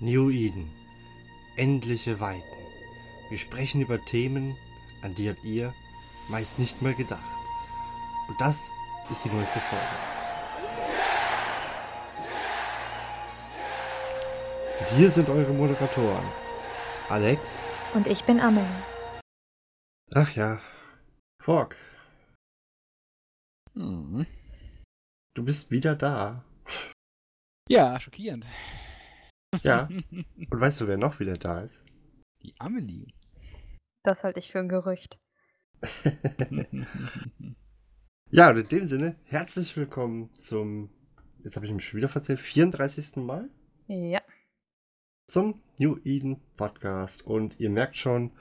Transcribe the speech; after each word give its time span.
New 0.00 0.30
Eden. 0.30 0.70
Endliche 1.56 2.20
Weiten. 2.20 2.42
Wir 3.30 3.38
sprechen 3.38 3.80
über 3.80 4.04
Themen, 4.04 4.56
an 5.02 5.14
die 5.14 5.28
habt 5.28 5.44
ihr 5.44 5.74
meist 6.28 6.58
nicht 6.58 6.80
mal 6.82 6.94
gedacht. 6.94 7.24
Und 8.28 8.40
das 8.40 8.70
ist 9.10 9.24
die 9.24 9.30
neueste 9.30 9.58
Folge. 9.60 9.84
Und 14.80 14.88
hier 14.96 15.10
sind 15.10 15.28
eure 15.28 15.52
Moderatoren. 15.52 16.26
Alex. 17.08 17.64
Und 17.94 18.06
ich 18.06 18.22
bin 18.24 18.38
Amelie. 18.38 18.66
Ach 20.14 20.30
ja. 20.32 20.60
Fork. 21.42 21.76
Hm. 23.74 24.26
Du 25.34 25.44
bist 25.44 25.70
wieder 25.70 25.96
da. 25.96 26.44
Ja, 27.68 27.98
schockierend. 28.00 28.44
Ja. 29.62 29.88
Und 30.50 30.60
weißt 30.60 30.80
du, 30.80 30.86
wer 30.86 30.98
noch 30.98 31.20
wieder 31.20 31.36
da 31.36 31.60
ist? 31.60 31.84
Die 32.42 32.54
Amelie. 32.58 33.06
Das 34.04 34.24
halte 34.24 34.38
ich 34.38 34.50
für 34.52 34.58
ein 34.60 34.68
Gerücht. 34.68 35.18
ja, 38.30 38.50
und 38.50 38.56
in 38.58 38.68
dem 38.68 38.84
Sinne, 38.84 39.16
herzlich 39.24 39.76
willkommen 39.76 40.34
zum, 40.34 40.90
jetzt 41.44 41.54
habe 41.56 41.66
ich 41.66 41.72
mich 41.72 41.86
schon 41.86 41.98
wieder 41.98 42.08
verzählt, 42.08 42.40
34. 42.40 43.16
Mal 43.16 43.48
Ja. 43.86 44.20
zum 45.28 45.62
New 45.78 45.98
Eden 46.04 46.40
Podcast. 46.56 47.24
Und 47.26 47.60
ihr 47.60 47.70
merkt 47.70 47.96
schon, 47.96 48.32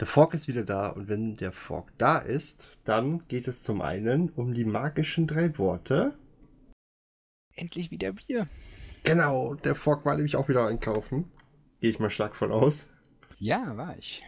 der 0.00 0.06
Fork 0.06 0.34
ist 0.34 0.46
wieder 0.48 0.64
da. 0.64 0.90
Und 0.90 1.08
wenn 1.08 1.36
der 1.36 1.52
Fork 1.52 1.92
da 1.98 2.18
ist, 2.18 2.78
dann 2.84 3.26
geht 3.28 3.48
es 3.48 3.62
zum 3.64 3.80
einen 3.80 4.30
um 4.30 4.54
die 4.54 4.64
magischen 4.64 5.26
drei 5.26 5.58
Worte. 5.58 6.16
Endlich 7.54 7.90
wieder 7.90 8.12
Bier. 8.12 8.46
Genau, 9.04 9.54
der 9.54 9.74
Fork 9.74 10.04
war 10.04 10.14
nämlich 10.14 10.36
auch 10.36 10.48
wieder 10.48 10.66
einkaufen. 10.66 11.30
Gehe 11.80 11.90
ich 11.90 11.98
mal 11.98 12.10
stark 12.10 12.36
von 12.36 12.52
aus. 12.52 12.90
Ja, 13.38 13.76
war 13.76 13.96
ich. 13.96 14.20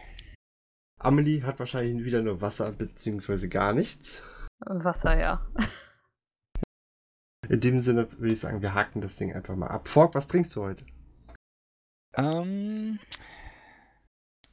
Amelie 0.99 1.43
hat 1.43 1.59
wahrscheinlich 1.59 2.05
wieder 2.05 2.21
nur 2.21 2.41
Wasser 2.41 2.71
beziehungsweise 2.71 3.49
gar 3.49 3.73
nichts. 3.73 4.23
Wasser, 4.59 5.19
ja. 5.19 5.45
In 7.49 7.59
dem 7.59 7.79
Sinne 7.79 8.11
würde 8.13 8.31
ich 8.31 8.39
sagen, 8.39 8.61
wir 8.61 8.73
haken 8.73 9.01
das 9.01 9.15
Ding 9.17 9.33
einfach 9.33 9.55
mal 9.55 9.67
ab. 9.67 9.87
Fork, 9.87 10.15
was 10.15 10.27
trinkst 10.27 10.55
du 10.55 10.61
heute? 10.61 10.85
Ähm, 12.15 12.99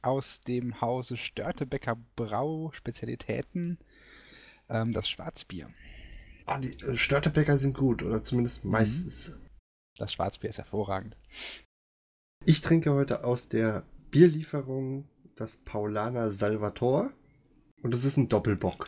aus 0.01 0.41
dem 0.41 0.81
Hause 0.81 1.17
Störtebecker 1.17 1.97
Brau 2.15 2.71
Spezialitäten 2.73 3.77
ähm, 4.69 4.91
das 4.91 5.07
Schwarzbier. 5.07 5.69
Ah, 6.45 6.57
die 6.57 6.71
äh, 6.83 6.97
Störtebäcker 6.97 7.57
sind 7.57 7.77
gut, 7.77 8.01
oder 8.01 8.23
zumindest 8.23 8.65
meistens. 8.65 9.37
Das 9.99 10.13
Schwarzbier 10.13 10.49
ist 10.49 10.57
hervorragend. 10.57 11.17
Ich 12.45 12.61
trinke 12.61 12.93
heute 12.93 13.25
aus 13.25 13.49
der 13.49 13.85
Bierlieferung 14.11 15.07
das 15.35 15.57
Paulaner 15.57 16.29
Salvator. 16.31 17.11
Und 17.83 17.91
das 17.93 18.05
ist 18.05 18.17
ein 18.17 18.29
Doppelbock. 18.29 18.87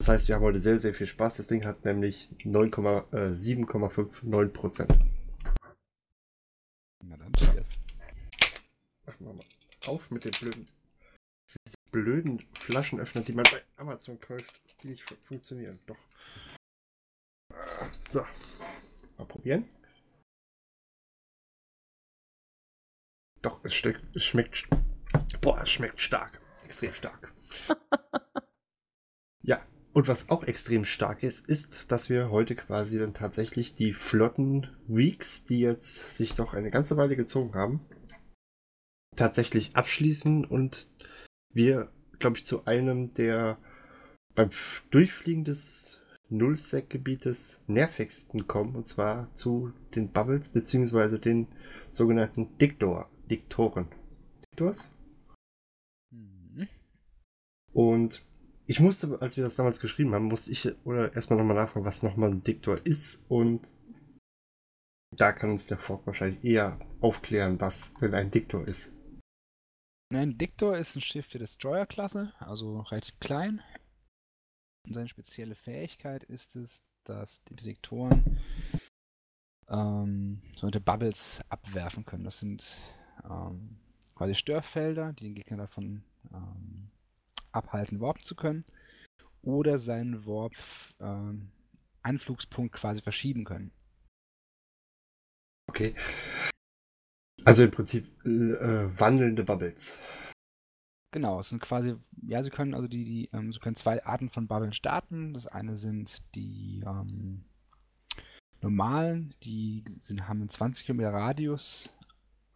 Das 0.00 0.08
heißt, 0.08 0.28
wir 0.28 0.36
haben 0.36 0.44
heute 0.44 0.60
sehr, 0.60 0.78
sehr 0.78 0.94
viel 0.94 1.08
Spaß. 1.08 1.38
Das 1.38 1.48
Ding 1.48 1.64
hat 1.64 1.84
nämlich 1.84 2.30
9,, 2.44 2.68
äh, 3.12 3.34
7,59 3.34 4.48
Prozent. 4.48 4.92
Na 7.04 7.16
dann 7.16 7.32
cheers. 7.32 7.76
Machen 9.06 9.26
wir 9.26 9.32
mal 9.34 9.44
auf 9.86 10.10
mit 10.10 10.24
den 10.24 10.30
blöden, 10.40 10.68
diese 11.48 11.76
blöden 11.90 12.40
Flaschenöffner, 12.54 13.22
die 13.22 13.32
man 13.32 13.44
bei 13.50 13.62
Amazon 13.76 14.20
kauft, 14.20 14.60
die 14.82 14.88
nicht 14.88 15.08
fu- 15.08 15.16
funktionieren. 15.24 15.80
Doch. 15.86 15.96
So. 18.08 18.24
Mal 19.18 19.26
probieren. 19.26 19.68
Doch, 23.42 23.64
es, 23.64 23.74
steck, 23.74 24.00
es 24.14 24.24
schmeckt. 24.24 24.68
Boah, 25.40 25.60
es 25.62 25.70
schmeckt 25.70 26.00
stark. 26.00 26.40
Extrem 26.64 26.92
stark. 26.92 27.32
ja, 29.42 29.64
und 29.92 30.08
was 30.08 30.28
auch 30.28 30.44
extrem 30.44 30.84
stark 30.84 31.22
ist, 31.22 31.48
ist, 31.48 31.90
dass 31.90 32.08
wir 32.08 32.30
heute 32.30 32.54
quasi 32.54 32.98
dann 32.98 33.14
tatsächlich 33.14 33.74
die 33.74 33.92
flotten 33.92 34.76
Weeks, 34.86 35.44
die 35.44 35.60
jetzt 35.60 36.16
sich 36.16 36.34
doch 36.34 36.54
eine 36.54 36.70
ganze 36.70 36.96
Weile 36.96 37.16
gezogen 37.16 37.54
haben, 37.54 37.86
tatsächlich 39.16 39.74
abschließen 39.76 40.44
und 40.44 40.88
wir, 41.52 41.92
glaube 42.18 42.36
ich, 42.36 42.44
zu 42.44 42.66
einem 42.66 43.10
der 43.14 43.58
beim 44.34 44.50
Durchfliegen 44.90 45.44
des 45.44 45.98
Nullsec-Gebietes 46.30 47.62
nervigsten 47.66 48.46
kommen, 48.46 48.76
und 48.76 48.86
zwar 48.86 49.34
zu 49.34 49.72
den 49.94 50.12
Bubbles, 50.12 50.50
beziehungsweise 50.50 51.18
den 51.18 51.46
sogenannten 51.88 52.56
Diktor, 52.58 53.08
Diktoren. 53.30 53.88
Diktors? 54.44 54.90
Mhm. 56.10 56.68
Und 57.72 58.22
ich 58.66 58.80
musste, 58.80 59.20
als 59.22 59.36
wir 59.36 59.44
das 59.44 59.56
damals 59.56 59.80
geschrieben 59.80 60.14
haben, 60.14 60.26
musste 60.26 60.52
ich 60.52 60.68
oder 60.84 61.14
erstmal 61.14 61.38
nochmal 61.38 61.56
nachfragen, 61.56 61.86
was 61.86 62.02
nochmal 62.02 62.30
ein 62.30 62.42
Diktor 62.42 62.84
ist. 62.84 63.24
Und 63.28 63.72
da 65.16 65.32
kann 65.32 65.50
uns 65.50 65.66
der 65.66 65.78
Fork 65.78 66.06
wahrscheinlich 66.06 66.44
eher 66.44 66.78
aufklären, 67.00 67.60
was 67.60 67.94
denn 67.94 68.12
ein 68.12 68.30
Diktor 68.30 68.68
ist. 68.68 68.92
Ein 70.10 70.36
Diktor 70.36 70.76
ist 70.76 70.96
ein 70.96 71.00
Schiff 71.00 71.28
der 71.28 71.40
Destroyer-Klasse, 71.40 72.32
also 72.38 72.80
relativ 72.80 73.18
klein. 73.20 73.62
Und 74.88 74.94
seine 74.94 75.08
spezielle 75.08 75.54
Fähigkeit 75.54 76.24
ist 76.24 76.56
es, 76.56 76.82
dass 77.04 77.44
die 77.44 77.56
Detektoren 77.56 78.40
ähm, 79.68 80.40
sogenannte 80.54 80.80
Bubbles 80.80 81.42
abwerfen 81.50 82.06
können. 82.06 82.24
Das 82.24 82.38
sind 82.38 82.78
ähm, 83.28 83.76
quasi 84.14 84.34
Störfelder, 84.34 85.12
die 85.12 85.24
den 85.24 85.34
Gegner 85.34 85.58
davon 85.58 86.04
ähm, 86.32 86.90
abhalten, 87.52 88.00
warpen 88.00 88.22
zu 88.22 88.34
können. 88.34 88.64
Oder 89.42 89.78
seinen 89.78 90.24
Warp 90.24 90.54
ähm, 91.00 91.50
Anflugspunkt 92.00 92.74
quasi 92.74 93.02
verschieben 93.02 93.44
können. 93.44 93.72
Okay. 95.68 95.94
Also 97.44 97.64
im 97.64 97.70
Prinzip 97.70 98.06
äh, 98.24 98.98
wandelnde 98.98 99.44
Bubbles. 99.44 99.98
Genau, 101.10 101.40
es 101.40 101.48
sind 101.48 101.60
quasi, 101.62 101.96
ja, 102.26 102.42
sie 102.42 102.50
können 102.50 102.74
also 102.74 102.86
die, 102.86 103.04
die 103.04 103.30
ähm, 103.32 103.52
sie 103.52 103.60
können 103.60 103.76
zwei 103.76 104.04
Arten 104.04 104.28
von 104.28 104.46
Bubbeln 104.46 104.72
starten. 104.72 105.32
Das 105.32 105.46
eine 105.46 105.74
sind 105.76 106.22
die 106.34 106.84
ähm, 106.86 107.44
normalen, 108.62 109.34
die 109.42 109.84
sind, 110.00 110.28
haben 110.28 110.40
einen 110.40 110.50
20 110.50 110.84
Kilometer 110.84 111.14
Radius 111.14 111.94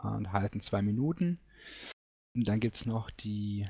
äh, 0.02 0.08
und 0.08 0.32
halten 0.32 0.60
zwei 0.60 0.82
Minuten. 0.82 1.36
Und 2.34 2.48
dann 2.48 2.60
gibt 2.60 2.76
es 2.76 2.86
noch 2.86 3.10
die 3.10 3.66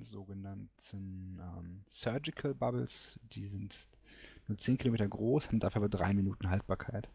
sogenannten 0.00 1.40
ähm, 1.40 1.84
Surgical 1.88 2.54
Bubbles, 2.54 3.18
die 3.32 3.46
sind 3.46 3.88
nur 4.48 4.58
10 4.58 4.78
Kilometer 4.78 5.06
groß, 5.06 5.48
haben 5.48 5.60
dafür 5.60 5.82
aber 5.82 5.88
drei 5.88 6.14
Minuten 6.14 6.50
Haltbarkeit. 6.50 7.08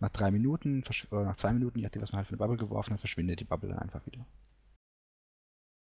Nach 0.00 0.10
drei 0.10 0.30
Minuten, 0.30 0.82
oder 1.10 1.24
nach 1.24 1.36
zwei 1.36 1.52
Minuten, 1.52 1.78
je 1.78 1.84
nachdem, 1.84 2.02
was 2.02 2.12
man 2.12 2.18
halt 2.18 2.26
für 2.26 2.32
eine 2.32 2.38
Bubble 2.38 2.56
geworfen 2.56 2.92
hat, 2.94 3.00
verschwindet 3.00 3.40
die 3.40 3.44
Bubble 3.44 3.70
dann 3.70 3.78
einfach 3.78 4.04
wieder. 4.06 4.26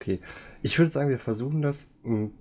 Okay. 0.01 0.21
Ich 0.63 0.79
würde 0.79 0.91
sagen, 0.91 1.11
wir 1.11 1.19
versuchen 1.19 1.63
das 1.63 1.95
ein 2.05 2.33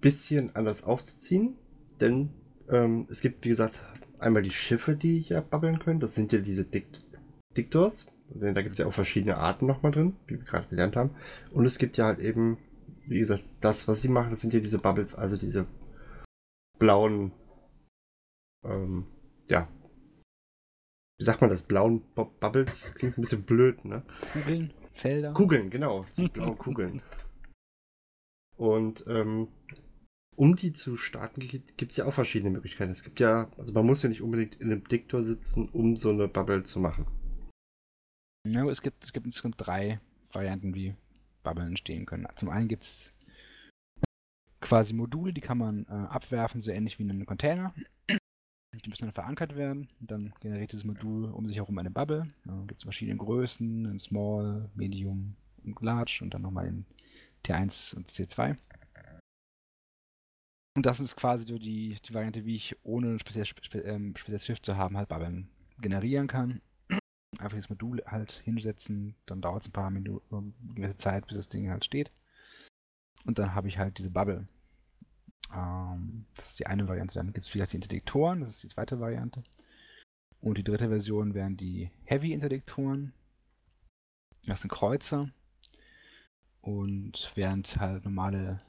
bisschen 0.00 0.54
anders 0.54 0.84
aufzuziehen, 0.84 1.56
denn 2.00 2.30
ähm, 2.68 3.06
es 3.10 3.20
gibt, 3.20 3.44
wie 3.44 3.50
gesagt, 3.50 3.84
einmal 4.18 4.42
die 4.42 4.50
Schiffe, 4.50 4.96
die 4.96 5.20
hier 5.20 5.40
babbeln 5.40 5.78
können. 5.78 6.00
Das 6.00 6.14
sind 6.14 6.32
ja 6.32 6.38
diese 6.38 6.64
Dikt 6.64 7.02
Diktors. 7.56 8.06
Denn 8.28 8.54
Da 8.54 8.62
gibt 8.62 8.74
es 8.74 8.78
ja 8.78 8.86
auch 8.86 8.94
verschiedene 8.94 9.36
Arten 9.36 9.66
nochmal 9.66 9.92
drin, 9.92 10.16
wie 10.26 10.38
wir 10.38 10.44
gerade 10.44 10.68
gelernt 10.68 10.96
haben. 10.96 11.10
Und 11.50 11.66
es 11.66 11.78
gibt 11.78 11.96
ja 11.98 12.06
halt 12.06 12.18
eben, 12.18 12.56
wie 13.06 13.18
gesagt, 13.18 13.44
das, 13.60 13.88
was 13.88 14.00
sie 14.00 14.08
machen, 14.08 14.30
das 14.30 14.40
sind 14.40 14.54
ja 14.54 14.60
diese 14.60 14.78
Bubbles, 14.78 15.14
also 15.14 15.36
diese 15.36 15.66
blauen, 16.78 17.32
ähm, 18.64 19.06
ja, 19.48 19.68
wie 21.18 21.24
sagt 21.24 21.40
man 21.40 21.50
das, 21.50 21.62
blauen 21.62 22.02
Bu 22.14 22.24
Bubbles? 22.40 22.94
Klingt 22.94 23.18
ein 23.18 23.22
bisschen 23.22 23.42
blöd, 23.42 23.84
ne? 23.84 24.02
Kugeln, 24.32 24.72
Felder. 24.92 25.32
Kugeln, 25.32 25.70
genau. 25.70 26.04
Die 26.16 26.28
blauen 26.28 26.58
Kugeln. 26.58 27.02
Und 28.56 29.04
ähm, 29.08 29.48
um 30.36 30.56
die 30.56 30.72
zu 30.72 30.96
starten, 30.96 31.40
gibt 31.40 31.90
es 31.90 31.96
ja 31.96 32.06
auch 32.06 32.14
verschiedene 32.14 32.50
Möglichkeiten. 32.50 32.90
Es 32.90 33.02
gibt 33.02 33.20
ja, 33.20 33.50
also 33.58 33.72
man 33.72 33.86
muss 33.86 34.02
ja 34.02 34.08
nicht 34.08 34.22
unbedingt 34.22 34.54
in 34.56 34.70
einem 34.70 34.84
Diktor 34.84 35.22
sitzen, 35.22 35.68
um 35.68 35.96
so 35.96 36.10
eine 36.10 36.28
Bubble 36.28 36.62
zu 36.62 36.80
machen. 36.80 37.06
Ja, 38.48 38.68
es 38.68 38.82
gibt, 38.82 39.04
es 39.04 39.12
gibt 39.12 39.26
insgesamt 39.26 39.56
drei 39.58 40.00
Varianten, 40.32 40.74
wie 40.74 40.94
Bubble 41.42 41.66
entstehen 41.66 42.06
können. 42.06 42.26
Zum 42.36 42.48
einen 42.48 42.68
gibt 42.68 42.82
es 42.82 43.12
quasi 44.60 44.94
Module, 44.94 45.32
die 45.32 45.40
kann 45.40 45.58
man 45.58 45.86
äh, 45.86 45.92
abwerfen, 45.92 46.60
so 46.60 46.70
ähnlich 46.70 46.98
wie 46.98 47.02
in 47.02 47.10
einem 47.10 47.26
Container. 47.26 47.74
Die 48.74 48.88
müssen 48.88 49.04
dann 49.04 49.12
verankert 49.12 49.54
werden. 49.54 49.88
Dann 50.00 50.32
generiert 50.40 50.72
dieses 50.72 50.84
Modul 50.84 51.26
um 51.26 51.46
sich 51.46 51.56
herum 51.56 51.78
eine 51.78 51.90
Bubble. 51.90 52.26
Dann 52.44 52.66
gibt 52.66 52.80
es 52.80 52.84
verschiedene 52.84 53.18
Größen, 53.18 53.84
in 53.84 54.00
Small, 54.00 54.70
Medium 54.74 55.36
und 55.64 55.80
Large 55.82 56.20
und 56.22 56.32
dann 56.32 56.42
nochmal 56.42 56.66
in 56.66 56.86
T1 57.44 57.94
und 57.94 58.08
T2. 58.08 58.56
Und 60.74 60.86
das 60.86 61.00
ist 61.00 61.16
quasi 61.16 61.46
so 61.46 61.58
die, 61.58 61.96
die 62.02 62.14
Variante, 62.14 62.46
wie 62.46 62.56
ich 62.56 62.76
ohne 62.82 63.08
ein 63.08 63.18
spezielles, 63.18 63.50
spe, 63.50 63.80
ähm, 63.80 64.14
Schiff 64.16 64.62
zu 64.62 64.76
haben, 64.76 64.96
halt 64.96 65.08
Bubbeln 65.08 65.48
generieren 65.78 66.28
kann. 66.28 66.62
Einfach 67.38 67.56
das 67.56 67.68
Modul 67.68 68.02
halt 68.06 68.32
hinsetzen, 68.32 69.14
dann 69.26 69.42
dauert 69.42 69.62
es 69.62 69.68
ein 69.68 69.72
paar 69.72 69.90
Minuten, 69.90 70.54
eine 70.62 70.74
gewisse 70.74 70.96
Zeit, 70.96 71.26
bis 71.26 71.36
das 71.36 71.48
Ding 71.48 71.70
halt 71.70 71.84
steht. 71.84 72.10
Und 73.24 73.38
dann 73.38 73.54
habe 73.54 73.68
ich 73.68 73.78
halt 73.78 73.98
diese 73.98 74.10
Bubble. 74.10 74.46
Ähm, 75.54 76.26
das 76.34 76.50
ist 76.50 76.58
die 76.58 76.66
eine 76.66 76.88
Variante. 76.88 77.14
Dann 77.14 77.32
gibt 77.32 77.46
es 77.46 77.50
vielleicht 77.50 77.72
die 77.72 77.76
Interdiktoren, 77.76 78.40
das 78.40 78.50
ist 78.50 78.62
die 78.62 78.68
zweite 78.68 79.00
Variante. 79.00 79.42
Und 80.40 80.58
die 80.58 80.64
dritte 80.64 80.88
Version 80.88 81.34
wären 81.34 81.56
die 81.56 81.90
Heavy-Interdiktoren. 82.04 83.12
Das 84.46 84.62
sind 84.62 84.70
Kreuzer. 84.70 85.30
Und 86.60 87.32
während 87.34 87.76
halt 87.76 88.04
normale 88.04 88.60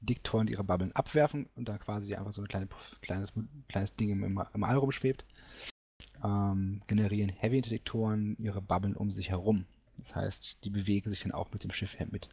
Diktoren 0.00 0.48
ihre 0.48 0.64
Bubbeln 0.64 0.92
abwerfen 0.92 1.48
und 1.54 1.68
da 1.68 1.76
quasi 1.78 2.14
einfach 2.14 2.32
so 2.32 2.42
ein 2.42 2.48
kleine, 2.48 2.68
kleines, 3.00 3.32
kleines 3.68 3.94
Ding 3.96 4.10
im, 4.10 4.22
im 4.22 4.64
All 4.64 4.76
rumschwebt, 4.76 5.24
ähm, 6.22 6.82
generieren 6.86 7.30
Heavy-Interdiktoren 7.30 8.36
ihre 8.38 8.62
Bubbeln 8.62 8.96
um 8.96 9.10
sich 9.10 9.30
herum. 9.30 9.66
Das 9.98 10.14
heißt, 10.14 10.64
die 10.64 10.70
bewegen 10.70 11.10
sich 11.10 11.20
dann 11.20 11.32
auch 11.32 11.52
mit 11.52 11.64
dem 11.64 11.72
Schiff 11.72 11.98
mit. 12.10 12.28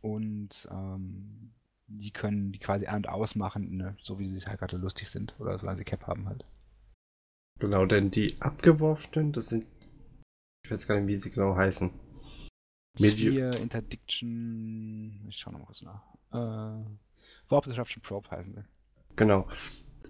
Und 0.00 0.68
ähm, 0.70 1.50
die 1.88 2.10
können 2.12 2.52
die 2.52 2.58
quasi 2.58 2.86
an- 2.86 2.96
und 2.96 3.08
ausmachen, 3.08 3.76
ne? 3.76 3.96
so 4.00 4.18
wie 4.18 4.28
sie 4.28 4.44
halt 4.46 4.60
gerade 4.60 4.76
lustig 4.76 5.08
sind 5.10 5.34
oder 5.40 5.58
solange 5.58 5.78
sie 5.78 5.84
Cap 5.84 6.06
haben 6.06 6.28
halt. 6.28 6.44
Genau, 7.58 7.86
denn 7.86 8.10
die 8.10 8.36
abgeworfenen, 8.40 9.32
das 9.32 9.48
sind. 9.48 9.66
Ich 10.64 10.70
weiß 10.70 10.86
gar 10.86 11.00
nicht, 11.00 11.08
wie 11.08 11.16
sie 11.16 11.30
genau 11.30 11.56
heißen. 11.56 11.90
Sphere 13.00 13.56
Interdiction. 13.58 15.24
Ich 15.28 15.38
schau 15.38 15.50
noch 15.52 15.60
mal 15.60 15.66
kurz 15.66 15.82
nach. 15.82 16.02
Äh, 16.32 16.84
Warp 17.48 17.64
Disruption 17.64 18.02
Probe 18.02 18.30
heißen 18.30 18.54
sie. 18.54 18.64
Genau. 19.16 19.48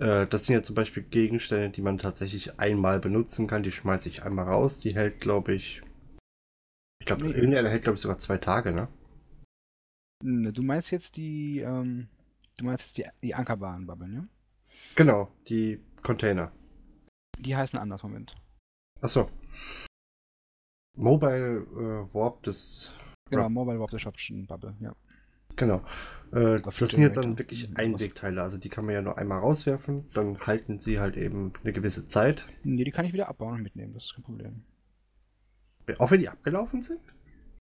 Äh, 0.01 0.27
das 0.27 0.47
sind 0.47 0.55
ja 0.55 0.63
zum 0.63 0.75
Beispiel 0.75 1.03
Gegenstände, 1.03 1.71
die 1.71 1.83
man 1.83 1.99
tatsächlich 1.99 2.59
einmal 2.61 2.99
benutzen 2.99 3.47
kann. 3.47 3.63
Die 3.63 3.73
schmeiße 3.73 4.09
ich 4.09 4.23
einmal 4.23 4.47
raus. 4.47 4.81
Die 4.81 4.95
hält, 4.95 5.21
glaube 5.21 5.55
ich. 5.55 5.83
Ich 7.01 7.07
glaube, 7.07 7.25
Nee. 7.25 7.33
irgendeiner 7.35 7.71
hält, 7.71 7.83
glaube 7.85 7.97
ich, 7.97 8.03
sogar 8.03 8.19
zwei 8.19 8.39
Tage, 8.39 8.73
ne? 8.73 8.89
Ne, 10.23 10.53
Du 10.53 10.63
meinst 10.63 10.91
jetzt 10.91 11.17
die, 11.17 11.61
ähm, 11.61 12.09
du 12.59 12.65
meinst 12.65 12.85
jetzt 12.85 12.99
die, 12.99 13.27
die 13.27 13.35
Ankerbahn-Bubble, 13.35 14.09
ne? 14.09 14.29
Genau, 14.97 15.31
die 15.49 15.81
Container. 16.03 16.53
Die 17.39 17.55
heißen 17.57 17.79
anders, 17.79 18.03
Moment. 18.03 18.35
Achso. 19.01 19.31
Mobile 20.97 21.59
äh, 21.61 22.15
Warp, 22.15 22.43
das. 22.43 22.93
Genau. 23.31 23.49
Mobile 23.49 23.79
Warp 23.79 23.91
Disruption 23.91 24.47
Bubble, 24.47 24.75
ja. 24.81 24.95
Genau. 25.57 25.85
Äh, 26.33 26.61
das 26.61 26.77
sind 26.77 26.91
ja 27.03 27.09
Generator. 27.09 27.23
dann 27.23 27.39
wirklich 27.39 27.69
Mhm. 27.69 27.77
Einwegteile. 27.77 28.43
Also 28.43 28.59
die 28.59 28.69
kann 28.69 28.85
man 28.85 28.95
ja 28.95 29.03
nur 29.03 29.19
einmal 29.19 29.39
rauswerfen. 29.41 30.07
Dann 30.15 30.39
halten 30.47 30.79
sie 30.81 30.99
halt 31.01 31.17
eben 31.17 31.53
eine 31.63 31.73
gewisse 31.73 32.07
Zeit. 32.07 32.45
Ne, 32.65 32.85
die 32.85 32.91
kann 32.91 33.05
ich 33.05 33.13
wieder 33.13 33.29
abbauen 33.29 33.55
und 33.55 33.63
mitnehmen, 33.63 33.95
das 33.95 34.05
ist 34.07 34.15
kein 34.15 34.25
Problem. 34.25 34.65
Auch 35.99 36.11
wenn 36.11 36.21
die 36.21 36.29
abgelaufen 36.29 36.83
sind? 36.83 37.01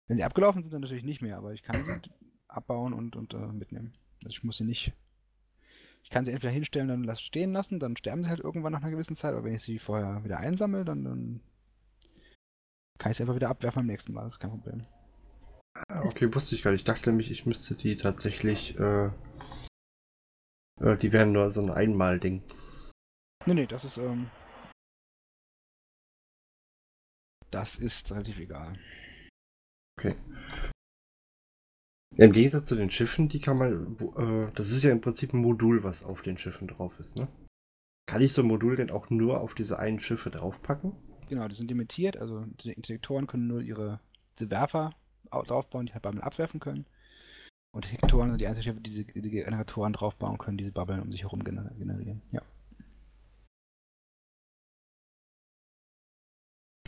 Wenn 0.08 0.18
sie 0.18 0.24
abgelaufen 0.24 0.62
sind, 0.62 0.74
dann 0.74 0.82
natürlich 0.82 1.04
nicht 1.04 1.22
mehr, 1.22 1.38
aber 1.38 1.54
ich 1.54 1.64
kann 1.64 1.84
sie 1.84 1.92
abbauen 2.52 2.94
und, 2.94 3.16
und 3.16 3.34
äh, 3.34 3.48
mitnehmen. 3.48 3.94
Also 4.24 4.30
ich 4.30 4.44
muss 4.44 4.58
sie 4.58 4.66
nicht. 4.66 4.94
Ich 6.04 6.10
kann 6.10 6.26
sie 6.26 6.32
entweder 6.32 6.52
hinstellen, 6.52 6.88
dann 6.88 7.04
lass 7.04 7.22
stehen 7.22 7.54
lassen, 7.54 7.80
dann 7.80 7.96
sterben 7.96 8.24
sie 8.24 8.30
halt 8.30 8.40
irgendwann 8.40 8.74
nach 8.74 8.82
einer 8.82 8.92
gewissen 8.92 9.16
Zeit, 9.16 9.34
aber 9.34 9.44
wenn 9.44 9.54
ich 9.54 9.64
sie 9.64 9.80
vorher 9.80 10.24
wieder 10.24 10.40
einsammle, 10.40 10.84
dann, 10.84 11.04
dann 11.04 11.42
kann 12.98 13.12
ich 13.12 13.18
sie 13.18 13.24
einfach 13.24 13.36
wieder 13.36 13.50
abwerfen 13.50 13.82
beim 13.82 13.88
nächsten 13.88 14.14
Mal, 14.14 14.24
das 14.24 14.34
ist 14.34 14.40
kein 14.40 14.52
Problem. 14.52 14.86
Ah, 15.74 16.02
okay, 16.02 16.34
wusste 16.34 16.56
ich 16.56 16.64
gar 16.64 16.72
nicht. 16.72 16.82
Ich 16.82 16.86
dachte 16.86 17.10
nämlich, 17.10 17.32
ich 17.32 17.46
müsste 17.46 17.76
die 17.76 17.96
tatsächlich. 17.96 18.78
Äh, 18.78 19.12
äh, 20.82 20.98
die 20.98 21.14
wären 21.14 21.32
nur 21.32 21.50
so 21.52 21.62
ein 21.62 21.72
Einmal-Ding. 21.72 22.44
Nee, 23.46 23.54
nee, 23.54 23.68
das 23.68 23.86
ist, 23.86 23.98
ähm. 23.98 24.30
Das 27.52 27.78
ist 27.78 28.12
relativ 28.12 28.40
egal. 28.40 28.78
Ja, 32.18 32.26
Im 32.26 32.34
Gegensatz 32.34 32.66
zu 32.66 32.76
den 32.76 32.92
Schiffen, 32.92 33.30
die 33.30 33.40
kann 33.40 33.58
man. 33.58 33.98
Äh, 34.18 34.52
das 34.56 34.72
ist 34.72 34.84
ja 34.84 34.92
im 34.92 35.02
Prinzip 35.02 35.34
ein 35.34 35.40
Modul, 35.42 35.84
was 35.84 36.04
auf 36.04 36.22
den 36.22 36.38
Schiffen 36.38 36.68
drauf 36.68 37.00
ist, 37.00 37.18
ne? 37.18 37.28
Kann 38.06 38.22
ich 38.22 38.34
so 38.34 38.42
ein 38.42 38.48
Modul 38.48 38.76
denn 38.76 38.92
auch 38.92 39.10
nur 39.10 39.40
auf 39.40 39.54
diese 39.54 39.80
einen 39.80 40.00
Schiffe 40.00 40.30
draufpacken? 40.30 40.92
Genau, 41.30 41.48
die 41.48 41.56
sind 41.56 41.70
limitiert, 41.70 42.18
also 42.18 42.44
die 42.64 42.74
Intellektoren 42.74 43.28
können 43.28 43.48
nur 43.48 43.62
ihre 43.62 44.02
diese 44.38 44.52
Werfer 44.52 44.94
au- 45.30 45.44
draufbauen, 45.44 45.86
die 45.86 45.94
halt 45.94 46.04
Bubble 46.04 46.22
abwerfen 46.22 46.60
können. 46.60 46.86
Und 47.74 47.90
Hektoren 47.90 48.30
sind 48.32 48.42
die 48.42 48.48
einzigen 48.48 48.64
Schiffe, 48.66 48.82
die 48.82 48.90
diese 48.90 49.06
die 49.06 49.30
Generatoren 49.30 49.94
draufbauen 49.94 50.38
können, 50.38 50.58
diese 50.58 50.74
Bubbeln 50.74 51.00
um 51.02 51.12
sich 51.14 51.22
herum 51.24 51.42
gener- 51.44 51.74
generieren. 51.78 52.22
Ja. 52.34 52.42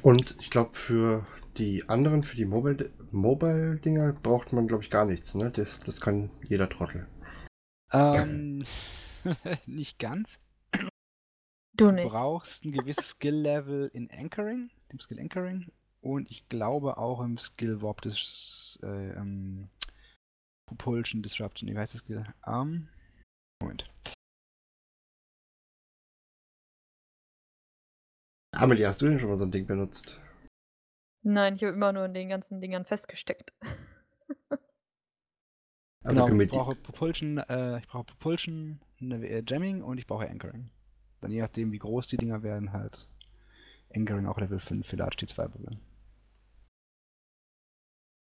Und 0.02 0.36
ich 0.42 0.50
glaube, 0.50 0.75
für 0.75 1.25
die 1.57 1.88
anderen, 1.89 2.23
für 2.23 2.35
die 2.35 2.45
Mobile- 2.45 2.91
Mobile-Dinger 3.11 4.13
braucht 4.13 4.53
man, 4.53 4.67
glaube 4.67 4.83
ich, 4.83 4.89
gar 4.89 5.05
nichts, 5.05 5.35
ne? 5.35 5.51
Das, 5.51 5.79
das 5.81 6.01
kann 6.01 6.29
jeder 6.47 6.69
Trottel. 6.69 7.07
Ähm, 7.91 8.63
nicht 9.65 10.00
ganz. 10.00 10.39
Du 11.75 11.85
Du 11.85 11.91
nicht. 11.91 12.07
brauchst 12.07 12.65
ein 12.65 12.71
gewisses 12.71 13.09
Skill-Level 13.09 13.89
in 13.94 14.09
Anchoring, 14.11 14.69
dem 14.91 15.00
Skill 15.00 15.19
Anchoring, 15.19 15.71
und 16.01 16.29
ich 16.29 16.47
glaube 16.50 16.97
auch 16.97 17.21
im 17.21 17.38
Skill 17.38 17.81
Warp 17.81 18.01
des 18.01 18.77
äh, 18.83 19.11
ähm, 19.13 19.69
Propulsion 20.67 21.21
Disruption. 21.23 21.69
Wie 21.71 21.77
heißt 21.77 21.94
das 21.94 22.01
Skill? 22.01 22.25
Ähm, 22.45 22.89
Moment. 23.61 23.89
Amelie, 28.55 28.85
hast 28.85 29.01
du 29.01 29.07
denn 29.07 29.19
schon 29.19 29.29
mal 29.29 29.35
so 29.35 29.45
ein 29.45 29.51
Ding 29.51 29.65
benutzt? 29.65 30.19
Nein, 31.24 31.56
ich 31.56 31.64
habe 31.64 31.74
immer 31.74 31.94
nur 31.94 32.06
in 32.06 32.14
den 32.14 32.30
ganzen 32.30 32.62
Dingern 32.62 32.86
festgesteckt. 32.86 33.54
Also 36.06 36.25
genau, 36.25 36.42
ich 36.44 36.50
brauche 36.50 36.75
Propulsion, 36.75 37.38
äh, 37.38 37.80
ich 37.80 37.88
brauche 37.88 38.04
Propulsion, 38.04 38.81
Navi- 39.00 39.28
äh, 39.28 39.42
Jamming 39.48 39.81
und 39.81 39.98
ich 39.98 40.06
brauche 40.06 40.30
Anchoring. 40.30 40.70
Dann 41.22 41.31
je 41.31 41.40
nachdem, 41.40 41.72
wie 41.72 41.80
groß 41.80 42.08
die 42.10 42.18
Dinger 42.18 42.44
werden, 42.44 42.74
halt 42.74 43.08
Anchoring 43.96 44.25
auch 44.25 44.38
Level 44.38 44.60
5 44.60 44.86
für 44.86 44.98
Large 44.98 45.16
T2 45.25 45.48
Bubble. 45.48 45.80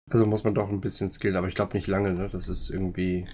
Also 0.10 0.25
muss 0.25 0.44
man 0.44 0.56
doch 0.56 0.68
ein 0.68 0.81
bisschen 0.81 1.10
skillen, 1.10 1.38
aber 1.38 1.48
ich 1.48 1.56
glaube 1.56 1.78
nicht 1.78 1.88
lange, 1.88 2.13
ne? 2.13 2.28
Das 2.28 2.50
ist 2.50 2.69
irgendwie. 2.69 3.28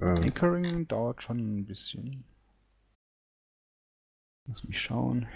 Äh, 0.00 0.04
Anchoring 0.06 0.88
dauert 0.88 1.22
schon 1.22 1.38
ein 1.58 1.66
bisschen. 1.66 2.24
Lass 4.46 4.64
mich 4.64 4.80
schauen. 4.80 5.28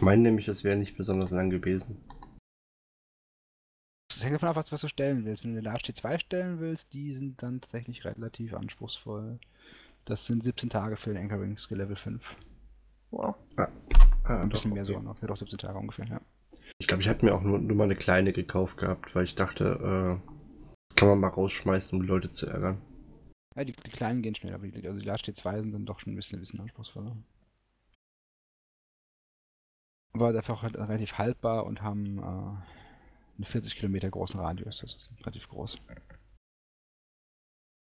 Ich 0.00 0.04
meine 0.04 0.22
nämlich, 0.22 0.46
das 0.46 0.64
wäre 0.64 0.78
nicht 0.78 0.96
besonders 0.96 1.30
lang 1.30 1.50
gewesen. 1.50 2.02
Es 4.10 4.24
hängt 4.24 4.34
davon 4.34 4.48
ab, 4.48 4.56
was, 4.56 4.72
was 4.72 4.80
du 4.80 4.88
stellen 4.88 5.26
willst. 5.26 5.44
Wenn 5.44 5.52
du 5.52 5.58
eine 5.58 5.68
Large 5.68 5.92
T2 5.92 6.18
stellen 6.20 6.58
willst, 6.58 6.94
die 6.94 7.14
sind 7.14 7.42
dann 7.42 7.60
tatsächlich 7.60 8.02
relativ 8.06 8.54
anspruchsvoll. 8.54 9.38
Das 10.06 10.24
sind 10.24 10.42
17 10.42 10.70
Tage 10.70 10.96
für 10.96 11.12
den 11.12 11.22
Anchoring 11.22 11.58
Skill 11.58 11.76
Level 11.76 11.96
5. 11.96 12.34
Wow. 13.10 13.34
Ah, 13.56 13.68
Ein 14.24 14.48
bisschen 14.48 14.70
doch, 14.70 14.74
mehr 14.76 14.84
okay. 14.84 14.92
sogar 14.92 15.02
noch. 15.02 15.20
Ja, 15.20 15.28
doch 15.28 15.36
17 15.36 15.58
Tage 15.58 15.78
ungefähr, 15.78 16.06
ja. 16.06 16.20
Ich 16.78 16.86
glaube, 16.86 17.02
ich 17.02 17.08
hatte 17.10 17.22
mir 17.26 17.34
auch 17.34 17.42
nur, 17.42 17.58
nur 17.58 17.76
mal 17.76 17.84
eine 17.84 17.94
kleine 17.94 18.32
gekauft 18.32 18.78
gehabt, 18.78 19.14
weil 19.14 19.24
ich 19.24 19.34
dachte, 19.34 20.22
äh, 20.24 20.96
kann 20.96 21.08
man 21.08 21.20
mal 21.20 21.28
rausschmeißen, 21.28 21.98
um 21.98 22.04
die 22.04 22.08
Leute 22.08 22.30
zu 22.30 22.46
ärgern. 22.46 22.80
Ja, 23.54 23.64
die, 23.64 23.72
die 23.72 23.90
kleinen 23.90 24.22
gehen 24.22 24.34
schnell, 24.34 24.54
aber 24.54 24.66
die, 24.66 24.86
also 24.88 24.98
die 24.98 25.06
Large 25.06 25.30
T2 25.30 25.60
sind 25.60 25.74
dann 25.74 25.84
doch 25.84 26.00
schon 26.00 26.14
ein 26.14 26.16
bisschen, 26.16 26.38
ein 26.38 26.40
bisschen 26.40 26.60
anspruchsvoller. 26.60 27.14
Aber 30.12 30.32
dafür 30.32 30.62
halt 30.62 30.76
relativ 30.76 31.18
haltbar 31.18 31.66
und 31.66 31.82
haben 31.82 32.18
äh, 32.18 32.22
einen 32.22 33.44
40 33.44 33.76
Kilometer 33.76 34.10
großen 34.10 34.40
Radius. 34.40 34.80
Das 34.80 34.94
ist 34.94 35.10
relativ 35.20 35.48
groß. 35.48 35.78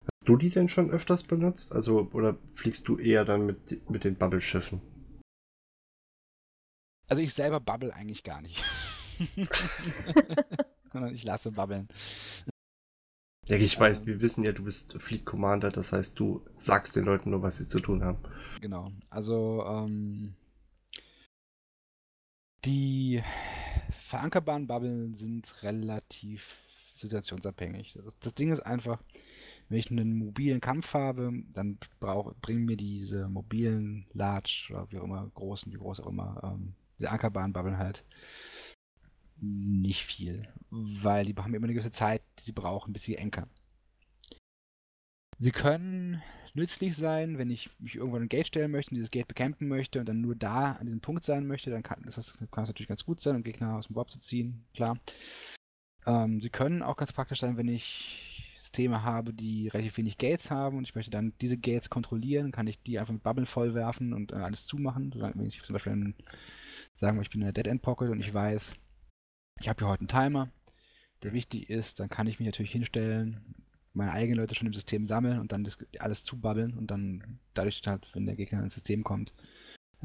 Hast 0.04 0.28
du 0.28 0.38
die 0.38 0.50
denn 0.50 0.70
schon 0.70 0.90
öfters 0.92 1.24
benutzt? 1.24 1.72
Also, 1.74 2.10
oder 2.14 2.38
fliegst 2.54 2.88
du 2.88 2.98
eher 2.98 3.26
dann 3.26 3.46
mit, 3.46 3.90
mit 3.90 4.04
den 4.04 4.16
Bubble-Schiffen? 4.16 4.82
Also 7.10 7.22
ich 7.22 7.34
selber 7.34 7.60
bubble 7.60 7.94
eigentlich 7.94 8.24
gar 8.24 8.42
nicht. 8.42 8.64
Ich 11.14 11.24
lasse 11.24 11.54
bubbeln. 11.54 11.88
Ja, 13.48 13.56
ich 13.56 13.80
weiß, 13.80 14.06
wir 14.06 14.22
wissen 14.22 14.44
ja, 14.44 14.52
du 14.52 14.66
bist 14.66 15.02
Fleet 15.02 15.26
Commander, 15.26 15.72
das 15.72 15.94
heißt, 15.94 16.20
du 16.20 16.46
sagst 16.58 16.96
den 16.96 17.06
Leuten 17.06 17.32
nur, 17.32 17.42
was 17.42 17.58
sie 17.58 17.66
zu 17.66 17.80
tun 17.80 18.04
haben. 18.04 18.18
Genau. 18.60 18.92
Also, 19.10 19.64
ähm, 19.66 20.36
die 22.66 23.24
verankerbaren 24.02 24.68
Bubbeln 24.68 25.14
sind 25.14 25.64
relativ 25.64 26.60
situationsabhängig. 27.00 27.94
Das, 27.94 28.18
das 28.20 28.34
Ding 28.36 28.52
ist 28.52 28.62
einfach, 28.62 29.02
wenn 29.70 29.78
ich 29.78 29.90
einen 29.90 30.18
mobilen 30.18 30.62
Kampf 30.62 30.94
habe, 30.94 31.32
dann 31.54 31.78
brauch, 32.00 32.34
bringen 32.42 32.66
mir 32.66 32.78
diese 32.78 33.28
mobilen, 33.28 34.06
large 34.14 34.68
oder 34.70 34.92
wie 34.92 35.00
auch 35.00 35.04
immer, 35.04 35.30
großen, 35.34 35.72
wie 35.72 35.78
groß 35.78 36.02
auch 36.02 36.08
immer, 36.08 36.42
ähm, 36.44 36.74
diese 37.00 37.10
ankerbaren 37.10 37.54
Bubbeln 37.54 37.78
halt 37.78 38.06
nicht 39.42 40.06
viel, 40.06 40.48
weil 40.70 41.26
die 41.26 41.36
haben 41.36 41.54
immer 41.56 41.66
eine 41.66 41.74
gewisse 41.74 41.92
Zeit, 41.92 42.22
die 42.38 42.44
sie 42.44 42.52
brauchen, 42.52 42.94
bis 42.94 43.04
sie 43.04 43.18
ankern. 43.18 43.50
Sie 45.40 45.52
können 45.52 46.22
nützlich 46.56 46.96
sein, 46.96 47.38
wenn 47.38 47.50
ich 47.50 47.70
mich 47.80 47.96
irgendwo 47.96 48.18
an 48.18 48.24
ein 48.24 48.30
Gate 48.30 48.48
stellen 48.48 48.72
möchte 48.72 48.92
und 48.92 48.96
dieses 48.96 49.12
Gate 49.12 49.28
bekämpfen 49.28 49.68
möchte 49.68 50.00
und 50.00 50.08
dann 50.08 50.22
nur 50.22 50.36
da 50.36 50.74
an 50.74 50.86
diesem 50.86 51.02
Punkt 51.02 51.24
sein 51.24 51.48
möchte, 51.48 51.70
dann 51.70 51.84
kann, 51.84 52.02
das, 52.04 52.38
kann 52.38 52.48
das 52.52 52.70
natürlich 52.70 52.90
ganz 52.90 53.06
gut 53.06 53.20
sein, 53.20 53.36
um 53.36 53.44
Gegner 53.44 53.76
aus 53.76 53.88
dem 53.88 53.96
Bob 53.96 54.12
zu 54.12 54.20
ziehen, 54.20 54.66
klar. 54.74 54.98
Ähm, 56.06 56.42
sie 56.42 56.50
können 56.50 56.82
auch 56.82 56.98
ganz 56.98 57.14
praktisch 57.14 57.40
sein, 57.40 57.58
wenn 57.58 57.68
ich 57.68 58.52
Systeme 58.58 59.04
habe, 59.04 59.34
die 59.34 59.68
relativ 59.68 59.98
wenig 59.98 60.18
Gates 60.18 60.50
haben 60.50 60.78
und 60.78 60.84
ich 60.84 60.96
möchte 60.96 61.12
dann 61.12 61.34
diese 61.42 61.58
Gates 61.58 61.90
kontrollieren, 61.90 62.52
kann 62.52 62.68
ich 62.68 62.82
die 62.82 63.00
einfach 63.00 63.14
mit 63.14 63.24
Bubble 63.24 63.46
vollwerfen 63.46 64.14
und 64.14 64.32
äh, 64.32 64.36
alles 64.36 64.66
zumachen. 64.66 65.14
Wenn 65.16 65.46
ich 65.46 65.62
zum 65.64 65.74
Beispiel 65.74 65.92
einen, 65.92 66.16
sagen 66.94 67.18
wir, 67.18 67.22
ich 67.22 67.30
bin 67.30 67.42
in 67.42 67.46
der 67.46 67.54
Dead 67.54 67.68
End 67.68 67.82
Pocket 67.82 68.10
und 68.10 68.22
ich 68.22 68.34
weiß, 68.34 68.76
ich 69.60 69.70
habe 69.70 69.80
hier 69.80 69.90
heute 69.90 70.02
einen 70.02 70.08
Timer, 70.08 70.50
der 71.24 71.34
wichtig 71.34 71.70
ist, 71.70 72.00
dann 72.00 72.10
kann 72.10 72.28
ich 72.28 72.40
mich 72.40 72.46
natürlich 72.46 72.72
hinstellen, 72.72 73.61
meine 73.94 74.12
eigenen 74.12 74.40
Leute 74.40 74.56
schon 74.56 74.68
im 74.68 74.74
System 74.74 75.06
sammeln 75.06 75.40
und 75.40 75.52
dann 75.52 75.64
das, 75.64 75.78
alles 76.00 76.24
zubabbeln 76.24 76.78
und 76.78 76.88
dann 76.88 77.40
dadurch 77.54 77.82
halt, 77.86 78.14
wenn 78.16 78.26
der 78.26 78.36
Gegner 78.36 78.64
ins 78.64 78.74
System 78.74 79.04
kommt, 79.04 79.34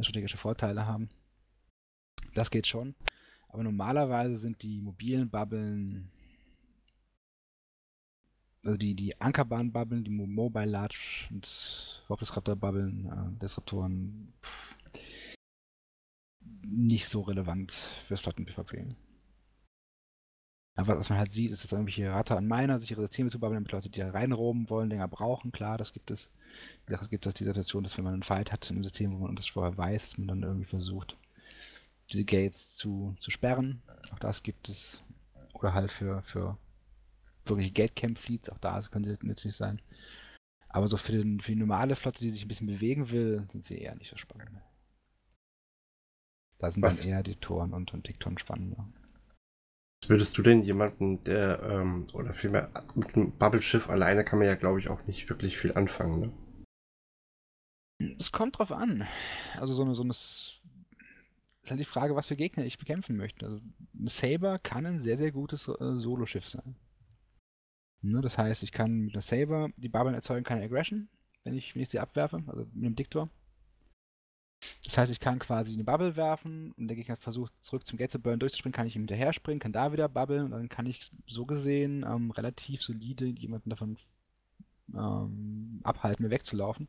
strategische 0.01 0.39
Vorteile 0.39 0.87
haben. 0.87 1.09
Das 2.35 2.51
geht 2.51 2.67
schon. 2.67 2.95
Aber 3.49 3.63
normalerweise 3.63 4.37
sind 4.37 4.63
die 4.63 4.81
mobilen 4.81 5.31
Bubbeln, 5.31 6.11
also 8.65 8.77
die, 8.77 8.95
die 8.95 9.19
Ankerbahn-Bubbeln, 9.21 10.05
die 10.05 10.11
Mobile 10.11 10.67
Large 10.67 11.29
und 11.31 12.03
Hauptdisruptor-Bubbeln, 12.09 13.07
äh, 13.07 13.41
Disruptoren, 13.41 14.33
pff, 14.43 14.77
nicht 16.67 17.09
so 17.09 17.23
relevant 17.23 17.73
fürs 17.73 18.21
Flotten-PvP. 18.21 18.97
Aber 20.79 20.99
was 20.99 21.09
man 21.09 21.19
halt 21.19 21.33
sieht, 21.33 21.51
ist, 21.51 21.65
dass 21.65 21.73
irgendwelche 21.73 22.13
Ratter 22.13 22.37
an 22.37 22.47
Miner 22.47 22.79
sich 22.79 22.91
ihre 22.91 23.01
Systeme 23.01 23.31
zu 23.31 23.41
babbeln, 23.41 23.57
damit 23.57 23.73
Leute, 23.73 23.89
die 23.89 23.99
da 23.99 24.11
reinroben 24.11 24.69
wollen, 24.69 24.91
länger 24.91 25.09
brauchen. 25.09 25.51
Klar, 25.51 25.79
das 25.79 25.95
gibt 25.95 26.11
es. 26.11 26.31
Es 26.87 27.09
gibt 27.09 27.25
es 27.27 27.33
die 27.33 27.45
Situation, 27.45 27.83
dass 27.83 27.97
wenn 27.97 28.05
man 28.05 28.13
einen 28.13 28.23
Fight 28.23 28.53
hat 28.53 28.71
im 28.71 28.85
System, 28.85 29.13
wo 29.13 29.25
man 29.25 29.37
das 29.37 29.47
vorher 29.47 29.77
weiß, 29.77 30.03
dass 30.03 30.19
man 30.19 30.29
dann 30.29 30.43
irgendwie 30.43 30.67
versucht, 30.67 31.17
diese 32.13 32.27
Gates 32.27 32.77
zu, 32.77 33.17
zu 33.21 33.31
sperren. 33.31 33.83
Auch 34.13 34.19
das 34.19 34.43
gibt 34.43 34.69
es. 34.69 35.03
Oder 35.55 35.73
halt 35.73 35.91
für, 35.91 36.23
für 36.23 36.59
wirkliche 37.47 37.73
Gatecamp-Fleets, 37.73 38.51
auch 38.51 38.59
da 38.59 38.79
können 38.83 39.07
sie 39.07 39.17
nützlich 39.23 39.57
sein. 39.57 39.81
Aber 40.69 40.89
so 40.89 40.99
für, 40.99 41.13
den, 41.13 41.41
für 41.41 41.53
die 41.53 41.59
normale 41.59 41.97
Flotte, 41.97 42.21
die 42.21 42.29
sich 42.29 42.45
ein 42.45 42.49
bisschen 42.49 42.67
bewegen 42.67 43.11
will, 43.11 43.47
sind 43.51 43.65
sie 43.65 43.79
eher 43.79 43.95
nicht 43.95 44.11
so 44.11 44.19
spannend. 44.19 44.51
Da 46.59 46.71
sind 46.71 46.83
Was? 46.83 47.01
dann 47.01 47.13
eher 47.13 47.23
die 47.23 47.37
Toren 47.37 47.73
und, 47.73 47.95
und 47.95 48.07
Diktoren 48.07 48.37
spannender. 48.37 48.87
Würdest 50.09 50.37
du 50.39 50.43
denn 50.43 50.63
jemanden, 50.63 51.23
der, 51.25 51.63
ähm, 51.63 52.07
oder 52.13 52.35
vielmehr 52.35 52.71
mit 52.95 53.15
einem 53.17 53.33
Bubble-Schiff 53.33 53.89
alleine 53.89 54.25
kann 54.25 54.39
man 54.39 54.49
ja, 54.49 54.55
glaube 54.55 54.79
ich, 54.79 54.89
auch 54.89 55.05
nicht 55.07 55.29
wirklich 55.29 55.57
viel 55.57 55.73
anfangen, 55.75 56.21
ne? 56.21 56.33
Es 58.19 58.31
kommt 58.31 58.59
drauf 58.59 58.73
an. 58.73 59.07
Also 59.59 59.73
so 59.73 59.83
eine, 59.83 59.95
so 59.95 60.03
eine 60.03 60.13
ist 61.67 61.71
halt 61.71 61.81
die 61.81 61.85
Frage, 61.85 62.15
was 62.15 62.29
für 62.29 62.37
Gegner 62.37 62.65
ich 62.65 62.79
bekämpfen 62.79 63.17
möchte. 63.17 63.47
Also 63.47 63.61
ein 63.95 64.07
Saber 64.07 64.59
kann 64.59 64.87
ein 64.87 64.99
sehr, 64.99 65.17
sehr 65.17 65.33
gutes 65.33 65.67
äh, 65.67 65.97
Solo-Schiff 65.97 66.49
sein. 66.49 66.77
Ne, 68.03 68.21
das 68.21 68.39
heißt, 68.39 68.63
ich 68.63 68.71
kann 68.71 69.01
mit 69.01 69.15
einer 69.15 69.23
Saber 69.23 69.71
die 69.79 69.89
Bubble 69.89 70.15
erzeugen 70.15 70.45
keine 70.45 70.63
Aggression, 70.63 71.09
wenn 71.43 71.55
ich, 71.55 71.75
wenn 71.75 71.83
ich 71.83 71.89
sie 71.89 71.99
abwerfe, 71.99 72.43
also 72.47 72.67
mit 72.73 72.85
einem 72.85 72.95
Diktor. 72.95 73.31
Das 74.85 74.97
heißt, 74.97 75.13
ich 75.13 75.21
kann 75.21 75.39
quasi 75.39 75.75
eine 75.75 75.85
Bubble 75.85 76.17
werfen 76.17 76.73
und 76.73 76.89
der 76.89 76.97
Gegner 76.97 77.17
versucht 77.17 77.53
zurück 77.61 77.87
zum 77.87 77.99
Gate 77.99 78.11
zu 78.11 78.19
Burn 78.19 78.39
durchzuspringen, 78.39 78.75
kann 78.75 78.87
ich 78.87 78.97
ihm 78.97 79.03
hinterher 79.03 79.33
springen, 79.33 79.61
kann 79.61 79.73
da 79.73 79.93
wieder 79.93 80.09
bubbeln 80.09 80.45
und 80.45 80.51
dann 80.53 80.69
kann 80.69 80.87
ich 80.87 81.11
so 81.27 81.45
gesehen 81.45 82.05
ähm, 82.09 82.31
relativ 82.31 82.83
solide 82.83 83.27
jemanden 83.27 83.71
davon 83.71 83.97
ähm, 84.95 85.81
abhalten, 85.83 86.25
mir 86.25 86.31
wegzulaufen. 86.31 86.89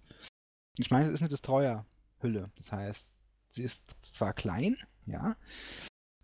Ich 0.78 0.92
meine, 0.92 1.06
es 1.06 1.12
ist 1.12 1.22
eine 1.22 1.30
Destroyer-Hülle. 1.30 2.52
Das 2.56 2.72
heißt, 2.72 3.16
sie 3.48 3.64
ist 3.64 3.96
zwar 4.02 4.34
klein, 4.34 4.78
ja, 5.06 5.36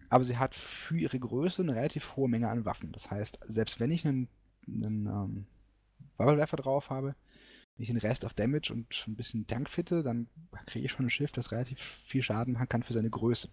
aber 0.10 0.24
sie 0.24 0.38
hat 0.38 0.54
für 0.54 0.98
ihre 0.98 1.20
Größe 1.20 1.64
eine 1.64 1.76
relativ 1.76 2.16
hohe 2.16 2.30
Menge 2.30 2.50
an 2.50 2.66
Waffen. 2.66 2.92
Das 2.92 3.10
heißt, 3.10 3.40
selbst 3.46 3.80
wenn 3.80 3.92
ich 3.92 4.06
einen, 4.06 4.30
einen 4.68 5.08
ähm, 5.08 5.48
Bubblewerfer 6.18 6.58
drauf 6.58 6.90
habe, 6.92 7.16
wenn 7.75 7.84
ich 7.84 7.89
den 7.89 7.98
Rest 7.98 8.25
auf 8.25 8.34
Damage 8.34 8.72
und 8.72 8.88
ein 9.08 9.15
bisschen 9.15 9.48
Tank 9.48 9.70
fitte, 9.70 10.03
dann 10.03 10.30
kriege 10.68 10.86
ich 10.86 10.92
schon 10.92 11.08
ein 11.08 11.10
Schiff, 11.10 11.32
das 11.32 11.51
relativ 11.51 11.80
viel 11.80 12.22
Schaden 12.22 12.53
machen 12.53 12.70
kann 12.70 12.84
für 12.84 12.94
seine 12.94 13.10
Größe. 13.10 13.50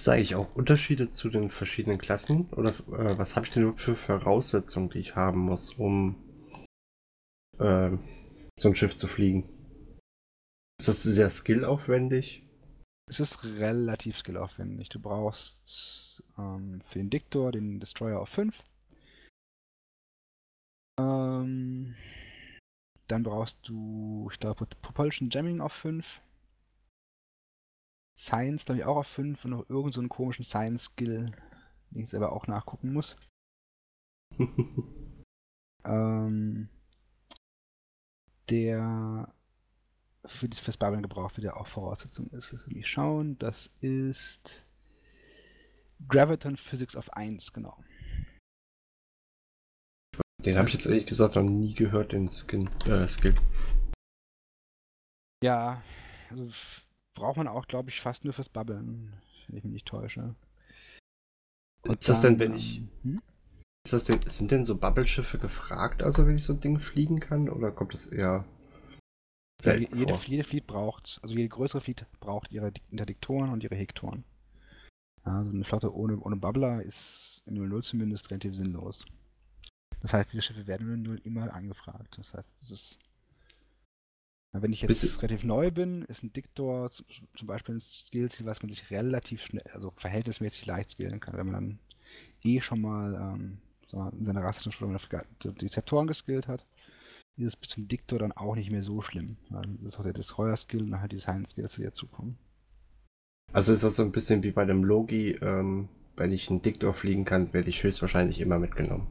Es 0.00 0.08
eigentlich 0.08 0.34
auch 0.34 0.56
Unterschiede 0.56 1.10
zu 1.10 1.28
den 1.28 1.48
verschiedenen 1.48 1.98
Klassen? 1.98 2.48
Oder 2.50 2.70
äh, 2.70 3.16
was 3.18 3.36
habe 3.36 3.46
ich 3.46 3.52
denn 3.52 3.76
für 3.76 3.94
Voraussetzungen, 3.94 4.90
die 4.90 4.98
ich 4.98 5.14
haben 5.14 5.38
muss, 5.38 5.70
um 5.74 6.16
äh, 7.58 7.90
so 8.58 8.68
ein 8.68 8.74
Schiff 8.74 8.96
zu 8.96 9.06
fliegen? 9.06 9.48
Ist 10.80 10.88
das 10.88 11.04
sehr 11.04 11.30
skillaufwendig? 11.30 12.42
Es 13.08 13.20
ist 13.20 13.44
relativ 13.44 14.16
skillaufwendig. 14.16 14.88
Du 14.88 14.98
brauchst 14.98 16.24
ähm, 16.36 16.80
für 16.84 16.98
den 16.98 17.10
Diktor 17.10 17.52
den 17.52 17.78
Destroyer 17.78 18.18
auf 18.18 18.30
5 18.30 18.60
ähm, 20.98 21.94
dann 23.06 23.22
brauchst 23.22 23.68
du, 23.68 24.28
ich 24.32 24.38
glaube, 24.38 24.66
Propulsion 24.80 25.30
Jamming 25.30 25.60
auf 25.60 25.72
5. 25.72 26.22
Science, 28.16 28.64
glaube 28.64 28.80
ich, 28.80 28.84
auch 28.84 28.96
auf 28.98 29.06
5 29.06 29.44
und 29.44 29.50
noch 29.50 29.70
irgendeinen 29.70 30.04
so 30.04 30.08
komischen 30.08 30.44
Science-Skill, 30.44 31.32
den 31.90 32.02
ich 32.02 32.10
selber 32.10 32.32
auch 32.32 32.46
nachgucken 32.46 32.92
muss. 32.92 33.16
ähm, 35.84 36.68
der 38.48 39.34
für 40.24 40.48
das 40.48 40.60
fürs 40.60 40.76
Babeln 40.76 41.02
gebraucht 41.02 41.36
wird, 41.36 41.44
der 41.44 41.56
auch 41.56 41.66
Voraussetzung 41.66 42.28
ist. 42.30 42.52
Lass 42.52 42.66
mich 42.68 42.88
schauen. 42.88 43.38
Das 43.38 43.72
ist 43.80 44.64
Graviton 46.08 46.56
Physics 46.56 46.96
auf 46.96 47.12
1, 47.12 47.52
genau. 47.52 47.76
Den 50.44 50.58
habe 50.58 50.68
ich 50.68 50.74
jetzt 50.74 50.86
ehrlich 50.86 51.06
gesagt 51.06 51.36
noch 51.36 51.42
nie 51.42 51.72
gehört, 51.74 52.12
den 52.12 52.28
Skin, 52.28 52.68
äh, 52.86 53.06
Skill. 53.06 53.34
Ja, 55.42 55.82
also 56.30 56.48
braucht 57.14 57.36
man 57.36 57.48
auch, 57.48 57.66
glaube 57.66 57.90
ich, 57.90 58.00
fast 58.00 58.24
nur 58.24 58.32
fürs 58.32 58.48
Bubbeln, 58.48 59.12
wenn 59.46 59.58
ich 59.58 59.64
mich 59.64 59.72
nicht 59.72 59.86
täusche. 59.86 60.34
Und 61.82 61.98
ist 61.98 62.08
das 62.08 62.20
dann, 62.20 62.38
denn, 62.38 62.52
wenn 62.52 62.58
ich. 62.58 62.78
Ähm, 62.78 62.88
hm? 63.02 63.22
Ist 63.84 63.92
das 63.92 64.04
denn, 64.04 64.20
sind 64.28 64.50
denn 64.52 64.64
so 64.64 64.76
Bubble-Schiffe 64.76 65.38
gefragt, 65.38 66.02
also 66.02 66.26
wenn 66.26 66.36
ich 66.36 66.44
so 66.44 66.52
ein 66.52 66.60
Ding 66.60 66.78
fliegen 66.78 67.18
kann? 67.18 67.48
Oder 67.48 67.72
kommt 67.72 67.94
das 67.94 68.06
eher. 68.06 68.44
Ja, 69.60 69.74
jede, 69.74 70.14
jede 70.26 70.44
Fleet 70.44 70.66
braucht, 70.66 71.20
also 71.22 71.34
jede 71.34 71.48
größere 71.48 71.80
Fleet 71.80 72.06
braucht 72.18 72.50
ihre 72.50 72.72
Interdiktoren 72.90 73.50
und 73.50 73.62
ihre 73.62 73.76
Hektoren. 73.76 74.24
Also 75.22 75.50
eine 75.50 75.64
Flotte 75.64 75.94
ohne, 75.94 76.18
ohne 76.18 76.36
Bubbler 76.36 76.82
ist 76.82 77.42
in 77.46 77.54
0 77.54 77.82
zumindest 77.82 78.30
relativ 78.30 78.56
sinnlos. 78.56 79.04
Das 80.02 80.12
heißt, 80.12 80.32
diese 80.32 80.42
Schiffe 80.42 80.66
werden 80.66 81.02
nur 81.02 81.24
immer 81.24 81.54
angefragt. 81.54 82.18
Das 82.18 82.34
heißt, 82.34 82.60
das 82.60 82.70
ist. 82.70 82.98
Wenn 84.54 84.72
ich 84.72 84.82
jetzt 84.82 84.88
Bisschen. 84.88 85.20
relativ 85.20 85.44
neu 85.44 85.70
bin, 85.70 86.02
ist 86.02 86.22
ein 86.22 86.32
Diktor 86.34 86.90
zum 86.90 87.46
Beispiel 87.46 87.76
ein 87.76 87.80
Skillziel, 87.80 88.44
was 88.44 88.60
man 88.60 88.68
sich 88.68 88.90
relativ 88.90 89.42
schnell, 89.42 89.62
also 89.72 89.94
verhältnismäßig 89.96 90.66
leicht 90.66 90.90
skillen 90.90 91.20
kann, 91.20 91.38
wenn 91.38 91.46
man 91.46 91.54
dann 91.54 91.78
eh 92.44 92.60
schon 92.60 92.82
mal 92.82 93.14
ähm, 93.14 93.58
in 94.12 94.24
seiner 94.24 94.42
Rasse 94.42 94.70
schon 94.70 94.94
die 95.42 95.68
Septoren 95.68 96.06
geskillt 96.06 96.48
hat. 96.48 96.66
Ist 97.36 97.46
es 97.46 97.56
bis 97.56 97.70
zum 97.70 97.88
Diktor 97.88 98.18
dann 98.18 98.32
auch 98.32 98.54
nicht 98.54 98.70
mehr 98.70 98.82
so 98.82 99.00
schlimm. 99.00 99.38
Das 99.48 99.94
ist 99.94 99.98
auch 99.98 100.02
der 100.02 100.12
Destroyer-Skill 100.12 100.82
und 100.82 101.00
halt 101.00 101.12
die 101.12 101.18
Science-Skills, 101.18 101.76
die 101.76 101.84
dazukommen. 101.84 102.36
Also 103.54 103.72
ist 103.72 103.84
das 103.84 103.96
so 103.96 104.02
ein 104.02 104.12
bisschen 104.12 104.42
wie 104.42 104.50
bei 104.50 104.66
dem 104.66 104.84
Logi, 104.84 105.30
ähm, 105.40 105.88
wenn 106.16 106.30
ich 106.30 106.50
einen 106.50 106.60
Diktor 106.60 106.92
fliegen 106.92 107.24
kann, 107.24 107.54
werde 107.54 107.70
ich 107.70 107.82
höchstwahrscheinlich 107.82 108.40
immer 108.40 108.58
mitgenommen. 108.58 109.06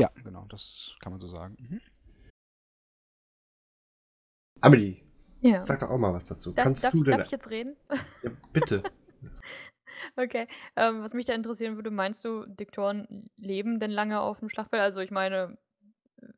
Ja, 0.00 0.10
genau, 0.22 0.46
das 0.48 0.96
kann 1.00 1.12
man 1.12 1.20
so 1.20 1.28
sagen. 1.28 1.56
Mhm. 1.58 1.80
Amelie, 4.60 5.02
ja. 5.40 5.60
sag 5.60 5.80
doch 5.80 5.90
auch 5.90 5.98
mal 5.98 6.12
was 6.12 6.24
dazu. 6.24 6.52
Darf, 6.52 6.64
Kannst 6.64 6.84
darf, 6.84 6.92
du 6.92 6.98
ich, 6.98 7.04
denn... 7.04 7.18
darf 7.18 7.26
ich 7.26 7.32
jetzt 7.32 7.50
reden? 7.50 7.76
Ja, 8.22 8.30
bitte. 8.52 8.82
okay, 10.16 10.46
ähm, 10.76 11.02
was 11.02 11.14
mich 11.14 11.26
da 11.26 11.34
interessieren 11.34 11.76
würde, 11.76 11.90
meinst 11.90 12.24
du, 12.24 12.46
Diktoren 12.46 13.30
leben 13.36 13.80
denn 13.80 13.90
lange 13.90 14.20
auf 14.20 14.38
dem 14.38 14.48
Schlachtfeld? 14.48 14.82
Also 14.82 15.00
ich 15.00 15.10
meine, 15.10 15.58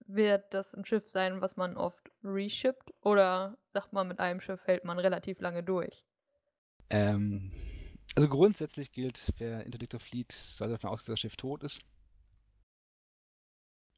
wird 0.06 0.52
das 0.54 0.74
ein 0.74 0.84
Schiff 0.84 1.08
sein, 1.08 1.40
was 1.40 1.56
man 1.56 1.76
oft 1.76 2.10
reshippt? 2.22 2.94
Oder 3.02 3.58
sagt 3.66 3.92
man, 3.92 4.08
mit 4.08 4.20
einem 4.20 4.40
Schiff 4.40 4.66
hält 4.66 4.84
man 4.84 4.98
relativ 4.98 5.40
lange 5.40 5.62
durch? 5.62 6.04
Ähm, 6.90 7.52
also 8.16 8.28
grundsätzlich 8.28 8.92
gilt, 8.92 9.32
wer 9.38 9.64
Interdictor 9.64 10.00
Fleet 10.00 10.32
sollte 10.32 10.74
davon 10.74 10.90
ausgehen, 10.90 11.12
dass 11.12 11.14
das 11.14 11.20
Schiff 11.20 11.36
tot 11.36 11.62
ist. 11.62 11.80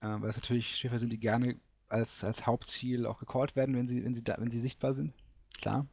Äh, 0.00 0.20
weil 0.20 0.30
es 0.30 0.36
natürlich 0.36 0.76
Schiffe 0.76 0.98
sind, 0.98 1.12
die 1.12 1.20
gerne 1.20 1.58
als, 1.88 2.24
als 2.24 2.46
Hauptziel 2.46 3.06
auch 3.06 3.18
gecallt 3.18 3.56
werden, 3.56 3.76
wenn 3.76 3.88
sie, 3.88 4.04
wenn 4.04 4.14
sie, 4.14 4.24
da, 4.24 4.36
wenn 4.38 4.50
sie 4.50 4.60
sichtbar 4.60 4.92
sind. 4.92 5.14
Klar. 5.60 5.86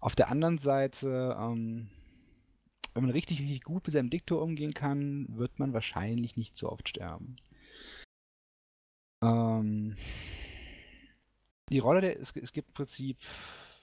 Auf 0.00 0.14
der 0.14 0.30
anderen 0.30 0.58
Seite, 0.58 1.36
ähm, 1.38 1.90
wenn 2.94 3.02
man 3.04 3.12
richtig, 3.12 3.40
richtig 3.40 3.62
gut 3.62 3.86
mit 3.86 3.92
seinem 3.92 4.10
Diktor 4.10 4.42
umgehen 4.42 4.74
kann, 4.74 5.26
wird 5.28 5.58
man 5.58 5.72
wahrscheinlich 5.72 6.36
nicht 6.36 6.56
so 6.56 6.70
oft 6.70 6.88
sterben. 6.88 7.36
Ähm, 9.22 9.96
die 11.70 11.78
Rolle 11.80 12.00
der, 12.00 12.20
es, 12.20 12.32
es 12.36 12.52
gibt 12.52 12.68
im 12.68 12.74
Prinzip, 12.74 13.18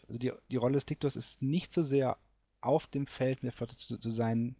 also 0.08 0.20
die, 0.20 0.32
die 0.50 0.56
Rolle 0.56 0.76
des 0.76 0.86
Diktors 0.86 1.16
ist 1.16 1.42
nicht 1.42 1.74
so 1.74 1.82
sehr 1.82 2.18
auf 2.62 2.88
dem 2.88 3.06
Feld 3.06 3.44
mit 3.44 3.52
der 3.52 3.58
Flotte 3.58 3.76
zu, 3.76 3.98
zu 3.98 4.10
sein 4.10 4.56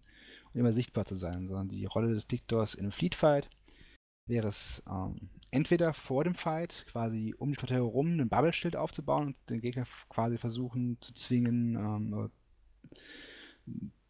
und 0.54 0.60
immer 0.60 0.74
sichtbar 0.74 1.06
zu 1.06 1.16
sein, 1.16 1.48
sondern 1.48 1.70
die 1.70 1.86
Rolle 1.86 2.14
des 2.14 2.28
Diktors 2.28 2.76
in 2.76 2.82
einem 2.82 2.92
Fleet-Fight 2.92 3.50
wäre 4.28 4.48
es 4.48 4.82
ähm, 4.90 5.30
entweder 5.52 5.94
vor 5.94 6.24
dem 6.24 6.36
Fight 6.36 6.86
quasi 6.90 7.36
um 7.38 7.52
die 7.52 7.56
Flotte 7.56 7.76
herum 7.76 8.20
ein 8.20 8.30
Bubble-Schild 8.30 8.76
aufzubauen 8.76 9.28
und 9.28 9.38
den 9.50 9.62
Gegner 9.62 9.86
quasi 10.10 10.38
versuchen 10.38 10.98
zu 11.00 11.14
zwingen, 11.14 11.76
ähm, 11.76 12.32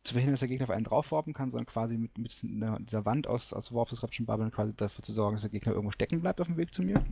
zu 0.04 0.14
verhindern, 0.14 0.34
dass 0.34 0.40
der 0.40 0.50
Gegner 0.50 0.66
auf 0.66 0.72
einen 0.72 0.86
draufwarpen 0.86 1.34
kann, 1.34 1.50
sondern 1.50 1.66
quasi 1.66 1.98
mit, 1.98 2.18
mit 2.18 2.42
dieser 2.42 3.06
Wand 3.06 3.28
aus, 3.28 3.54
aus 3.54 3.74
Warp 3.74 3.90
Disruption 3.90 4.26
Bubble 4.26 4.52
quasi 4.52 4.74
dafür 4.76 5.04
zu 5.04 5.12
sorgen, 5.12 5.36
dass 5.36 5.42
der 5.42 5.52
Gegner 5.52 5.74
irgendwo 5.74 5.92
stecken 5.92 6.22
bleibt 6.22 6.40
auf 6.42 6.48
dem 6.48 6.58
Weg 6.58 6.74
zu 6.74 6.84
mir. 6.84 7.04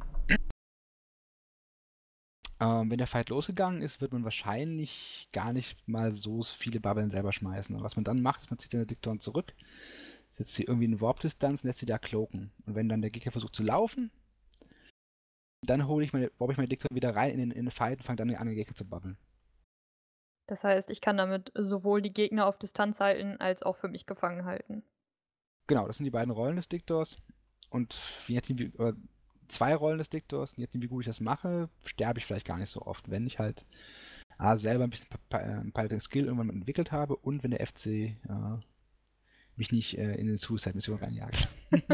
Ähm, 2.59 2.89
wenn 2.89 2.97
der 2.97 3.07
Fight 3.07 3.29
losgegangen 3.29 3.81
ist, 3.81 3.99
wird 3.99 4.13
man 4.13 4.23
wahrscheinlich 4.23 5.27
gar 5.33 5.51
nicht 5.51 5.85
mal 5.87 6.11
so 6.11 6.43
viele 6.43 6.79
Bubbeln 6.79 7.09
selber 7.09 7.33
schmeißen. 7.33 7.75
Und 7.75 7.83
was 7.83 7.95
man 7.95 8.05
dann 8.05 8.21
macht, 8.21 8.43
ist, 8.43 8.51
man 8.51 8.59
zieht 8.59 8.71
seine 8.71 8.85
Diktoren 8.85 9.19
zurück, 9.19 9.53
setzt 10.33 10.55
sie 10.55 10.63
irgendwie 10.63 10.85
in 10.85 10.99
Warp-Distanz 10.99 11.63
und 11.63 11.67
lässt 11.67 11.79
sie 11.79 11.85
da 11.85 11.99
cloaken. 11.99 12.51
Und 12.65 12.75
wenn 12.75 12.89
dann 12.89 13.01
der 13.01 13.11
Gegner 13.11 13.31
versucht 13.31 13.55
zu 13.55 13.61
laufen, 13.61 14.09
dann 15.61 15.87
hole 15.87 16.03
ich 16.03 16.11
meine, 16.11 16.31
warp 16.39 16.51
ich 16.51 16.57
meine 16.57 16.67
Diktoren 16.67 16.95
wieder 16.95 17.15
rein 17.15 17.31
in 17.31 17.37
den, 17.37 17.51
in 17.51 17.65
den 17.65 17.71
Fight 17.71 17.99
und 17.99 18.03
fange 18.03 18.17
dann 18.17 18.33
an, 18.35 18.47
den 18.47 18.55
Gegner 18.55 18.75
zu 18.75 18.83
bubbeln. 18.83 19.17
Das 20.47 20.63
heißt, 20.63 20.89
ich 20.89 21.01
kann 21.01 21.17
damit 21.17 21.51
sowohl 21.55 22.01
die 22.01 22.13
Gegner 22.13 22.47
auf 22.47 22.57
Distanz 22.57 22.99
halten, 22.99 23.37
als 23.37 23.61
auch 23.61 23.75
für 23.75 23.87
mich 23.87 24.07
gefangen 24.07 24.45
halten. 24.45 24.83
Genau, 25.67 25.85
das 25.85 25.97
sind 25.97 26.05
die 26.05 26.11
beiden 26.11 26.31
Rollen 26.31 26.55
des 26.55 26.67
Diktors. 26.67 27.17
Und 27.69 27.93
je 28.27 28.35
nachdem, 28.35 28.57
wie, 28.57 28.73
zwei 29.47 29.75
Rollen 29.75 29.99
des 29.99 30.09
Diktors, 30.09 30.57
je 30.57 30.63
nachdem, 30.65 30.81
wie 30.81 30.87
gut 30.87 31.03
ich 31.03 31.07
das 31.07 31.21
mache, 31.21 31.69
sterbe 31.85 32.19
ich 32.19 32.25
vielleicht 32.25 32.47
gar 32.47 32.57
nicht 32.57 32.69
so 32.69 32.81
oft, 32.81 33.09
wenn 33.11 33.27
ich 33.27 33.37
halt 33.37 33.65
A, 34.39 34.57
selber 34.57 34.83
ein 34.83 34.89
bisschen 34.89 35.09
äh, 35.29 35.71
Piloting 35.71 35.99
Skill 35.99 36.25
irgendwann 36.25 36.49
entwickelt 36.49 36.91
habe 36.91 37.15
und 37.15 37.43
wenn 37.43 37.51
der 37.51 37.65
FC 37.65 37.85
äh, 37.87 38.17
mich 39.55 39.71
nicht 39.71 39.97
äh, 39.97 40.15
in 40.15 40.27
den 40.27 40.37
Suicide-Mission 40.37 40.99
reinjagt. 40.99 41.47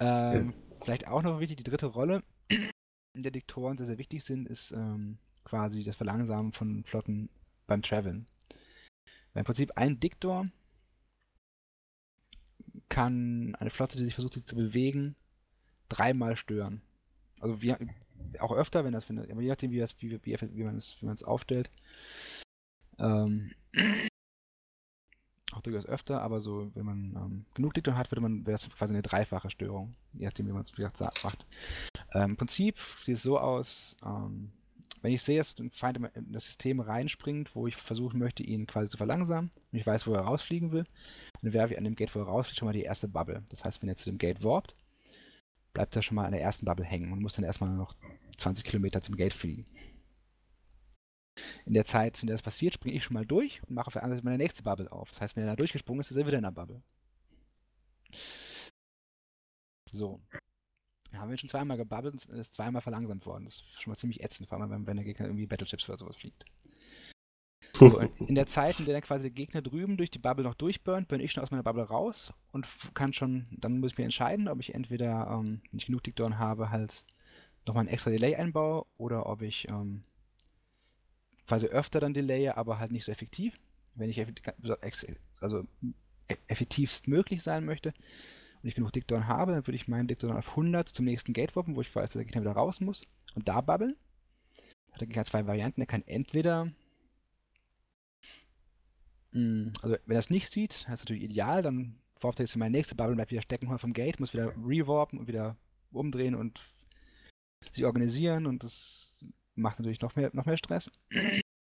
ähm, 0.00 0.54
vielleicht 0.82 1.06
auch 1.06 1.22
noch 1.22 1.40
wichtig, 1.40 1.56
die 1.58 1.64
dritte 1.64 1.86
Rolle 1.86 2.22
in 3.14 3.22
der 3.22 3.32
Diktoren 3.32 3.76
sehr, 3.76 3.86
sehr 3.86 3.98
wichtig 3.98 4.24
sind, 4.24 4.48
ist 4.48 4.72
ähm, 4.72 5.18
quasi 5.44 5.84
das 5.84 5.96
Verlangsamen 5.96 6.52
von 6.52 6.84
Flotten 6.84 7.28
beim 7.66 7.82
Traveln. 7.82 8.26
Weil 9.32 9.40
Im 9.40 9.44
Prinzip 9.44 9.72
ein 9.76 10.00
Diktor 10.00 10.48
kann 12.88 13.54
eine 13.56 13.70
Flotte, 13.70 13.96
die 13.96 14.04
sich 14.04 14.14
versucht, 14.14 14.34
sich 14.34 14.44
zu 14.44 14.56
bewegen, 14.56 15.16
dreimal 15.88 16.36
stören. 16.36 16.82
Also 17.40 17.62
wir, 17.62 17.78
auch 18.40 18.52
öfter, 18.52 18.84
wenn 18.84 18.92
das 18.92 19.04
findet, 19.04 19.30
aber 19.30 19.42
je 19.42 19.48
nachdem, 19.48 19.70
wie, 19.70 19.78
das, 19.78 20.00
wie, 20.00 20.10
wie, 20.24 20.36
wie 20.40 20.64
man 20.64 20.76
es 20.76 21.00
wie 21.00 21.24
aufstellt. 21.24 21.70
Ähm, 22.98 23.52
auch 25.54 25.62
durchaus 25.62 25.86
öfter, 25.86 26.22
aber 26.22 26.40
so, 26.40 26.70
wenn 26.74 26.84
man 26.84 26.98
ähm, 27.16 27.44
genug 27.54 27.74
Diktor 27.74 27.96
hat, 27.96 28.10
würde 28.10 28.20
man, 28.20 28.46
wäre 28.46 28.52
das 28.52 28.68
quasi 28.68 28.94
eine 28.94 29.02
dreifache 29.02 29.50
Störung, 29.50 29.94
je 30.12 30.26
nachdem, 30.26 30.46
wie 30.46 30.52
man 30.52 30.62
es 30.62 30.72
gesagt 30.72 31.24
macht. 31.24 31.46
Ähm, 32.12 32.30
Im 32.30 32.36
Prinzip 32.36 32.78
sieht 33.04 33.16
es 33.16 33.22
so 33.22 33.38
aus, 33.38 33.96
ähm, 34.04 34.50
wenn 35.02 35.12
ich 35.12 35.22
sehe, 35.22 35.36
dass 35.36 35.58
ein 35.58 35.70
Feind 35.70 35.98
in 36.14 36.32
das 36.32 36.46
System 36.46 36.80
reinspringt, 36.80 37.54
wo 37.54 37.66
ich 37.66 37.76
versuchen 37.76 38.18
möchte, 38.18 38.42
ihn 38.42 38.66
quasi 38.66 38.88
zu 38.88 38.96
verlangsamen 38.96 39.50
und 39.70 39.78
ich 39.78 39.86
weiß, 39.86 40.06
wo 40.06 40.14
er 40.14 40.22
rausfliegen 40.22 40.72
will, 40.72 40.86
dann 41.42 41.52
werfe 41.52 41.74
ich 41.74 41.78
an 41.78 41.84
dem 41.84 41.94
Gate, 41.94 42.14
wo 42.14 42.20
er 42.20 42.24
rausfliegt, 42.24 42.58
schon 42.58 42.66
mal 42.66 42.72
die 42.72 42.82
erste 42.82 43.06
Bubble. 43.06 43.42
Das 43.50 43.64
heißt, 43.64 43.82
wenn 43.82 43.90
er 43.90 43.96
zu 43.96 44.06
dem 44.06 44.16
Gate 44.16 44.42
warpt, 44.42 44.74
bleibt 45.74 45.94
er 45.94 46.00
schon 46.00 46.14
mal 46.14 46.24
an 46.24 46.32
der 46.32 46.40
ersten 46.40 46.64
Bubble 46.64 46.86
hängen 46.86 47.12
und 47.12 47.20
muss 47.20 47.34
dann 47.34 47.44
erstmal 47.44 47.70
noch 47.76 47.94
20 48.38 48.64
Kilometer 48.64 49.02
zum 49.02 49.16
Gate 49.16 49.34
fliegen. 49.34 49.66
In 51.64 51.74
der 51.74 51.84
Zeit, 51.84 52.22
in 52.22 52.28
der 52.28 52.34
das 52.34 52.42
passiert, 52.42 52.74
springe 52.74 52.96
ich 52.96 53.04
schon 53.04 53.14
mal 53.14 53.26
durch 53.26 53.62
und 53.64 53.74
mache 53.74 53.88
auf 53.88 53.92
der 53.92 54.02
anderen 54.02 54.18
Seite 54.18 54.26
meine 54.26 54.38
nächste 54.38 54.62
Bubble 54.62 54.90
auf. 54.90 55.10
Das 55.10 55.20
heißt, 55.20 55.36
wenn 55.36 55.44
er 55.44 55.50
da 55.50 55.56
durchgesprungen 55.56 56.00
ist, 56.00 56.10
ist 56.10 56.16
er 56.16 56.26
wieder 56.26 56.38
in 56.38 56.44
der 56.44 56.50
Bubble. 56.50 56.82
So. 59.90 60.20
Da 61.12 61.20
haben 61.20 61.30
wir 61.30 61.38
schon 61.38 61.48
zweimal 61.48 61.76
gebabbelt 61.76 62.14
und 62.14 62.34
es 62.34 62.48
ist 62.48 62.54
zweimal 62.54 62.82
verlangsamt 62.82 63.24
worden. 63.24 63.44
Das 63.44 63.54
ist 63.54 63.80
schon 63.80 63.92
mal 63.92 63.96
ziemlich 63.96 64.22
ätzend, 64.22 64.48
vor 64.48 64.60
allem 64.60 64.86
wenn, 64.86 64.96
der 64.96 65.04
Gegner 65.04 65.26
irgendwie 65.26 65.46
Battlechips 65.46 65.88
oder 65.88 65.98
sowas 65.98 66.16
fliegt. 66.16 66.44
So, 67.74 68.00
in 68.26 68.34
der 68.34 68.46
Zeit, 68.46 68.80
in 68.80 68.86
der 68.86 69.00
quasi 69.00 69.22
der 69.22 69.30
Gegner 69.30 69.62
drüben 69.62 69.96
durch 69.96 70.10
die 70.10 70.18
Bubble 70.18 70.44
noch 70.44 70.54
durchburnt, 70.54 71.06
bin 71.08 71.20
ich 71.20 71.32
schon 71.32 71.42
aus 71.42 71.52
meiner 71.52 71.62
Bubble 71.62 71.84
raus 71.84 72.32
und 72.50 72.66
kann 72.94 73.12
schon, 73.12 73.46
dann 73.52 73.78
muss 73.78 73.92
ich 73.92 73.98
mir 73.98 74.04
entscheiden, 74.04 74.48
ob 74.48 74.58
ich 74.60 74.74
entweder, 74.74 75.28
ähm, 75.30 75.62
wenn 75.70 75.78
ich 75.78 75.86
genug 75.86 76.02
Diktoren 76.02 76.38
habe, 76.38 76.70
halt 76.70 77.04
nochmal 77.64 77.84
ein 77.84 77.88
extra 77.88 78.10
Delay 78.10 78.34
einbaue 78.34 78.84
oder 78.96 79.26
ob 79.26 79.42
ich 79.42 79.68
ähm, 79.70 80.02
quasi 81.46 81.66
öfter 81.66 82.00
dann 82.00 82.14
delaye, 82.14 82.56
aber 82.56 82.78
halt 82.78 82.92
nicht 82.92 83.04
so 83.04 83.12
effektiv. 83.12 83.58
Wenn 83.94 84.10
ich 84.10 84.24
also 85.40 85.66
e-, 86.28 86.36
effektivst 86.48 87.06
möglich 87.08 87.42
sein 87.42 87.64
möchte, 87.64 87.92
wenn 88.62 88.68
ich 88.68 88.74
genug 88.74 88.92
Diktoren 88.92 89.28
habe, 89.28 89.52
dann 89.52 89.66
würde 89.66 89.76
ich 89.76 89.88
meinen 89.88 90.08
Diktoren 90.08 90.36
auf 90.36 90.50
100 90.50 90.88
zum 90.88 91.04
nächsten 91.04 91.32
Gate 91.32 91.54
wappen, 91.54 91.76
wo 91.76 91.80
ich 91.80 91.94
weiß, 91.94 92.04
dass 92.04 92.12
der 92.14 92.24
Gegner 92.24 92.40
wieder 92.42 92.52
raus 92.52 92.80
muss 92.80 93.06
und 93.34 93.48
da 93.48 93.60
babbeln. 93.60 93.96
Hat 94.92 95.00
der 95.00 95.06
Gegner 95.08 95.24
zwei 95.24 95.46
Varianten. 95.46 95.80
Er 95.80 95.86
kann 95.86 96.02
entweder 96.06 96.72
hm, 99.34 99.72
also 99.82 99.96
wenn 100.06 100.16
er 100.16 100.20
es 100.20 100.30
nicht 100.30 100.48
sieht, 100.48 100.86
das 100.86 100.94
ist 100.94 101.04
natürlich 101.04 101.24
ideal, 101.24 101.62
dann 101.62 101.98
warpt 102.20 102.38
er 102.38 102.44
jetzt 102.44 102.54
in 102.54 102.60
meine 102.60 102.70
nächste 102.76 102.94
Bubble, 102.94 103.16
bleibt 103.16 103.32
wieder 103.32 103.42
stecken 103.42 103.78
vom 103.78 103.92
Gate, 103.92 104.20
muss 104.20 104.32
wieder 104.32 104.54
rewarpen 104.56 105.18
und 105.18 105.26
wieder 105.26 105.56
umdrehen 105.90 106.36
und 106.36 106.60
sich 107.72 107.84
organisieren 107.84 108.46
und 108.46 108.62
das 108.62 109.26
macht 109.54 109.78
natürlich 109.78 110.00
noch 110.00 110.16
mehr, 110.16 110.30
noch 110.32 110.46
mehr 110.46 110.56
Stress. 110.56 110.90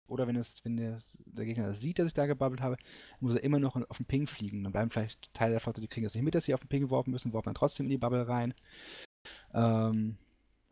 Oder 0.07 0.27
wenn, 0.27 0.35
es, 0.35 0.63
wenn 0.63 0.77
der, 0.77 0.99
der 1.25 1.45
Gegner 1.45 1.73
sieht, 1.73 1.97
dass 1.97 2.07
ich 2.07 2.13
da 2.13 2.27
gebabbelt 2.27 2.61
habe, 2.61 2.77
muss 3.19 3.35
er 3.35 3.43
immer 3.43 3.59
noch 3.59 3.75
auf 3.89 3.97
den 3.97 4.05
Ping 4.05 4.27
fliegen. 4.27 4.63
Dann 4.63 4.71
bleiben 4.71 4.91
vielleicht 4.91 5.33
Teile 5.33 5.53
der 5.53 5.59
Flotte, 5.59 5.81
die 5.81 5.87
kriegen 5.87 6.03
das 6.03 6.13
nicht 6.13 6.23
mit, 6.23 6.35
dass 6.35 6.45
sie 6.45 6.53
auf 6.53 6.59
den 6.59 6.67
Ping 6.67 6.81
geworfen 6.81 7.11
müssen, 7.11 7.33
warpen 7.33 7.47
dann 7.47 7.55
trotzdem 7.55 7.87
in 7.87 7.91
die 7.91 7.97
Bubble 7.97 8.27
rein. 8.27 8.53
Ähm, 9.53 10.17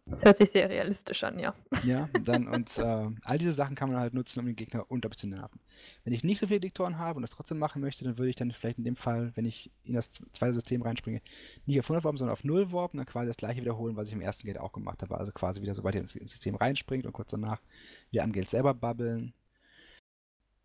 das 0.06 0.26
hört 0.26 0.38
sich 0.38 0.52
sehr 0.52 0.70
realistisch 0.70 1.24
an, 1.24 1.40
ja. 1.40 1.56
Ja, 1.84 2.10
dann 2.24 2.48
und 2.48 2.78
äh, 2.78 3.10
all 3.24 3.38
diese 3.38 3.54
Sachen 3.54 3.76
kann 3.76 3.90
man 3.90 4.00
halt 4.00 4.14
nutzen, 4.14 4.40
um 4.40 4.46
den 4.46 4.56
Gegner 4.56 4.86
unglaublich 4.90 5.18
zu 5.18 5.28
nerven. 5.28 5.60
Wenn 6.04 6.14
ich 6.14 6.24
nicht 6.24 6.40
so 6.40 6.48
viele 6.48 6.60
Diktoren 6.60 6.98
habe 6.98 7.18
und 7.18 7.22
das 7.22 7.32
trotzdem 7.32 7.58
machen 7.58 7.82
möchte, 7.82 8.04
dann 8.04 8.18
würde 8.18 8.30
ich 8.30 8.36
dann 8.36 8.52
vielleicht 8.52 8.78
in 8.78 8.84
dem 8.84 8.98
Fall, 8.98 9.32
wenn 9.36 9.46
ich 9.46 9.72
in 9.84 9.94
das 9.94 10.12
zweite 10.12 10.54
System 10.54 10.82
reinspringe, 10.82 11.22
nicht 11.66 11.80
auf 11.80 11.86
100 11.86 12.04
warpen, 12.04 12.18
sondern 12.18 12.34
auf 12.34 12.44
0 12.44 12.72
warpen, 12.74 12.98
dann 12.98 13.06
quasi 13.06 13.28
das 13.28 13.38
gleiche 13.38 13.62
wiederholen, 13.62 13.96
was 13.96 14.10
ich 14.10 14.14
im 14.14 14.22
ersten 14.22 14.46
Gate 14.46 14.60
auch 14.60 14.74
gemacht 14.74 15.02
habe. 15.02 15.18
Also 15.18 15.32
quasi 15.32 15.62
wieder, 15.62 15.74
sobald 15.74 15.96
ihr 15.96 16.02
ins 16.02 16.12
System 16.12 16.56
reinspringt 16.56 17.06
und 17.06 17.14
kurz 17.14 17.32
danach 17.32 17.62
wieder 18.12 18.24
am 18.24 18.34
Gate 18.34 18.50
selber 18.50 18.74
babbeln, 18.74 19.34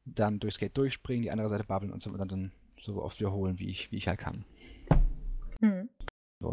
dann 0.04 0.40
durchs 0.40 0.58
Gate 0.58 0.76
durchspringen, 0.76 1.22
die 1.22 1.30
andere 1.30 1.48
Seite 1.48 1.64
babbeln 1.64 1.92
und 1.92 2.02
so 2.02 2.10
und 2.10 2.18
dann 2.18 2.52
so 2.80 3.02
oft 3.02 3.20
wiederholen, 3.20 3.58
wie 3.58 3.70
ich, 3.70 3.92
wie 3.92 3.96
ich 3.96 4.08
halt 4.08 4.18
kann. 4.18 4.44
Mhm. 5.60 5.88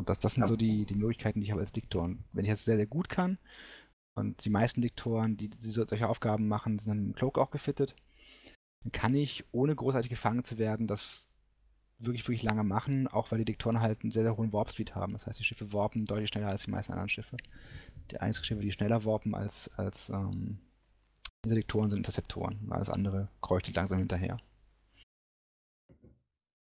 Und 0.05 0.09
das, 0.09 0.19
das 0.19 0.33
sind 0.33 0.43
ja. 0.43 0.47
so 0.47 0.55
die, 0.55 0.85
die 0.85 0.93
Möglichkeiten, 0.93 1.39
die 1.39 1.45
ich 1.45 1.51
habe 1.51 1.61
als 1.61 1.71
Diktor. 1.71 2.03
Und 2.03 2.23
wenn 2.31 2.45
ich 2.45 2.51
das 2.51 2.63
sehr, 2.63 2.75
sehr 2.77 2.85
gut 2.85 3.09
kann, 3.09 3.39
und 4.15 4.45
die 4.45 4.49
meisten 4.49 4.81
Diktoren, 4.81 5.35
die, 5.35 5.49
die 5.49 5.57
solche 5.57 6.07
Aufgaben 6.07 6.47
machen, 6.47 6.77
sind 6.77 6.89
dann 6.89 7.05
im 7.07 7.15
Cloak 7.15 7.39
auch 7.39 7.49
gefittet, 7.49 7.95
dann 8.83 8.91
kann 8.91 9.15
ich, 9.15 9.43
ohne 9.51 9.75
großartig 9.75 10.09
gefangen 10.09 10.43
zu 10.43 10.59
werden, 10.59 10.87
das 10.87 11.29
wirklich, 11.97 12.23
wirklich 12.27 12.43
lange 12.43 12.63
machen, 12.63 13.07
auch 13.07 13.31
weil 13.31 13.39
die 13.39 13.45
Diktoren 13.45 13.81
halt 13.81 14.03
einen 14.03 14.11
sehr, 14.11 14.23
sehr 14.23 14.37
hohen 14.37 14.53
Warp-Speed 14.53 14.93
haben. 14.93 15.13
Das 15.13 15.25
heißt, 15.25 15.39
die 15.39 15.43
Schiffe 15.43 15.73
warpen 15.73 16.05
deutlich 16.05 16.29
schneller 16.29 16.49
als 16.49 16.63
die 16.63 16.71
meisten 16.71 16.93
anderen 16.93 17.09
Schiffe. 17.09 17.35
Die 18.11 18.19
einzigen 18.19 18.45
Schiffe, 18.45 18.61
die 18.61 18.71
schneller 18.71 19.03
warpen 19.05 19.33
als, 19.33 19.69
als 19.75 20.09
ähm, 20.09 20.59
diese 21.43 21.55
Diktoren, 21.55 21.89
sind 21.89 21.99
Interceptoren. 21.99 22.67
Alles 22.69 22.89
andere 22.89 23.29
kreucht 23.41 23.73
langsam 23.75 23.99
hinterher. 23.99 24.37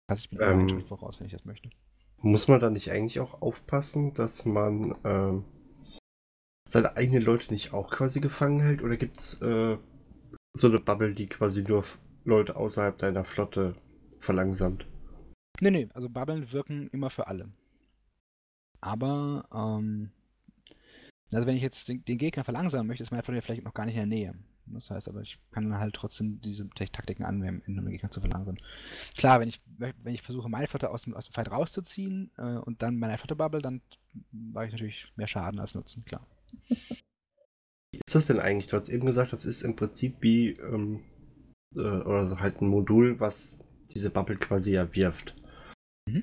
Das 0.08 0.18
heißt, 0.18 0.24
ich 0.24 0.30
bin 0.30 0.40
ähm, 0.40 0.84
voraus, 0.84 1.20
wenn 1.20 1.26
ich 1.26 1.32
das 1.32 1.44
möchte. 1.44 1.70
Muss 2.20 2.48
man 2.48 2.60
da 2.60 2.70
nicht 2.70 2.90
eigentlich 2.90 3.20
auch 3.20 3.40
aufpassen, 3.42 4.12
dass 4.14 4.44
man 4.44 4.92
ähm, 5.04 5.44
seine 6.64 6.96
eigenen 6.96 7.22
Leute 7.22 7.52
nicht 7.52 7.72
auch 7.72 7.90
quasi 7.90 8.20
gefangen 8.20 8.60
hält? 8.60 8.82
Oder 8.82 8.96
gibt 8.96 9.18
es 9.18 9.40
äh, 9.40 9.78
so 10.54 10.66
eine 10.66 10.80
Bubble, 10.80 11.14
die 11.14 11.28
quasi 11.28 11.62
nur 11.62 11.84
Leute 12.24 12.56
außerhalb 12.56 12.98
deiner 12.98 13.24
Flotte 13.24 13.76
verlangsamt? 14.20 14.86
Nee, 15.60 15.70
nee, 15.70 15.88
also 15.94 16.08
Bubblen 16.08 16.52
wirken 16.52 16.88
immer 16.88 17.10
für 17.10 17.26
alle. 17.26 17.48
Aber, 18.80 19.48
ähm, 19.52 20.10
also 21.32 21.46
wenn 21.46 21.56
ich 21.56 21.62
jetzt 21.62 21.88
den, 21.88 22.04
den 22.04 22.18
Gegner 22.18 22.44
verlangsamen 22.44 22.86
möchte, 22.86 23.02
ist 23.02 23.10
meine 23.10 23.22
Flotte 23.22 23.42
vielleicht 23.42 23.64
noch 23.64 23.74
gar 23.74 23.86
nicht 23.86 23.96
in 23.96 24.08
der 24.08 24.18
Nähe. 24.18 24.34
Das 24.74 24.90
heißt 24.90 25.08
aber, 25.08 25.22
ich 25.22 25.38
kann 25.50 25.70
dann 25.70 25.78
halt 25.78 25.94
trotzdem 25.94 26.40
diese 26.40 26.68
Taktiken 26.70 27.24
anwenden, 27.24 27.78
um 27.78 27.84
den 27.84 27.92
Gegner 27.92 28.10
zu 28.10 28.20
verlangsamen. 28.20 28.60
Klar, 29.16 29.40
wenn 29.40 29.48
ich, 29.48 29.60
wenn 29.76 30.14
ich 30.14 30.22
versuche, 30.22 30.48
meine 30.48 30.66
Flotte 30.66 30.90
aus 30.90 31.02
dem, 31.02 31.14
aus 31.14 31.26
dem 31.26 31.32
Fight 31.32 31.50
rauszuziehen 31.50 32.30
äh, 32.36 32.56
und 32.56 32.82
dann 32.82 32.98
meine 32.98 33.18
Flotte 33.18 33.36
bubble, 33.36 33.62
dann 33.62 33.80
mache 34.30 34.66
ich 34.66 34.72
natürlich 34.72 35.12
mehr 35.16 35.26
Schaden 35.28 35.60
als 35.60 35.74
Nutzen, 35.74 36.04
klar. 36.04 36.26
Wie 37.90 38.00
ist 38.06 38.14
das 38.14 38.26
denn 38.26 38.40
eigentlich? 38.40 38.66
Du 38.66 38.76
hast 38.76 38.88
eben 38.88 39.06
gesagt, 39.06 39.32
das 39.32 39.44
ist 39.44 39.62
im 39.62 39.76
Prinzip 39.76 40.16
wie, 40.20 40.50
ähm, 40.50 41.02
äh, 41.76 41.80
oder 41.80 42.22
so 42.22 42.40
halt 42.40 42.60
ein 42.60 42.68
Modul, 42.68 43.18
was 43.20 43.58
diese 43.94 44.10
Bubble 44.10 44.36
quasi 44.36 44.72
ja 44.72 44.94
wirft. 44.94 45.34
Mhm. 46.08 46.22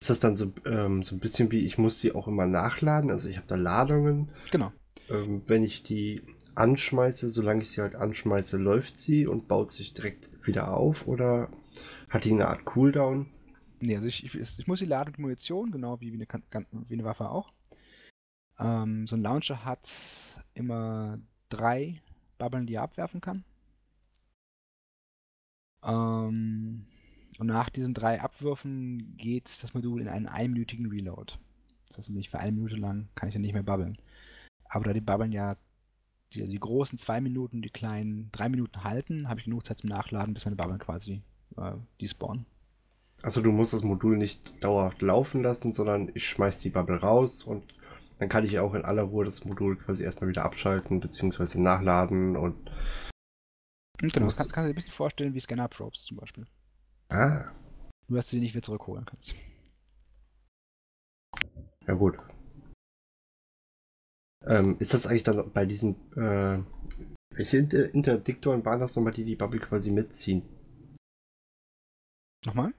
Ist 0.00 0.10
das 0.10 0.20
dann 0.20 0.36
so, 0.36 0.52
ähm, 0.66 1.02
so 1.02 1.14
ein 1.14 1.20
bisschen 1.20 1.50
wie, 1.52 1.60
ich 1.60 1.78
muss 1.78 1.98
die 1.98 2.12
auch 2.12 2.28
immer 2.28 2.46
nachladen? 2.46 3.10
Also 3.10 3.28
ich 3.28 3.36
habe 3.36 3.46
da 3.46 3.56
Ladungen. 3.56 4.30
Genau. 4.50 4.72
Ähm, 5.08 5.42
wenn 5.46 5.62
ich 5.62 5.82
die 5.82 6.22
anschmeiße, 6.58 7.28
solange 7.28 7.62
ich 7.62 7.70
sie 7.70 7.80
halt 7.80 7.94
anschmeiße, 7.94 8.56
läuft 8.56 8.98
sie 8.98 9.26
und 9.26 9.48
baut 9.48 9.70
sich 9.70 9.94
direkt 9.94 10.30
wieder 10.46 10.76
auf? 10.76 11.06
Oder 11.06 11.50
hat 12.10 12.24
die 12.24 12.32
eine 12.32 12.48
Art 12.48 12.64
Cooldown? 12.64 13.26
Nee, 13.80 13.96
also 13.96 14.08
ich, 14.08 14.24
ich, 14.24 14.34
ich 14.34 14.66
muss 14.66 14.80
die 14.80 14.84
Laden 14.84 15.14
und 15.14 15.20
Munition, 15.20 15.70
genau 15.70 16.00
wie, 16.00 16.12
wie, 16.12 16.16
eine, 16.16 16.66
wie 16.88 16.94
eine 16.94 17.04
Waffe 17.04 17.30
auch. 17.30 17.52
Ähm, 18.58 19.06
so 19.06 19.16
ein 19.16 19.22
Launcher 19.22 19.64
hat 19.64 20.44
immer 20.54 21.20
drei 21.48 22.02
Bubbeln, 22.38 22.66
die 22.66 22.74
er 22.74 22.82
abwerfen 22.82 23.20
kann. 23.20 23.44
Ähm, 25.84 26.86
und 27.38 27.46
nach 27.46 27.70
diesen 27.70 27.94
drei 27.94 28.20
Abwürfen 28.20 29.16
geht 29.16 29.62
das 29.62 29.74
Modul 29.74 30.00
in 30.00 30.08
einen 30.08 30.26
einminütigen 30.26 30.86
Reload. 30.86 31.34
Das 31.88 31.98
heißt 31.98 32.08
nämlich 32.08 32.30
für 32.30 32.40
eine 32.40 32.52
Minute 32.52 32.76
lang 32.76 33.08
kann 33.14 33.28
ich 33.28 33.34
dann 33.34 33.42
nicht 33.42 33.54
mehr 33.54 33.62
babbeln. 33.62 33.96
Aber 34.64 34.84
da 34.84 34.92
die 34.92 35.00
Babbeln 35.00 35.32
ja 35.32 35.56
die, 36.32 36.42
also 36.42 36.52
die 36.52 36.60
großen 36.60 36.98
zwei 36.98 37.20
Minuten, 37.20 37.62
die 37.62 37.70
kleinen 37.70 38.30
drei 38.32 38.48
Minuten 38.48 38.84
halten, 38.84 39.28
habe 39.28 39.40
ich 39.40 39.44
genug 39.44 39.64
Zeit 39.64 39.78
zum 39.78 39.90
Nachladen, 39.90 40.34
bis 40.34 40.44
meine 40.44 40.56
Babbeln 40.56 40.78
quasi 40.78 41.22
äh, 41.56 41.72
despawnen. 42.00 42.46
Also 43.22 43.40
du 43.40 43.50
musst 43.50 43.72
das 43.72 43.82
Modul 43.82 44.16
nicht 44.16 44.62
dauerhaft 44.62 45.02
laufen 45.02 45.42
lassen, 45.42 45.72
sondern 45.72 46.10
ich 46.14 46.28
schmeiß 46.28 46.60
die 46.60 46.70
Bubble 46.70 47.00
raus 47.00 47.42
und 47.42 47.74
dann 48.18 48.28
kann 48.28 48.44
ich 48.44 48.58
auch 48.58 48.74
in 48.74 48.84
aller 48.84 49.02
Ruhe 49.02 49.24
das 49.24 49.44
Modul 49.44 49.76
quasi 49.76 50.04
erstmal 50.04 50.28
wieder 50.28 50.44
abschalten, 50.44 51.00
beziehungsweise 51.00 51.60
nachladen 51.60 52.36
und. 52.36 52.70
Genau, 54.00 54.26
das 54.26 54.36
kannst, 54.36 54.52
kannst 54.52 54.56
du 54.56 54.60
dir 54.62 54.68
ein 54.68 54.74
bisschen 54.74 54.92
vorstellen 54.92 55.34
wie 55.34 55.40
Scanner-Probes 55.40 56.04
zum 56.04 56.18
Beispiel. 56.18 56.46
Ah. 57.08 57.50
Nur, 58.06 58.18
dass 58.18 58.30
du 58.30 58.36
die 58.36 58.42
nicht 58.42 58.54
wieder 58.54 58.62
zurückholen 58.62 59.04
kannst. 59.04 59.34
Ja, 61.86 61.94
gut. 61.94 62.16
Ähm, 64.46 64.76
ist 64.78 64.94
das 64.94 65.06
eigentlich 65.06 65.24
dann 65.24 65.50
bei 65.52 65.66
diesen. 65.66 65.96
Äh, 66.16 66.62
welche 67.30 67.56
Inter 67.58 67.94
Interdiktoren 67.94 68.64
waren 68.64 68.80
das 68.80 68.96
nochmal, 68.96 69.12
die 69.12 69.24
die 69.24 69.36
Bubble 69.36 69.60
quasi 69.60 69.90
mitziehen? 69.90 70.42
Nochmal? 72.44 72.72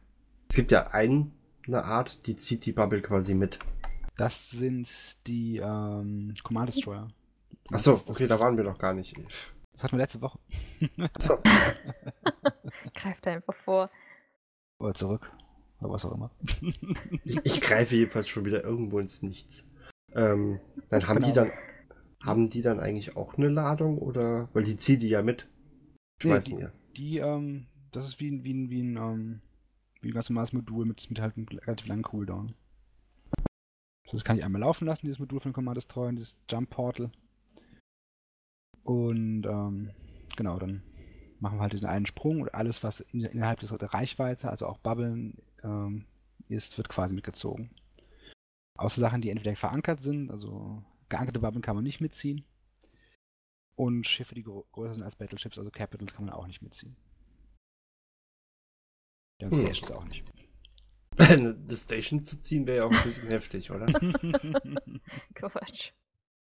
Es 0.50 0.56
gibt 0.56 0.72
ja 0.72 0.88
eine 0.88 1.32
Art, 1.72 2.28
die 2.28 2.36
zieht 2.36 2.66
die 2.66 2.72
Bubble 2.72 3.02
quasi 3.02 3.36
mit. 3.36 3.60
Das 4.18 4.50
sind 4.50 5.26
die 5.28 5.58
ähm, 5.58 6.34
Command 6.44 6.70
Destroyer. 6.70 7.08
Achso, 7.72 7.94
okay, 7.94 8.28
da 8.28 8.40
waren 8.40 8.58
wir 8.58 8.64
noch 8.64 8.80
gar 8.80 8.94
nicht. 8.94 9.16
Das 9.72 9.84
hatten 9.84 9.94
wir 9.94 10.02
letzte 10.02 10.22
Woche. 10.22 10.40
Achso. 11.14 11.38
Greift 12.94 13.28
einfach 13.28 13.56
vor. 13.64 13.90
Oder 14.80 14.94
zurück. 14.94 15.32
Oder 15.80 15.92
was 15.92 16.06
auch 16.06 16.14
immer. 16.14 16.32
ich, 17.24 17.40
ich, 17.44 17.62
greife 17.62 17.96
jedenfalls 17.96 18.28
schon 18.28 18.44
wieder 18.44 18.64
irgendwo 18.64 19.00
ins 19.00 19.22
Nichts. 19.22 19.70
Ähm, 20.16 20.60
dann 20.90 21.08
haben 21.08 21.20
genau. 21.20 21.28
die 21.28 21.34
dann. 21.34 21.52
Haben 22.22 22.50
die 22.50 22.62
dann 22.62 22.82
eigentlich 22.82 23.16
auch 23.16 23.36
eine 23.36 23.48
Ladung 23.48 23.98
oder? 23.98 24.50
Weil 24.52 24.66
die 24.66 24.76
ziehen 24.76 25.00
die 25.00 25.08
ja 25.08 25.22
mit. 25.22 25.48
Schmeißen 26.22 26.58
nee, 26.58 26.58
die, 26.58 26.64
ja. 26.64 26.72
Die, 26.98 27.18
ähm, 27.20 27.68
das 27.92 28.08
ist 28.08 28.20
wie, 28.20 28.44
wie, 28.44 28.70
wie 28.70 28.84
ein, 28.84 28.98
ähm, 28.98 29.42
wie 30.02 30.10
ein 30.10 30.14
ganz 30.14 30.30
normales 30.30 30.52
Modul 30.52 30.86
mit, 30.86 31.10
mit 31.10 31.22
halt 31.22 31.38
einem 31.38 31.48
relativ 31.48 31.88
langen 31.88 32.04
Cooldown. 32.04 32.54
Das 34.12 34.24
kann 34.24 34.38
ich 34.38 34.44
einmal 34.44 34.62
laufen 34.62 34.86
lassen, 34.86 35.06
dieses 35.06 35.20
Modul 35.20 35.40
von 35.40 35.54
Command 35.54 35.78
Destroyer, 35.78 36.12
dieses 36.12 36.40
Jump 36.50 36.70
Portal. 36.72 37.12
Und 38.84 39.46
ähm, 39.46 39.92
genau, 40.36 40.58
dann 40.58 40.82
machen 41.40 41.58
wir 41.58 41.62
halt 41.62 41.74
diesen 41.74 41.88
einen 41.88 42.06
Sprung 42.06 42.42
und 42.42 42.54
alles, 42.54 42.84
was 42.84 43.02
in, 43.02 43.22
innerhalb 43.22 43.60
der 43.60 43.94
Reichweite, 43.94 44.50
also 44.50 44.66
auch 44.66 44.80
Bubbeln 44.80 45.38
ähm, 45.64 46.06
ist, 46.48 46.78
wird 46.78 46.90
quasi 46.90 47.14
mitgezogen. 47.14 47.70
Außer 48.80 49.02
Sachen, 49.02 49.22
die 49.22 49.30
entweder 49.30 49.54
verankert 49.58 50.00
sind, 50.00 50.32
also 50.32 50.82
geankerte 51.10 51.42
Bubbeln 51.42 51.62
kann 51.62 51.76
man 51.76 51.84
nicht 51.84 52.00
mitziehen. 52.00 52.46
Und 53.76 54.08
Schiffe, 54.08 54.36
die 54.36 54.44
größer 54.44 54.94
sind 54.94 55.04
als 55.04 55.18
Battleships, 55.18 55.58
also 55.58 55.70
Capitals, 55.70 56.14
kann 56.14 56.24
man 56.26 56.34
auch 56.34 56.48
nicht 56.48 56.62
mitziehen. 56.62 56.96
Ja, 59.42 59.52
hm. 59.52 59.62
Stations 59.62 59.92
auch 59.92 60.06
nicht. 60.06 60.24
Eine 61.18 61.58
Station 61.76 62.24
zu 62.24 62.40
ziehen 62.40 62.66
wäre 62.68 62.78
ja 62.78 62.84
auch 62.86 62.92
ein 62.92 63.04
bisschen 63.04 63.28
heftig, 63.28 63.70
oder? 63.70 63.86
Quatsch. 65.36 65.92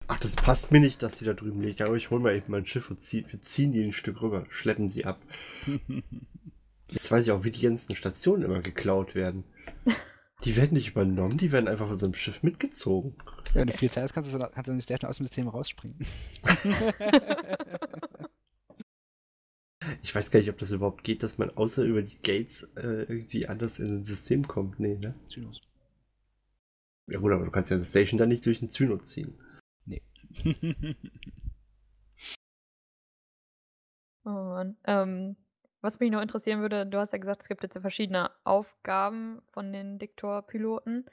Ach, 0.07 0.21
das 0.21 0.37
passt 0.37 0.71
mir 0.71 0.81
nicht, 0.81 1.03
dass 1.03 1.17
sie 1.17 1.25
da 1.25 1.33
drüben 1.33 1.63
liegt. 1.63 1.81
Aber 1.81 1.95
ich 1.95 2.11
hole 2.11 2.21
mal 2.21 2.37
eben 2.37 2.51
mein 2.53 2.67
Schiff 2.67 2.91
und 2.91 3.01
zieh, 3.01 3.25
wir 3.31 3.41
ziehen 3.41 3.73
die 3.73 3.83
ein 3.83 3.95
Stück 3.95 4.21
rüber, 4.21 4.47
schleppen 4.51 4.91
sie 4.91 5.07
ab. 5.07 5.19
Jetzt 6.89 7.11
weiß 7.11 7.25
ich 7.25 7.33
auch, 7.33 7.45
wie 7.45 7.51
die 7.51 7.63
ganzen 7.63 7.95
Stationen 7.95 8.43
immer 8.43 8.61
geklaut 8.61 9.15
werden. 9.15 9.45
Die 10.45 10.57
werden 10.57 10.75
nicht 10.75 10.91
übernommen, 10.91 11.37
die 11.37 11.51
werden 11.51 11.69
einfach 11.69 11.89
von 11.89 11.99
so 11.99 12.07
einem 12.07 12.15
Schiff 12.15 12.43
mitgezogen. 12.43 13.15
Wenn 13.55 13.67
du 13.67 13.73
viel 13.73 13.91
Zeit 13.91 14.05
hast, 14.05 14.13
kannst 14.13 14.33
du, 14.33 14.39
kannst 14.39 14.69
du 14.69 14.73
nicht 14.73 14.85
Station 14.85 15.11
aus 15.11 15.17
dem 15.17 15.27
System 15.27 15.49
rausspringen. 15.49 15.99
Ich 20.03 20.15
weiß 20.15 20.31
gar 20.31 20.41
nicht, 20.41 20.51
ob 20.51 20.59
das 20.59 20.71
überhaupt 20.71 21.05
geht, 21.05 21.23
dass 21.23 21.39
man 21.39 21.51
außer 21.51 21.85
über 21.85 22.03
die 22.03 22.19
Gates 22.19 22.63
äh, 22.77 23.05
irgendwie 23.05 23.47
anders 23.49 23.79
in 23.79 23.89
ein 23.89 24.05
System 24.05 24.47
kommt. 24.47 24.81
Nee, 24.81 24.97
ne? 24.97 25.15
Zynos. 25.29 25.61
Ja 27.07 27.19
gut, 27.19 27.33
aber 27.33 27.45
du 27.45 27.51
kannst 27.51 27.71
ja 27.71 27.77
eine 27.77 27.85
Station 27.85 28.19
dann 28.19 28.29
nicht 28.29 28.45
durch 28.45 28.59
den 28.59 28.69
Zyno 28.69 28.99
ziehen. 28.99 29.33
Nee. 29.87 30.03
oh 34.25 34.31
Mann. 34.31 34.77
Ähm, 34.85 35.37
was 35.81 36.01
mich 36.01 36.11
noch 36.11 36.21
interessieren 36.21 36.61
würde, 36.61 36.87
du 36.87 36.99
hast 36.99 37.13
ja 37.13 37.19
gesagt, 37.19 37.43
es 37.43 37.49
gibt 37.49 37.63
jetzt 37.63 37.79
verschiedene 37.79 38.31
Aufgaben 38.45 39.41
von 39.53 39.73
den 39.73 39.99
Diktor-Piloten. 39.99 41.07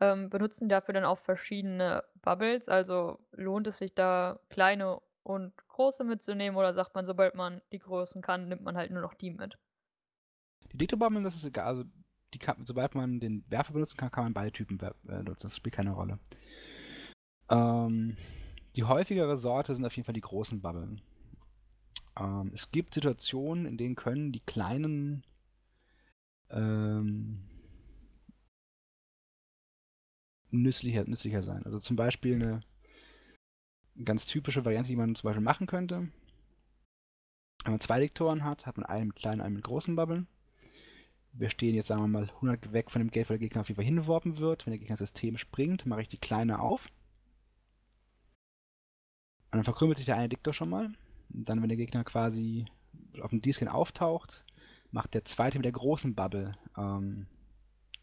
Ähm, 0.00 0.30
benutzen 0.30 0.68
dafür 0.68 0.94
dann 0.94 1.04
auch 1.04 1.18
verschiedene 1.18 2.04
Bubbles? 2.22 2.68
Also 2.68 3.18
lohnt 3.32 3.66
es 3.66 3.78
sich 3.78 3.94
da 3.94 4.40
kleine 4.48 5.00
und 5.22 5.52
große 5.68 6.04
mitzunehmen 6.04 6.56
oder 6.56 6.74
sagt 6.74 6.94
man, 6.94 7.06
sobald 7.06 7.34
man 7.34 7.62
die 7.72 7.78
Größen 7.78 8.22
kann, 8.22 8.48
nimmt 8.48 8.62
man 8.62 8.76
halt 8.76 8.90
nur 8.90 9.02
noch 9.02 9.14
die 9.14 9.30
mit? 9.30 9.58
Die 10.72 10.78
Dictobubble, 10.78 11.22
das 11.22 11.36
ist 11.36 11.44
egal. 11.44 11.66
Also, 11.66 11.84
kann, 12.40 12.64
sobald 12.64 12.94
man 12.94 13.20
den 13.20 13.44
Werfer 13.48 13.74
benutzen 13.74 13.96
kann, 13.96 14.10
kann 14.10 14.24
man 14.24 14.34
beide 14.34 14.52
Typen 14.52 14.78
benutzen. 14.78 15.08
Äh, 15.08 15.24
das 15.24 15.56
spielt 15.56 15.74
keine 15.74 15.92
Rolle. 15.92 16.18
Ähm, 17.50 18.16
die 18.74 18.84
häufigere 18.84 19.36
Sorte 19.36 19.74
sind 19.74 19.84
auf 19.84 19.94
jeden 19.94 20.06
Fall 20.06 20.14
die 20.14 20.20
großen 20.20 20.62
Bubbeln. 20.62 21.02
Ähm, 22.18 22.50
es 22.52 22.70
gibt 22.70 22.94
Situationen, 22.94 23.66
in 23.66 23.76
denen 23.76 23.94
können 23.94 24.32
die 24.32 24.40
kleinen 24.40 25.24
ähm, 26.50 27.44
nützlicher, 30.50 31.04
nützlicher 31.06 31.42
sein. 31.42 31.64
Also 31.64 31.78
zum 31.78 31.96
Beispiel 31.96 32.34
eine 32.34 32.60
ganz 34.04 34.26
typische 34.26 34.64
Variante, 34.64 34.88
die 34.88 34.96
man 34.96 35.14
zum 35.14 35.28
Beispiel 35.28 35.42
machen 35.42 35.66
könnte. 35.66 36.08
Wenn 37.64 37.72
man 37.72 37.80
zwei 37.80 38.00
Lektoren 38.00 38.44
hat, 38.44 38.66
hat 38.66 38.76
man 38.76 38.86
einen 38.86 39.08
mit 39.08 39.16
kleinen, 39.16 39.40
einen 39.40 39.54
mit 39.54 39.64
großen 39.64 39.94
Bubbeln. 39.96 40.26
Wir 41.32 41.48
stehen 41.48 41.74
jetzt, 41.74 41.86
sagen 41.86 42.02
wir 42.02 42.08
mal, 42.08 42.28
100 42.28 42.72
weg 42.72 42.90
von 42.90 43.00
dem 43.00 43.10
Gate, 43.10 43.28
wo 43.28 43.32
der 43.32 43.38
Gegner 43.38 43.62
auf 43.62 43.68
jeden 43.68 43.76
Fall 43.76 43.84
hingeworfen 43.84 44.36
wird. 44.38 44.66
Wenn 44.66 44.72
der 44.72 44.78
Gegner 44.78 44.92
ins 44.92 44.98
System 44.98 45.38
springt, 45.38 45.86
mache 45.86 46.02
ich 46.02 46.08
die 46.08 46.18
kleine 46.18 46.60
auf. 46.60 46.90
Und 49.50 49.58
dann 49.58 49.64
verkrümelt 49.64 49.96
sich 49.96 50.06
der 50.06 50.16
eine 50.16 50.28
Diktor 50.28 50.52
schon 50.52 50.68
mal. 50.68 50.92
Dann, 51.34 51.62
wenn 51.62 51.68
der 51.68 51.78
Gegner 51.78 52.04
quasi 52.04 52.66
auf 53.20 53.30
dem 53.30 53.40
D-Scan 53.40 53.68
auftaucht, 53.68 54.44
macht 54.90 55.14
der 55.14 55.24
zweite 55.24 55.58
mit 55.58 55.64
der 55.64 55.72
großen 55.72 56.14
Bubble 56.14 56.56
ähm, 56.76 57.26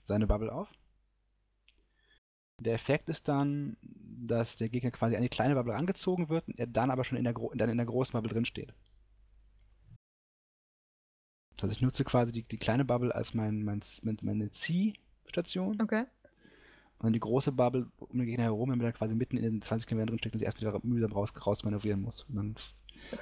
seine 0.03 0.27
Bubble 0.27 0.51
auf. 0.51 0.71
Der 2.59 2.73
Effekt 2.73 3.07
ist 3.09 3.27
dann, 3.27 3.77
dass 3.81 4.57
der 4.57 4.69
Gegner 4.69 4.91
quasi 4.91 5.15
an 5.15 5.21
die 5.21 5.29
kleine 5.29 5.55
Bubble 5.55 5.75
angezogen 5.75 6.29
wird 6.29 6.47
und 6.47 6.59
er 6.59 6.67
dann 6.67 6.91
aber 6.91 7.03
schon 7.03 7.17
in 7.17 7.23
der, 7.23 7.33
dann 7.33 7.69
in 7.69 7.77
der 7.77 7.85
großen 7.85 8.11
Bubble 8.11 8.31
drin 8.31 8.45
steht. 8.45 8.73
Das 11.55 11.69
heißt, 11.69 11.77
ich 11.77 11.81
nutze 11.81 12.03
quasi 12.03 12.31
die, 12.31 12.43
die 12.43 12.57
kleine 12.57 12.85
Bubble 12.85 13.13
als 13.13 13.33
mein, 13.33 13.63
mein, 13.63 13.81
meine 14.21 14.51
Ziehstation. 14.51 15.81
Okay. 15.81 16.05
Und 16.97 17.05
dann 17.05 17.13
die 17.13 17.19
große 17.19 17.51
Bubble 17.51 17.89
um 17.97 18.17
den 18.17 18.27
Gegner 18.27 18.45
herum, 18.45 18.69
damit 18.69 18.85
er 18.85 18.93
quasi 18.93 19.15
mitten 19.15 19.37
in 19.37 19.43
den 19.43 19.61
20 19.61 19.87
Kilometern 19.87 20.07
drin 20.07 20.19
steckt 20.19 20.35
und 20.35 20.39
sich 20.39 20.45
erst 20.45 20.59
wieder 20.59 20.77
mühsam 20.83 21.13
raus, 21.13 21.31
raus 21.45 21.63
manövrieren 21.63 22.01
muss. 22.01 22.23
Und 22.23 22.35
dann, 22.35 22.55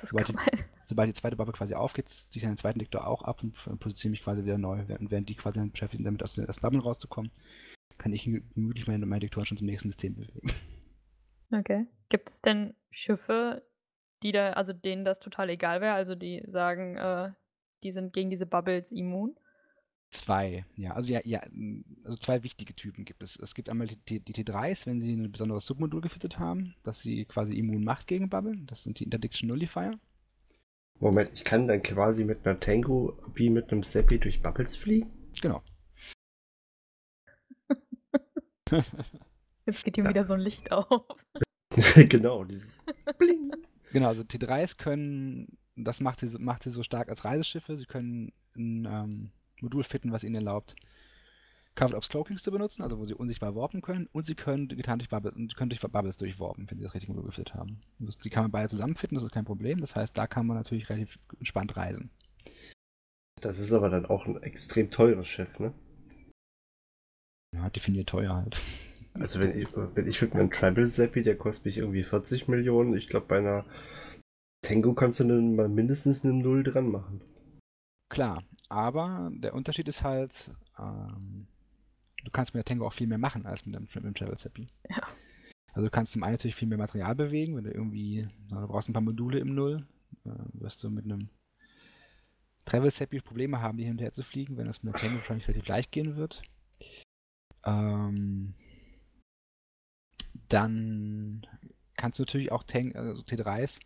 sobald, 0.02 0.30
die, 0.30 0.36
sobald, 0.84 1.10
die, 1.10 1.14
zweite 1.14 1.36
Bubble 1.36 1.54
quasi 1.54 1.74
aufgeht, 1.76 2.10
ziehe 2.10 2.42
ich 2.42 2.48
den 2.48 2.58
zweiten 2.58 2.80
Diktor 2.80 3.08
auch 3.08 3.24
ab 3.24 3.42
und 3.44 3.80
positioniere 3.80 4.12
mich 4.12 4.24
quasi 4.24 4.44
wieder 4.44 4.58
neu, 4.58 4.84
während, 4.88 5.12
während 5.12 5.30
die 5.30 5.36
quasi 5.36 5.60
beschäftigt 5.60 5.98
sind, 5.98 6.06
damit 6.06 6.24
aus 6.24 6.36
den 6.36 6.46
ersten 6.46 6.62
Bubblen 6.62 6.82
rauszukommen 6.82 7.32
kann 7.98 8.14
ich 8.14 8.26
gemütlich 8.26 8.88
meine, 8.88 9.06
meine 9.06 9.22
Dektoren 9.22 9.46
schon 9.46 9.58
zum 9.58 9.68
nächsten 9.68 9.90
System 9.90 10.16
bewegen. 10.16 10.52
Okay. 11.52 11.88
Gibt 12.10 12.30
es 12.30 12.42
denn 12.42 12.76
Schiffe, 12.92 13.66
die 14.24 14.32
da, 14.32 14.52
also 14.52 14.74
denen 14.74 15.06
das 15.06 15.20
total 15.20 15.50
egal 15.50 15.82
wäre, 15.82 15.94
also 15.94 16.16
die 16.16 16.44
sagen, 16.48 16.98
äh, 16.98 17.32
die 17.84 17.92
sind 17.92 18.14
gegen 18.14 18.30
diese 18.30 18.46
Bubbles 18.46 18.92
immun? 18.92 19.38
Zwei, 20.10 20.66
ja. 20.78 20.94
Also 20.94 21.12
ja, 21.12 21.20
ja, 21.26 21.42
also 22.06 22.18
zwei 22.18 22.44
wichtige 22.44 22.74
Typen 22.74 23.04
gibt 23.04 23.22
es. 23.24 23.38
Es 23.38 23.54
gibt 23.54 23.68
einmal 23.70 23.88
die, 23.88 24.20
die 24.22 24.34
T3s, 24.34 24.86
wenn 24.86 25.00
sie 25.00 25.14
ein 25.14 25.32
besonderes 25.32 25.66
Submodul 25.66 26.00
gefittet 26.02 26.40
haben, 26.40 26.76
dass 26.84 27.02
sie 27.02 27.26
quasi 27.26 27.58
immun 27.58 27.84
macht 27.84 28.08
gegen 28.08 28.30
Bubble. 28.30 28.58
Das 28.68 28.84
sind 28.84 29.00
die 29.00 29.04
Interdiction 29.04 29.50
Nullifier. 29.50 30.00
Moment, 31.00 31.32
ich 31.34 31.44
kann 31.44 31.68
dann 31.68 31.84
quasi 31.84 32.24
mit 32.24 32.48
einer 32.48 32.60
Tango 32.60 33.22
wie 33.36 33.50
mit 33.50 33.70
einem 33.72 33.84
Seppi 33.84 34.18
durch 34.18 34.42
Bubbles 34.42 34.76
fliegen? 34.78 35.12
Genau. 35.42 35.62
Jetzt 39.66 39.84
geht 39.84 39.96
hier 39.96 40.04
Ja. 40.06 40.10
wieder 40.10 40.24
so 40.26 40.34
ein 40.34 40.40
Licht 40.40 40.72
auf. 40.72 41.06
genau, 42.10 42.44
dieses 42.46 42.84
Bling. 43.20 43.52
Genau, 43.92 44.08
also 44.08 44.24
T3s 44.24 44.78
können, 44.78 45.58
das 45.76 46.00
macht 46.02 46.20
sie, 46.20 46.28
so- 46.28 46.40
macht 46.40 46.64
sie 46.64 46.70
so 46.70 46.84
stark 46.84 47.10
als 47.10 47.26
Reiseschiffe, 47.26 47.78
sie 47.78 47.86
können 47.86 48.32
ein 48.56 48.86
ähm, 48.86 49.32
Modul 49.62 49.84
fitten, 49.84 50.12
was 50.12 50.24
ihnen 50.24 50.36
erlaubt, 50.36 50.76
Covered 51.76 51.96
Ops 51.96 52.10
Cloakings 52.10 52.42
zu 52.42 52.52
benutzen, 52.52 52.82
also 52.82 52.98
wo 52.98 53.06
sie 53.06 53.14
unsichtbar 53.14 53.56
warpen 53.56 53.82
können, 53.82 54.10
und 54.12 54.26
sie 54.26 54.34
können 54.36 54.68
getarnt 54.68 55.02
durch 55.02 55.10
Bubbles, 55.10 55.56
können 55.56 55.70
durch 55.70 55.80
Bubbles 55.80 56.18
durchwarpen, 56.18 56.70
wenn 56.70 56.78
sie 56.78 56.84
das 56.84 56.96
richtige 56.96 57.14
Modul 57.14 57.28
gefittet 57.28 57.54
haben. 57.54 57.82
Die 58.00 58.30
kann 58.30 58.46
man 58.46 58.52
beide 58.52 58.70
zusammenfitten, 58.70 59.16
das 59.16 59.24
ist 59.24 59.32
kein 59.32 59.46
Problem. 59.46 59.80
Das 59.80 59.96
heißt, 59.96 60.18
da 60.18 60.26
kann 60.26 60.48
man 60.48 60.58
natürlich 60.58 60.90
relativ 60.90 61.20
entspannt 61.38 61.78
reisen. 61.78 62.10
Das 63.42 63.60
ist 63.60 63.72
aber 63.72 63.90
dann 63.90 64.08
auch 64.08 64.26
ein 64.26 64.42
extrem 64.42 64.90
teures 64.90 65.28
Schiff, 65.28 65.60
ne? 65.60 65.72
Ja, 67.54 67.70
definiert 67.70 68.10
teuer 68.10 68.36
halt. 68.36 68.60
Also 69.14 69.40
wenn 69.40 69.60
ich, 69.60 69.68
wenn 69.76 70.08
ich 70.08 70.22
mit 70.22 70.34
meinem 70.34 70.52
Tribal 70.52 70.86
Zappi, 70.88 71.22
der 71.22 71.38
kostet 71.38 71.66
mich 71.66 71.78
irgendwie 71.78 72.04
40 72.04 72.48
Millionen, 72.48 72.96
ich 72.96 73.08
glaube 73.08 73.28
bei 73.28 73.38
einer 73.38 73.66
Tango 74.62 74.94
kannst 74.94 75.20
du 75.20 75.24
dann 75.26 75.56
mal 75.56 75.70
mindestens 75.70 76.24
eine 76.24 76.34
Null 76.34 76.64
dran 76.64 76.90
machen. 76.90 77.22
Klar, 78.10 78.44
aber 78.70 79.30
der 79.34 79.54
Unterschied 79.54 79.88
ist 79.88 80.04
halt, 80.04 80.52
ähm, 80.80 81.48
du 82.24 82.32
kannst 82.32 82.54
mit 82.54 82.60
der 82.60 82.66
Tango 82.66 82.88
auch 82.88 82.94
viel 82.94 83.08
mehr 83.08 83.18
machen 83.18 83.46
als 83.46 83.66
mit 83.66 83.76
dem, 83.76 83.84
mit 83.84 84.04
dem 84.04 84.14
Travel 84.14 84.38
Seppi. 84.38 84.70
Ja. 84.90 85.02
Also 85.74 85.88
du 85.88 85.92
kannst 85.92 86.14
zum 86.14 86.24
einen 86.24 86.34
natürlich 86.34 86.56
viel 86.56 86.68
mehr 86.68 86.78
Material 86.78 87.16
bewegen, 87.16 87.56
wenn 87.56 87.66
du 87.66 87.72
irgendwie, 87.72 88.28
na, 88.50 88.62
du 88.62 88.68
brauchst 88.68 88.90
ein 88.90 88.94
paar 88.94 89.02
Module 89.02 89.40
im 89.40 89.54
Null, 89.54 89.86
äh, 90.26 90.30
wirst 90.54 90.84
du 90.84 90.90
mit 90.90 91.06
einem 91.06 91.30
Travel 92.66 92.92
Seppi 92.92 93.22
Probleme 93.22 93.62
haben, 93.62 93.78
die 93.78 93.84
hin 93.84 93.94
und 93.94 94.02
her 94.02 94.12
zu 94.12 94.24
fliegen, 94.24 94.58
wenn 94.58 94.66
das 94.66 94.84
mit 94.84 94.94
der 94.94 95.02
Tango 95.02 95.18
wahrscheinlich 95.18 95.48
relativ 95.48 95.68
leicht 95.68 95.92
gehen 95.92 96.16
wird. 96.16 96.42
Ähm, 97.66 98.56
dann 100.50 101.46
kannst 101.96 102.20
du 102.20 102.24
natürlich 102.24 102.52
auch 102.52 102.64
Tank, 102.64 102.96
also 102.96 103.22
T3s, 103.22 103.82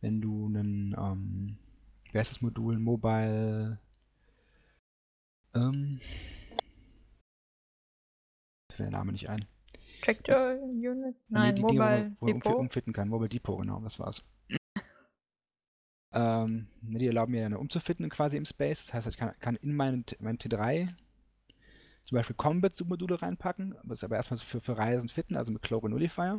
wenn 0.00 0.20
du 0.20 0.46
einen, 0.46 0.94
ähm, 0.98 1.58
wie 2.12 2.18
heißt 2.18 2.30
das 2.30 2.40
Modul? 2.40 2.78
Mobile. 2.78 3.78
Ähm. 5.54 6.00
Fällt 8.72 8.92
der 8.92 8.98
Name 8.98 9.12
nicht 9.12 9.28
ein. 9.28 9.44
Tractor 10.02 10.52
Unit? 10.62 11.16
Nein, 11.28 11.48
Nee, 11.48 11.52
die 11.54 11.62
Mobile 11.62 11.78
wo 11.78 11.84
man, 11.84 12.16
wo 12.20 12.26
man 12.26 12.34
umfi- 12.36 12.42
Depot. 12.44 12.58
umfitten 12.58 12.92
kann. 12.92 13.08
Mobile 13.08 13.28
Depot, 13.28 13.58
genau, 13.60 13.80
das 13.80 13.98
war's. 13.98 14.22
ähm, 16.14 16.68
ne, 16.80 16.98
die 16.98 17.06
erlauben 17.06 17.32
mir 17.32 17.42
dann 17.42 17.54
umzufitten 17.54 18.08
quasi 18.08 18.36
im 18.36 18.44
Space. 18.44 18.86
Das 18.86 18.94
heißt, 18.94 19.06
ich 19.08 19.16
kann, 19.16 19.38
kann 19.40 19.56
in 19.56 19.74
meinen, 19.74 20.04
meinen 20.20 20.38
T3 20.38 20.94
zum 22.02 22.16
Beispiel 22.16 22.36
Combat-Submodule 22.36 23.20
reinpacken, 23.20 23.74
das 23.84 23.98
ist 23.98 24.04
aber 24.04 24.16
erstmal 24.16 24.38
so 24.38 24.44
für, 24.44 24.60
für 24.62 24.78
Reisen 24.78 25.10
fitten, 25.10 25.36
also 25.36 25.52
mit 25.52 25.60
Cloak 25.62 25.82
und 25.82 25.90
Nullifier. 25.90 26.38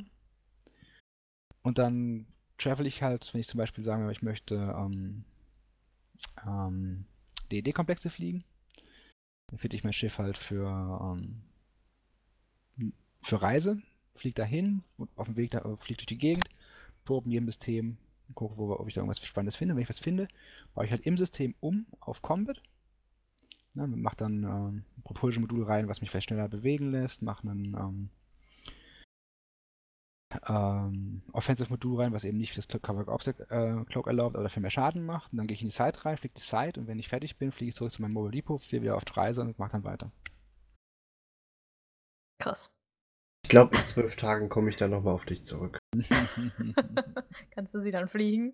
Und 1.62 1.78
dann 1.78 2.26
travel 2.58 2.88
ich 2.88 3.04
halt, 3.04 3.32
wenn 3.34 3.42
ich 3.42 3.48
zum 3.48 3.60
Beispiel 3.60 3.84
sagen 3.84 4.04
will, 4.06 4.12
ich 4.12 4.24
möchte 4.24 4.56
ähm, 4.56 5.26
ähm, 6.46 7.06
DED-Komplexe 7.52 8.10
fliegen, 8.10 8.44
dann 9.48 9.60
fitte 9.60 9.76
ich 9.76 9.84
mein 9.84 9.94
Schiff 9.94 10.20
halt 10.20 10.38
für, 10.38 10.68
ähm, 11.02 11.42
für 13.22 13.42
Reise, 13.42 13.82
fliege 14.16 14.36
dahin, 14.36 14.84
auf 15.16 15.28
dem 15.28 15.36
Weg 15.36 15.52
da, 15.52 15.62
fliege 15.78 15.98
durch 15.98 16.06
die 16.06 16.18
Gegend, 16.18 16.50
probe 17.06 17.26
in 17.26 17.32
jedem 17.32 17.48
System, 17.48 17.98
gucke, 18.36 18.58
wo, 18.58 18.72
ob 18.74 18.88
ich 18.88 18.94
da 18.94 19.02
irgendwas 19.02 19.26
Spannendes 19.26 19.56
finde. 19.56 19.76
Wenn 19.76 19.84
ich 19.84 19.90
was 19.90 20.00
finde, 20.00 20.28
baue 20.74 20.86
ich 20.86 20.92
halt 20.92 21.06
im 21.06 21.18
System 21.18 21.56
um 21.60 21.88
auf 22.00 22.22
Combat. 22.22 22.62
Ja, 23.76 23.88
mach 23.88 24.16
dann 24.16 24.44
ähm, 24.44 24.84
ein 24.98 25.04
Propulsion-Modul 25.04 25.64
rein, 25.64 25.88
was 25.88 26.02
mich 26.02 26.10
vielleicht 26.10 26.30
schneller 26.30 26.50
bewegen 26.50 26.92
lässt, 26.92 27.22
mach 27.22 27.44
einen 27.44 28.10
ähm, 30.48 31.22
Offensive-Modul 31.32 32.02
rein, 32.02 32.14
was 32.14 32.24
eben 32.24 32.38
nicht 32.38 32.58
das 32.58 32.68
Cloak, 32.68 32.84
Cover 32.84 33.08
Object, 33.08 33.40
äh, 33.52 33.84
Cloak 33.86 34.08
erlaubt, 34.08 34.36
aber 34.36 34.44
dafür 34.44 34.62
mehr 34.62 34.72
Schaden 34.72 35.06
macht. 35.06 35.32
Und 35.32 35.38
dann 35.38 35.48
gehe 35.48 35.56
ich 35.56 35.62
in 35.62 35.70
die 35.70 35.74
Side 35.74 36.06
rein, 36.06 36.18
fliege 36.18 36.34
die 36.36 36.42
Side 36.42 36.80
und 36.80 36.88
wenn 36.88 37.00
ich 37.00 37.08
fertig 37.08 37.38
bin, 37.38 37.52
fliege 37.52 37.70
ich 37.70 37.76
zurück 37.76 37.92
zu 37.92 38.02
meinem 38.02 38.14
Mobile 38.14 38.32
Depot, 38.32 38.62
fliege 38.62 38.84
wieder 38.84 38.96
auf 38.96 39.06
die 39.06 39.14
Reise 39.14 39.42
und 39.42 39.58
mache 39.58 39.72
dann 39.74 39.84
weiter. 39.84 40.12
Krass. 42.42 42.70
Ich 43.46 43.50
glaube, 43.50 43.76
in 43.78 43.86
zwölf 43.86 44.16
Tagen 44.16 44.50
komme 44.50 44.70
ich 44.70 44.78
dann 44.78 44.92
nochmal 44.92 45.16
auf 45.16 45.26
dich 45.26 45.44
zurück. 45.44 45.80
Kannst 47.52 47.74
du 47.74 47.82
sie 47.82 47.92
dann 47.92 48.08
fliegen? 48.08 48.54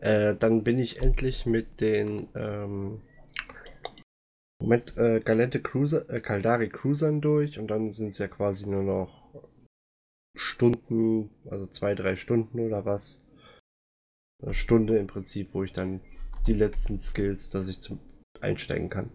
Äh, 0.00 0.36
dann 0.36 0.62
bin 0.62 0.78
ich 0.78 1.00
endlich 1.00 1.46
mit 1.46 1.80
den 1.80 2.28
ähm, 2.34 3.02
Moment, 4.60 4.96
äh, 4.96 5.20
Galente 5.20 5.60
Cruiser, 5.60 6.08
äh, 6.08 6.20
Caldari 6.20 6.68
Cruisern 6.68 7.20
durch 7.20 7.58
und 7.58 7.68
dann 7.68 7.92
sind 7.92 8.10
es 8.10 8.18
ja 8.18 8.28
quasi 8.28 8.66
nur 8.68 8.82
noch 8.82 9.25
Stunden, 10.36 11.30
also 11.50 11.66
zwei, 11.66 11.94
drei 11.94 12.16
Stunden 12.16 12.60
oder 12.60 12.84
was. 12.84 13.26
Eine 14.42 14.54
Stunde 14.54 14.98
im 14.98 15.06
Prinzip, 15.06 15.54
wo 15.54 15.62
ich 15.64 15.72
dann 15.72 16.00
die 16.46 16.52
letzten 16.52 16.98
Skills, 16.98 17.50
dass 17.50 17.68
ich 17.68 17.80
zum 17.80 18.00
Einsteigen 18.40 18.90
kann. 18.90 19.10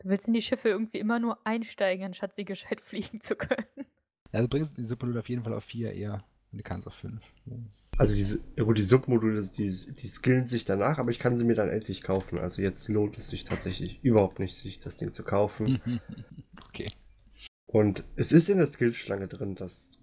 Du 0.00 0.08
willst 0.08 0.28
in 0.28 0.34
die 0.34 0.42
Schiffe 0.42 0.68
irgendwie 0.68 0.98
immer 0.98 1.18
nur 1.18 1.44
einsteigen, 1.44 2.04
anstatt 2.04 2.34
sie 2.34 2.44
gescheit 2.44 2.80
fliegen 2.84 3.20
zu 3.20 3.34
können. 3.34 3.66
Also 4.32 4.48
bringst 4.48 4.76
die 4.76 4.82
Submodule 4.82 5.20
auf 5.20 5.28
jeden 5.28 5.42
Fall 5.42 5.54
auf 5.54 5.64
4 5.64 5.92
eher, 5.92 6.24
wenn 6.50 6.58
du 6.58 6.62
kannst 6.62 6.86
auf 6.86 6.94
5. 6.94 7.20
Also 7.96 8.14
diese, 8.14 8.40
ja 8.56 8.64
gut, 8.64 8.78
die 8.78 8.82
Submodule, 8.82 9.40
die, 9.42 9.94
die 9.94 10.06
skillen 10.06 10.46
sich 10.46 10.64
danach, 10.64 10.98
aber 10.98 11.10
ich 11.10 11.18
kann 11.18 11.36
sie 11.36 11.44
mir 11.44 11.54
dann 11.54 11.68
endlich 11.68 12.02
kaufen. 12.02 12.38
Also 12.38 12.62
jetzt 12.62 12.88
lohnt 12.88 13.18
es 13.18 13.28
sich 13.28 13.44
tatsächlich 13.44 14.04
überhaupt 14.04 14.38
nicht, 14.38 14.54
sich 14.54 14.78
das 14.78 14.96
Ding 14.96 15.12
zu 15.12 15.24
kaufen. 15.24 15.80
okay. 16.68 16.90
Und 17.66 18.04
es 18.16 18.32
ist 18.32 18.48
in 18.48 18.58
der 18.58 18.66
Skillschlange 18.66 19.28
drin, 19.28 19.54
dass 19.54 19.98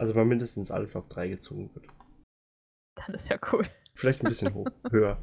also 0.00 0.14
mal 0.14 0.24
mindestens 0.24 0.70
alles 0.70 0.96
auf 0.96 1.08
3 1.08 1.28
gezogen 1.28 1.70
wird. 1.74 1.86
Dann 2.96 3.14
ist 3.14 3.28
ja 3.28 3.38
cool. 3.52 3.66
Vielleicht 3.94 4.22
ein 4.22 4.28
bisschen 4.28 4.54
hoch, 4.54 4.66
höher. 4.90 5.22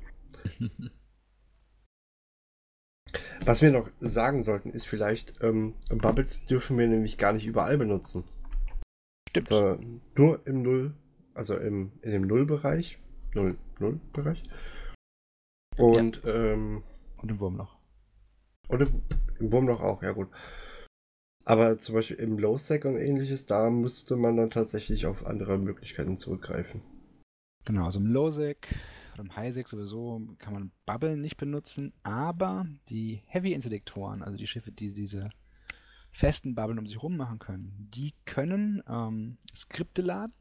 Was 3.44 3.62
wir 3.64 3.72
noch 3.72 3.90
sagen 4.00 4.44
sollten, 4.44 4.70
ist 4.70 4.86
vielleicht, 4.86 5.42
ähm, 5.42 5.74
Bubbles 5.90 6.46
dürfen 6.46 6.78
wir 6.78 6.88
nämlich 6.88 7.18
gar 7.18 7.34
nicht 7.34 7.46
überall 7.46 7.78
benutzen. 7.78 8.24
Stimmt. 9.30 9.48
Sondern 9.48 10.02
nur 10.16 10.46
im 10.46 10.62
Null, 10.62 10.94
also 11.34 11.58
im, 11.58 11.92
in 12.02 12.12
dem 12.12 12.28
Nullbereich. 12.28 13.00
Null, 13.34 13.58
Null-Bereich. 13.80 14.44
Und, 15.78 16.22
ähm, 16.26 16.84
Und 17.18 17.32
im 17.32 17.40
Wurmloch. 17.40 17.78
und 18.68 18.82
im, 18.82 19.02
im 19.40 19.52
Wurmloch 19.52 19.82
auch, 19.82 20.04
ja 20.04 20.12
gut. 20.12 20.30
Aber 21.48 21.78
zum 21.78 21.96
Beispiel 21.96 22.18
im 22.18 22.38
Low-Sec 22.38 22.84
und 22.84 22.98
ähnliches, 22.98 23.46
da 23.46 23.70
müsste 23.70 24.18
man 24.18 24.36
dann 24.36 24.50
tatsächlich 24.50 25.06
auf 25.06 25.26
andere 25.26 25.58
Möglichkeiten 25.58 26.18
zurückgreifen. 26.18 26.82
Genau, 27.64 27.86
also 27.86 28.02
im 28.02 28.08
Lowsec 28.08 28.76
oder 29.14 29.24
im 29.24 29.34
Highsec 29.34 29.70
sowieso 29.70 30.22
kann 30.40 30.54
man 30.54 30.72
Bubble 30.86 31.16
nicht 31.16 31.38
benutzen, 31.38 31.94
aber 32.04 32.66
die 32.90 33.22
Heavy-Inselektoren, 33.28 34.24
also 34.24 34.38
die 34.38 34.46
Schiffe, 34.46 34.74
die 34.74 34.94
diese 34.94 35.30
festen 36.12 36.54
Bubblen 36.54 36.80
um 36.80 36.86
sich 36.86 37.02
rum 37.02 37.16
machen 37.16 37.40
können, 37.40 37.88
die 37.94 38.14
können 38.26 38.84
ähm, 38.86 39.38
Skripte 39.56 40.02
laden 40.02 40.34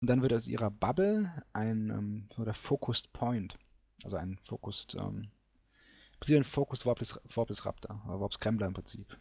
und 0.00 0.08
dann 0.08 0.22
wird 0.22 0.32
aus 0.32 0.46
ihrer 0.46 0.70
Bubble 0.70 1.30
ein 1.52 1.90
ähm, 1.90 2.28
oder 2.38 2.54
Focused 2.54 3.12
Point, 3.12 3.58
also 4.02 4.16
ein 4.16 4.38
Focused, 4.38 4.94
ähm, 4.94 5.28
im 6.12 6.20
Prinzip 6.20 6.36
ein 6.38 6.44
Focused 6.44 6.86
Warpless, 6.86 7.20
Warpless 7.34 7.66
Raptor, 7.66 8.02
oder 8.06 8.18
Warp 8.18 8.32
Scrambler 8.32 8.66
im 8.66 8.72
Prinzip. 8.72 9.18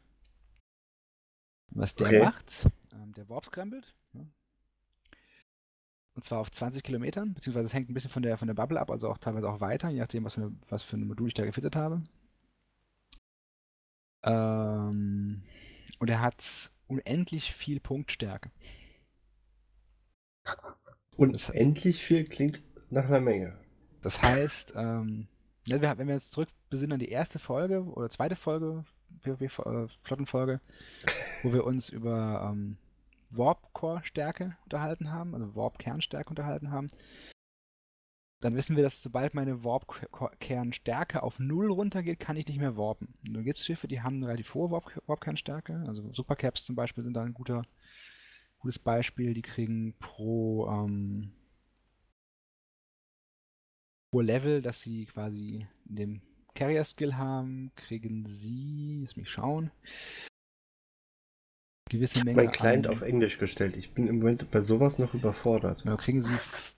Was 1.69 1.95
der 1.95 2.08
Okay. 2.08 2.19
macht, 2.19 2.69
ähm, 2.93 3.13
der 3.13 3.28
Warp 3.30 3.45
scrambled, 3.45 3.93
ne? 4.13 4.30
und 6.15 6.23
zwar 6.23 6.39
auf 6.39 6.52
20 6.52 6.84
Kilometern, 6.84 7.34
beziehungsweise 7.34 7.65
es 7.67 7.73
hängt 7.73 7.89
ein 7.89 7.93
bisschen 7.95 8.12
von 8.12 8.21
der, 8.21 8.38
von 8.38 8.47
der 8.47 8.54
Bubble 8.56 8.80
ab, 8.80 8.91
also 8.91 9.10
auch 9.10 9.17
teilweise 9.17 9.49
auch 9.49 9.60
weiter, 9.62 9.89
je 9.89 9.99
nachdem, 9.99 10.23
was 10.23 10.36
für, 10.36 10.41
eine, 10.41 10.56
was 10.69 10.84
für 10.84 10.97
ein 10.97 11.08
Modul 11.08 11.28
ich 11.30 11.34
da 11.34 11.45
gefittet 11.45 11.76
habe. 11.76 12.04
Ähm, 14.23 15.43
und 15.99 16.10
er 16.10 16.21
hat 16.21 16.71
unendlich 16.88 17.54
viel 17.54 17.80
Punktstärke. 17.80 18.52
Und 21.17 21.34
Das- 21.34 21.49
endlich 21.49 22.04
viel 22.04 22.26
klingt 22.26 22.62
nach 22.91 23.06
einer 23.06 23.19
Menge. 23.21 23.58
Das 24.02 24.21
heißt, 24.21 24.73
ähm, 24.76 25.28
ja, 25.67 25.82
wir- 25.82 25.97
wenn 25.97 26.08
wir 26.08 26.15
jetzt 26.15 26.32
zurück 26.32 26.49
besinnen 26.69 26.93
an 26.93 26.99
die 26.99 27.10
erste 27.10 27.39
Folge 27.39 27.84
oder 27.84 28.10
zweite 28.10 28.36
Folge, 28.36 28.84
PvP-Flottenfolge, 29.24 30.62
wo 31.42 31.54
wir 31.54 31.66
uns 31.66 31.90
über 31.90 32.50
ähm, 32.52 32.78
Warp-Core-Stärke 33.32 34.58
unterhalten 34.66 35.12
haben, 35.12 35.34
also 35.34 35.56
Warp-Kernstärke 35.56 36.30
unterhalten 36.30 36.72
haben, 36.72 36.92
dann 38.42 38.56
wissen 38.56 38.76
wir, 38.76 38.84
dass 38.84 39.02
sobald 39.02 39.34
meine 39.34 39.64
Warp-Kernstärke 39.64 41.24
auf 41.24 41.40
0 41.40 41.72
runtergeht, 41.72 42.20
kann 42.20 42.36
ich 42.36 42.48
nicht 42.48 42.60
mehr 42.60 42.76
warpen. 42.76 43.14
Und 43.26 43.44
gibt 43.46 43.58
es 43.58 43.66
Schiffe, 43.66 43.88
die 43.88 44.02
haben 44.02 44.18
eine 44.18 44.28
relativ 44.28 44.54
hohe 44.54 44.70
Warp- 44.70 45.02
Warp-Kernstärke, 45.08 45.84
also 45.88 46.12
Supercaps 46.12 46.66
zum 46.66 46.76
Beispiel 46.76 47.04
sind 47.04 47.14
da 47.14 47.24
ein 47.24 47.34
guter, 47.34 47.64
gutes 48.60 48.80
Beispiel, 48.80 49.34
die 49.34 49.42
kriegen 49.42 49.96
pro 49.98 50.68
ähm, 50.68 51.32
pro 54.12 54.22
Level, 54.22 54.62
das 54.62 54.82
sie 54.82 55.06
quasi 55.06 55.66
in 55.90 55.96
dem 55.96 56.22
Carrier-Skill 56.54 57.16
haben, 57.16 57.72
kriegen 57.76 58.26
sie, 58.26 59.00
lass 59.04 59.16
mich 59.16 59.30
schauen, 59.30 59.72
gewisse 61.89 62.16
Ich 62.16 62.20
habe 62.22 62.26
Menge 62.32 62.44
meinen 62.44 62.52
Client 62.52 62.88
an- 62.88 62.94
auf 62.94 63.02
Englisch 63.02 63.38
gestellt. 63.38 63.76
Ich 63.78 63.94
bin 63.94 64.08
im 64.08 64.18
Moment 64.20 64.50
bei 64.52 64.62
sowas 64.62 65.00
noch 65.00 65.13
überfordert. 65.13 65.84
Genau, 65.84 65.98
kriegen 65.98 66.22
sie 66.22 66.32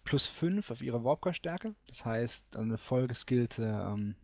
plus 0.04 0.26
5 0.26 0.72
auf 0.72 0.82
ihre 0.82 1.04
Warpcore-Stärke. 1.04 1.76
Das 1.88 2.06
heißt, 2.06 2.58
eine 2.58 2.78
vollgeskillte, 2.78 3.64
ähm, 3.64 4.16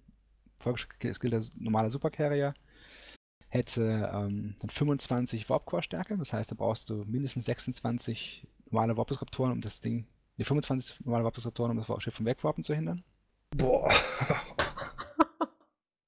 vollgeskillter 0.58 1.42
normaler 1.58 1.90
Supercarrier 1.90 2.54
hätte 3.50 4.10
ähm, 4.14 4.56
dann 4.62 4.70
25 4.70 5.50
Warpcore-Stärke. 5.50 6.18
Das 6.18 6.34
heißt, 6.34 6.52
da 6.52 6.56
brauchst 6.56 6.90
du 6.90 7.04
mindestens 7.06 7.46
26 7.46 8.48
normale 8.70 8.96
Warp-Disruptoren, 8.96 9.52
um 9.52 9.62
das 9.62 9.82
Ding, 9.82 10.08
nee, 10.38 10.46
25 10.46 11.06
normale 11.06 11.26
Warp-Disruptoren, 11.26 11.72
um 11.72 11.78
das 11.78 12.04
Schiff 12.04 12.16
vom 12.16 12.26
Wegwarpen 12.26 12.64
zu 12.64 12.74
hindern. 12.74 13.04
Boah. 13.58 13.92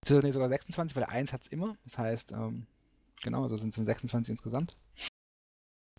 Nee, 0.09 0.31
sogar 0.31 0.49
26, 0.49 0.95
weil 0.95 1.03
der 1.03 1.11
1 1.11 1.33
hat 1.33 1.41
es 1.41 1.47
immer. 1.47 1.77
Das 1.83 1.97
heißt, 1.97 2.31
ähm, 2.33 2.65
genau, 3.23 3.43
also 3.43 3.57
sind 3.57 3.69
es 3.69 3.75
dann 3.75 3.85
26 3.85 4.31
insgesamt. 4.31 4.77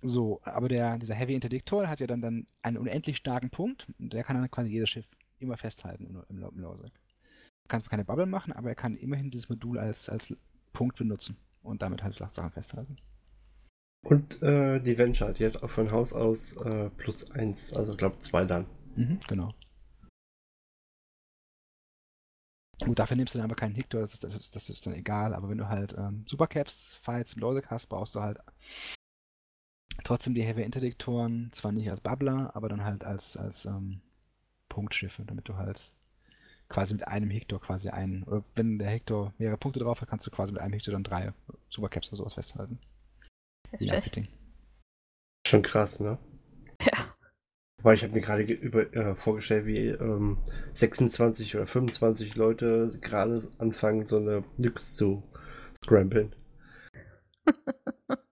So, 0.03 0.41
aber 0.45 0.69
der, 0.69 0.99
dieser 0.99 1.15
Heavy 1.15 1.35
Interdictor 1.35 1.89
hat 1.89 2.01
ja 2.01 2.07
dann, 2.07 2.21
dann 2.21 2.47
einen 2.63 2.77
unendlich 2.77 3.17
starken 3.17 3.51
Punkt. 3.51 3.87
Der 3.99 4.23
kann 4.23 4.37
dann 4.37 4.51
quasi 4.51 4.71
jedes 4.71 4.91
Schiff 4.91 5.07
immer 5.39 5.57
festhalten 5.57 6.07
im, 6.07 6.23
im, 6.29 6.43
im. 6.43 6.91
Kann 7.69 7.81
zwar 7.81 7.91
keine 7.91 8.05
Bubble 8.05 8.27
machen, 8.27 8.53
aber 8.53 8.69
er 8.69 8.75
kann 8.75 8.97
immerhin 8.97 9.31
dieses 9.31 9.49
Modul 9.49 9.79
als, 9.79 10.11
als 10.11 10.37
Punkt 10.75 10.99
benutzen 10.99 11.39
und 11.63 11.81
damit 11.81 12.03
halt 12.03 12.19
Sachen 12.19 12.51
festhalten. 12.51 12.99
Und 14.05 14.43
äh, 14.43 14.81
die 14.81 14.99
Venture, 14.99 15.33
die 15.33 15.47
hat 15.47 15.63
auch 15.63 15.71
von 15.71 15.91
Haus 15.91 16.13
aus 16.13 16.57
äh, 16.59 16.91
plus 16.91 17.31
1, 17.31 17.73
also 17.73 17.97
glaube 17.97 18.19
2 18.19 18.45
dann. 18.45 18.67
Mhm, 18.97 19.19
genau. 19.27 19.55
Gut, 22.83 22.99
dafür 22.99 23.17
nimmst 23.17 23.35
du 23.35 23.39
dann 23.39 23.47
aber 23.47 23.55
keinen 23.55 23.75
Hector, 23.75 24.01
das 24.01 24.15
ist, 24.15 24.25
das 24.25 24.35
ist, 24.35 24.57
das 24.57 24.69
ist 24.69 24.85
dann 24.87 24.95
egal, 24.95 25.35
aber 25.35 25.49
wenn 25.49 25.59
du 25.59 25.69
halt 25.69 25.95
ähm, 25.97 26.25
Supercaps-Fights 26.29 27.35
im 27.35 27.41
Losec 27.41 27.67
hast, 27.71 27.87
brauchst 27.87 28.15
du 28.15 28.21
halt 28.21 28.39
trotzdem 30.03 30.35
die 30.35 30.43
Heavy 30.43 30.63
Interdiktoren, 30.63 31.51
zwar 31.53 31.73
nicht 31.73 31.91
als 31.91 32.01
Bubbler, 32.01 32.51
aber 32.55 32.69
dann 32.69 32.85
halt 32.85 33.05
als, 33.05 33.37
als 33.37 33.65
ähm, 33.65 34.01
Punktschiffe, 34.69 35.25
damit 35.25 35.49
du 35.49 35.57
halt 35.57 35.95
quasi 36.69 36.95
mit 36.95 37.07
einem 37.07 37.31
Hector 37.31 37.61
quasi 37.61 37.91
einen, 37.91 38.25
oder 38.25 38.43
wenn 38.55 38.79
der 38.79 38.91
Hector 38.91 39.33
mehrere 39.39 39.59
Punkte 39.59 39.81
drauf 39.81 40.01
hat, 40.01 40.09
kannst 40.09 40.27
du 40.27 40.31
quasi 40.31 40.53
mit 40.53 40.61
einem 40.61 40.73
Hector 40.73 40.93
dann 40.93 41.05
drei 41.05 41.33
Supercaps 41.69 42.09
oder 42.09 42.19
sowas 42.19 42.35
festhalten. 42.35 42.81
Heftig. 43.71 44.03
Fitting. 44.03 44.29
Schon 45.47 45.63
krass, 45.63 46.01
ne? 46.01 46.19
Ja. 46.83 47.14
Weil 47.85 47.95
ich 47.95 48.03
habe 48.03 48.15
mir 48.15 48.21
gerade 48.21 48.45
ge- 48.47 48.57
über, 48.57 48.93
äh, 48.95 49.15
vorgestellt, 49.15 49.67
wie 49.67 49.87
ähm, 49.89 50.39
26 50.73 51.55
oder 51.55 51.67
25 51.69 52.35
Leute 52.35 52.99
gerade 53.01 53.49
anfangen, 53.59 54.07
so 54.07 54.17
eine 54.17 54.43
Nyx 54.57 54.97
zu 54.97 55.23
scramblen. 55.85 56.35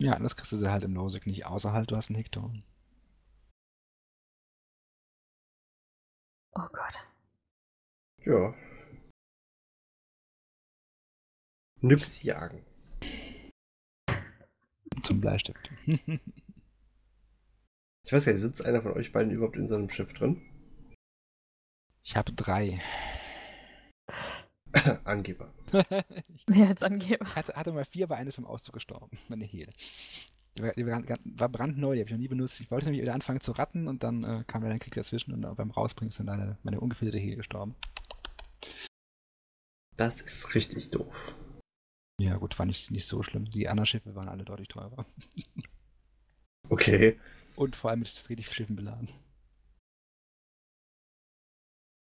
Ja, 0.00 0.16
das 0.20 0.36
kriegst 0.36 0.52
du 0.52 0.56
sie 0.56 0.70
halt 0.70 0.84
im 0.84 0.94
Losec 0.94 1.26
nicht, 1.26 1.46
außer 1.46 1.72
halt 1.72 1.90
du 1.90 1.96
hast 1.96 2.08
einen 2.10 2.16
Hector. 2.16 2.52
Oh 6.56 6.68
Gott. 6.72 6.94
Ja. 8.26 8.54
Nyx 11.82 12.22
jagen. 12.24 12.64
Zum 15.04 15.20
Bleistift. 15.20 15.70
Ich 18.04 18.12
weiß 18.12 18.26
gar 18.26 18.32
nicht, 18.32 18.42
sitzt 18.42 18.64
einer 18.64 18.82
von 18.82 18.92
euch 18.92 19.12
beiden 19.12 19.32
überhaupt 19.32 19.56
in 19.56 19.68
so 19.68 19.74
einem 19.74 19.90
Schiff 19.90 20.12
drin? 20.12 20.42
ich 22.02 22.16
habe 22.16 22.32
drei. 22.32 22.80
Angeber. 25.04 25.52
Mehr 26.46 26.68
als 26.68 26.82
Angeber. 26.82 27.34
Hatte, 27.34 27.54
hatte 27.54 27.72
mal 27.72 27.84
vier, 27.84 28.06
bei 28.06 28.16
eines 28.16 28.34
vom 28.34 28.44
Auszug 28.44 28.74
gestorben. 28.74 29.16
Meine 29.28 29.44
Hele. 29.44 29.70
Die 30.56 30.62
war, 30.62 30.72
die 30.74 30.86
war, 30.86 31.02
war 31.24 31.48
brandneu, 31.48 31.94
die 31.94 32.00
habe 32.00 32.08
ich 32.08 32.12
noch 32.12 32.20
nie 32.20 32.28
benutzt. 32.28 32.60
Ich 32.60 32.70
wollte 32.70 32.86
nämlich 32.86 33.02
wieder 33.02 33.14
anfangen 33.14 33.40
zu 33.40 33.52
ratten 33.52 33.88
und 33.88 34.02
dann 34.02 34.22
äh, 34.22 34.44
kam 34.46 34.62
leider 34.62 34.74
ein 34.74 34.80
Krieg 34.80 34.94
dazwischen 34.94 35.32
und 35.32 35.56
beim 35.56 35.70
Rausbringen 35.70 36.10
ist 36.10 36.20
dann 36.20 36.26
leider 36.26 36.58
meine 36.62 36.80
ungefilterte 36.80 37.18
Hele 37.18 37.36
gestorben. 37.36 37.74
Das 39.96 40.20
ist 40.20 40.54
richtig 40.54 40.90
doof. 40.90 41.34
Ja, 42.20 42.36
gut, 42.36 42.58
war 42.58 42.66
nicht, 42.66 42.90
nicht 42.90 43.06
so 43.06 43.22
schlimm. 43.22 43.46
Die 43.46 43.68
anderen 43.68 43.86
Schiffe 43.86 44.14
waren 44.14 44.28
alle 44.28 44.44
deutlich 44.44 44.68
teurer. 44.68 45.06
Okay. 46.68 47.18
Und 47.56 47.76
vor 47.76 47.90
allem 47.90 48.00
mit 48.00 48.08
richtig 48.28 48.52
Schiffen 48.52 48.76
beladen. 48.76 49.08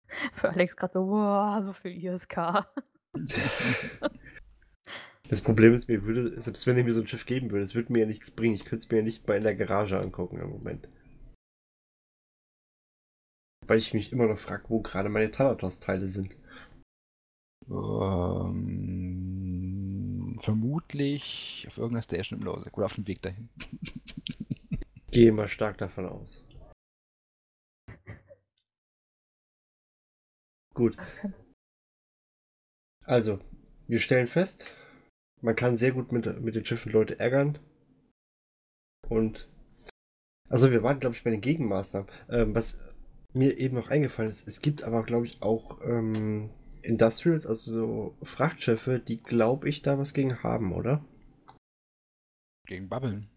Für 0.34 0.50
Alex 0.50 0.76
gerade 0.76 0.92
so, 0.92 1.08
wow, 1.08 1.62
so 1.64 1.72
viel 1.72 2.04
ISK. 2.04 2.66
Das 5.28 5.42
Problem 5.42 5.72
ist, 5.72 5.88
mir 5.88 6.04
würde, 6.04 6.40
selbst 6.40 6.66
wenn 6.66 6.78
ich 6.78 6.84
mir 6.84 6.92
so 6.92 7.00
ein 7.00 7.08
Schiff 7.08 7.26
geben 7.26 7.50
würde, 7.50 7.64
es 7.64 7.74
würde 7.74 7.92
mir 7.92 8.00
ja 8.00 8.06
nichts 8.06 8.30
bringen. 8.30 8.54
Ich 8.54 8.64
könnte 8.64 8.84
es 8.84 8.90
mir 8.90 8.98
ja 8.98 9.02
nicht 9.02 9.26
mal 9.26 9.36
in 9.36 9.42
der 9.42 9.56
Garage 9.56 9.98
angucken 9.98 10.38
im 10.38 10.50
Moment. 10.50 10.88
Weil 13.66 13.78
ich 13.78 13.92
mich 13.92 14.12
immer 14.12 14.28
noch 14.28 14.38
frage, 14.38 14.66
wo 14.68 14.80
gerade 14.80 15.08
meine 15.08 15.32
Thanatos-Teile 15.32 16.08
sind. 16.08 16.36
Ähm, 17.68 18.76
vermutlich 20.40 21.64
auf 21.66 21.78
irgendeiner 21.78 22.02
Station 22.02 22.38
im 22.38 22.44
Losec 22.44 22.76
oder 22.76 22.86
auf 22.86 22.94
dem 22.94 23.08
Weg 23.08 23.22
dahin. 23.22 23.48
Gehe 25.10 25.32
mal 25.32 25.48
stark 25.48 25.78
davon 25.78 26.06
aus. 26.06 26.44
Gut. 30.74 30.96
Also, 33.04 33.38
wir 33.86 33.98
stellen 33.98 34.26
fest, 34.26 34.74
man 35.40 35.56
kann 35.56 35.76
sehr 35.76 35.92
gut 35.92 36.12
mit, 36.12 36.26
mit 36.42 36.54
den 36.54 36.64
Schiffen 36.64 36.92
Leute 36.92 37.18
ärgern. 37.18 37.58
Und. 39.08 39.48
Also, 40.48 40.70
wir 40.70 40.82
waren, 40.82 41.00
glaube 41.00 41.16
ich, 41.16 41.24
bei 41.24 41.30
den 41.30 41.40
Gegenmaßnahmen. 41.40 42.10
Ähm, 42.28 42.54
was 42.54 42.80
mir 43.32 43.58
eben 43.58 43.74
noch 43.76 43.88
eingefallen 43.88 44.30
ist, 44.30 44.46
es 44.46 44.60
gibt 44.60 44.82
aber, 44.82 45.02
glaube 45.02 45.26
ich, 45.26 45.42
auch 45.42 45.80
ähm, 45.82 46.50
Industrials, 46.82 47.46
also 47.46 47.72
so 47.72 48.16
Frachtschiffe, 48.22 49.00
die, 49.00 49.22
glaube 49.22 49.68
ich, 49.68 49.82
da 49.82 49.98
was 49.98 50.14
gegen 50.14 50.42
haben, 50.42 50.72
oder? 50.72 51.04
Gegen 52.66 52.88
Babbeln. 52.88 53.28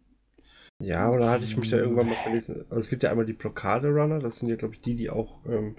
Ja, 0.82 1.12
oder 1.12 1.30
hatte 1.30 1.44
ich 1.44 1.58
mich 1.58 1.70
da 1.70 1.78
irgendwann 1.78 2.08
mal 2.08 2.16
verlesen? 2.16 2.62
Also 2.70 2.76
es 2.82 2.90
gibt 2.90 3.04
ja 3.04 3.12
einmal 3.12 3.26
die 3.26 3.34
Blockade-Runner, 3.34 4.20
das 4.20 4.40
sind 4.40 4.48
ja, 4.50 4.56
glaube 4.56 4.76
ich, 4.76 4.82
die, 4.82 4.96
die 4.96 5.10
auch 5.10 5.44
ähm, 5.46 5.76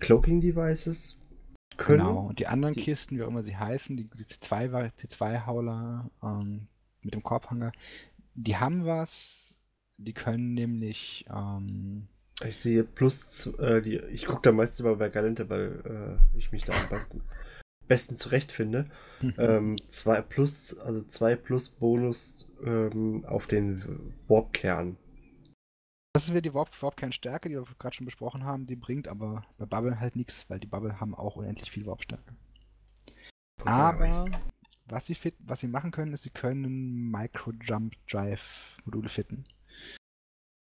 Cloaking-Devices 0.00 1.20
können. 1.76 1.98
Genau. 2.00 2.26
Und 2.28 2.38
die 2.38 2.46
anderen 2.46 2.74
Die- 2.74 2.82
Kisten, 2.82 3.16
wie 3.16 3.22
auch 3.22 3.28
immer 3.28 3.42
sie 3.42 3.56
heißen, 3.56 3.96
die, 3.96 4.04
die 4.04 4.24
C2, 4.24 4.92
C2-Hauler 4.94 6.10
ähm, 6.22 6.66
mit 7.02 7.14
dem 7.14 7.22
Korbhanger, 7.22 7.72
die 8.34 8.56
haben 8.56 8.84
was. 8.86 9.62
Die 9.98 10.14
können 10.14 10.54
nämlich, 10.54 11.26
ähm, 11.32 12.08
Ich 12.44 12.56
sehe 12.58 12.82
plus, 12.82 13.46
äh, 13.58 13.80
die, 13.82 13.98
ich 13.98 14.26
gucke 14.26 14.40
da 14.42 14.50
meistens 14.52 14.80
immer 14.80 14.96
bei 14.96 15.10
Galente, 15.10 15.48
weil 15.48 16.18
äh, 16.34 16.36
ich 16.38 16.50
mich 16.50 16.64
da 16.64 16.72
am 16.72 16.88
besten, 16.88 17.22
besten 17.88 18.14
zurechtfinde. 18.14 18.90
Ähm, 19.38 19.76
zwei 19.86 20.20
plus, 20.20 20.76
also 20.78 21.02
zwei 21.02 21.36
plus 21.36 21.68
Bonus 21.68 22.48
ähm, 22.64 23.24
auf 23.24 23.46
den 23.46 24.14
Warp-Kern. 24.26 24.96
das 26.12 26.24
ist 26.24 26.30
wieder 26.30 26.40
die 26.40 26.54
Warp, 26.54 26.70
Warp-Kernstärke, 26.82 27.48
die 27.48 27.54
wir 27.54 27.64
gerade 27.78 27.94
schon 27.94 28.06
besprochen 28.06 28.44
haben. 28.44 28.66
Die 28.66 28.74
bringt 28.76 29.06
aber 29.06 29.44
bei 29.58 29.66
Bubble 29.66 30.00
halt 30.00 30.16
nichts, 30.16 30.50
weil 30.50 30.58
die 30.58 30.66
Bubble 30.66 30.98
haben 31.00 31.14
auch 31.14 31.36
unendlich 31.36 31.70
viel 31.70 31.86
Warp-Stärke. 31.86 32.34
Aber 33.64 34.28
was 34.86 35.06
sie, 35.06 35.14
fit, 35.14 35.36
was 35.38 35.60
sie 35.60 35.68
machen 35.68 35.92
können, 35.92 36.12
ist, 36.12 36.22
sie 36.22 36.30
können 36.30 37.10
Micro-Jump-Drive-Module 37.10 39.08
fitten. 39.08 39.44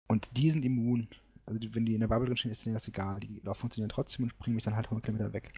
Und 0.09 0.37
die 0.37 0.51
sind 0.51 0.65
immun. 0.65 1.09
Also 1.47 1.59
die, 1.59 1.75
wenn 1.75 1.87
die 1.87 1.95
in 1.95 2.01
der 2.01 2.09
Bubble 2.09 2.27
drin 2.27 2.37
stehen, 2.37 2.51
ist 2.51 2.67
denen 2.67 2.75
das 2.75 2.87
egal. 2.87 3.19
Die 3.21 3.41
laufen 3.43 3.61
funktionieren 3.61 3.89
trotzdem 3.89 4.25
und 4.25 4.39
bringen 4.39 4.57
mich 4.57 4.65
dann 4.65 4.77
halt 4.77 4.87
100 4.87 5.05
Kilometer 5.05 5.33
weg. 5.33 5.55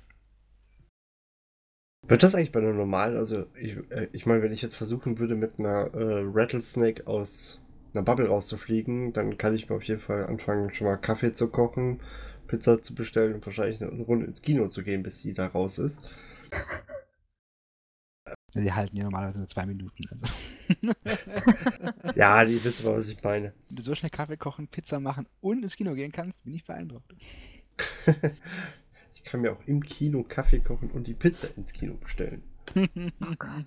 Wird 2.06 2.22
das 2.22 2.34
eigentlich 2.34 2.52
bei 2.52 2.60
einer 2.60 2.74
normalen, 2.74 3.16
also 3.16 3.46
ich, 3.58 3.76
äh, 3.90 4.08
ich 4.12 4.26
meine, 4.26 4.42
wenn 4.42 4.52
ich 4.52 4.60
jetzt 4.62 4.76
versuchen 4.76 5.18
würde, 5.18 5.34
mit 5.34 5.58
einer 5.58 5.92
äh, 5.94 6.22
Rattlesnake 6.26 7.06
aus 7.06 7.60
einer 7.94 8.02
Bubble 8.02 8.28
rauszufliegen, 8.28 9.12
dann 9.12 9.38
kann 9.38 9.54
ich 9.54 9.68
mir 9.68 9.76
auf 9.76 9.84
jeden 9.84 10.00
Fall 10.00 10.26
anfangen, 10.26 10.74
schon 10.74 10.86
mal 10.86 10.96
Kaffee 10.96 11.32
zu 11.32 11.48
kochen, 11.48 12.00
Pizza 12.46 12.82
zu 12.82 12.94
bestellen 12.94 13.34
und 13.34 13.46
wahrscheinlich 13.46 13.80
eine 13.80 14.02
Runde 14.02 14.26
ins 14.26 14.42
Kino 14.42 14.68
zu 14.68 14.82
gehen, 14.82 15.02
bis 15.02 15.20
sie 15.20 15.32
da 15.32 15.46
raus 15.46 15.78
ist. 15.78 16.02
Die 18.54 18.72
halten 18.72 18.96
ja 18.96 19.02
normalerweise 19.02 19.40
nur 19.40 19.48
zwei 19.48 19.66
Minuten. 19.66 20.04
Also. 20.10 20.26
Ja, 22.14 22.44
die 22.44 22.62
wissen 22.62 22.86
aber, 22.86 22.96
was 22.96 23.08
ich 23.08 23.20
meine. 23.22 23.52
Wenn 23.68 23.76
du 23.76 23.82
so 23.82 23.94
schnell 23.94 24.10
Kaffee 24.10 24.36
kochen, 24.36 24.68
Pizza 24.68 25.00
machen 25.00 25.26
und 25.40 25.62
ins 25.62 25.76
Kino 25.76 25.94
gehen 25.94 26.12
kannst, 26.12 26.44
bin 26.44 26.54
ich 26.54 26.64
beeindruckt. 26.64 27.12
ich 29.24 29.30
kann 29.30 29.40
mir 29.40 29.52
auch 29.52 29.66
im 29.66 29.82
Kino 29.82 30.22
Kaffee 30.22 30.60
kochen 30.60 30.90
und 30.90 31.06
die 31.06 31.14
Pizza 31.14 31.48
ins 31.56 31.72
Kino 31.72 31.94
bestellen. 31.94 32.42
Oh 32.76 33.34
Gott. 33.38 33.64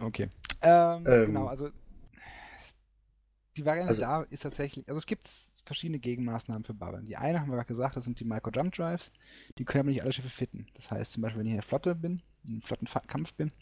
Okay. 0.00 0.30
Ähm, 0.62 1.04
Ähm, 1.06 1.24
genau, 1.26 1.46
also 1.46 1.70
die 3.56 3.64
Variante 3.64 3.90
also- 3.90 4.02
da 4.02 4.22
ist 4.22 4.40
tatsächlich, 4.40 4.88
also 4.88 4.98
es 4.98 5.06
gibt 5.06 5.28
verschiedene 5.64 5.98
Gegenmaßnahmen 5.98 6.64
für 6.64 6.74
Bubble. 6.74 7.02
Die 7.02 7.16
eine 7.16 7.40
haben 7.40 7.48
wir 7.50 7.56
gerade 7.56 7.68
gesagt, 7.68 7.96
das 7.96 8.04
sind 8.04 8.18
die 8.18 8.24
Micro-Jump-Drives. 8.24 9.12
Die 9.58 9.64
können 9.64 9.80
aber 9.80 9.90
nicht 9.90 10.02
alle 10.02 10.12
Schiffe 10.12 10.28
fitten. 10.28 10.66
Das 10.74 10.90
heißt 10.90 11.12
zum 11.12 11.22
Beispiel, 11.22 11.40
wenn 11.40 11.46
ich 11.46 11.52
in 11.52 11.56
der 11.58 11.62
Flotte 11.66 11.94
bin, 11.94 12.22
in 12.44 12.50
einem 12.54 12.62
Flottenkampf 12.62 13.34
bin, 13.34 13.52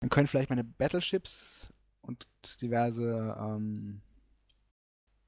Dann 0.00 0.10
können 0.10 0.26
vielleicht 0.26 0.50
meine 0.50 0.64
Battleships 0.64 1.66
und 2.00 2.26
diverse 2.60 3.36
ähm, 3.40 4.02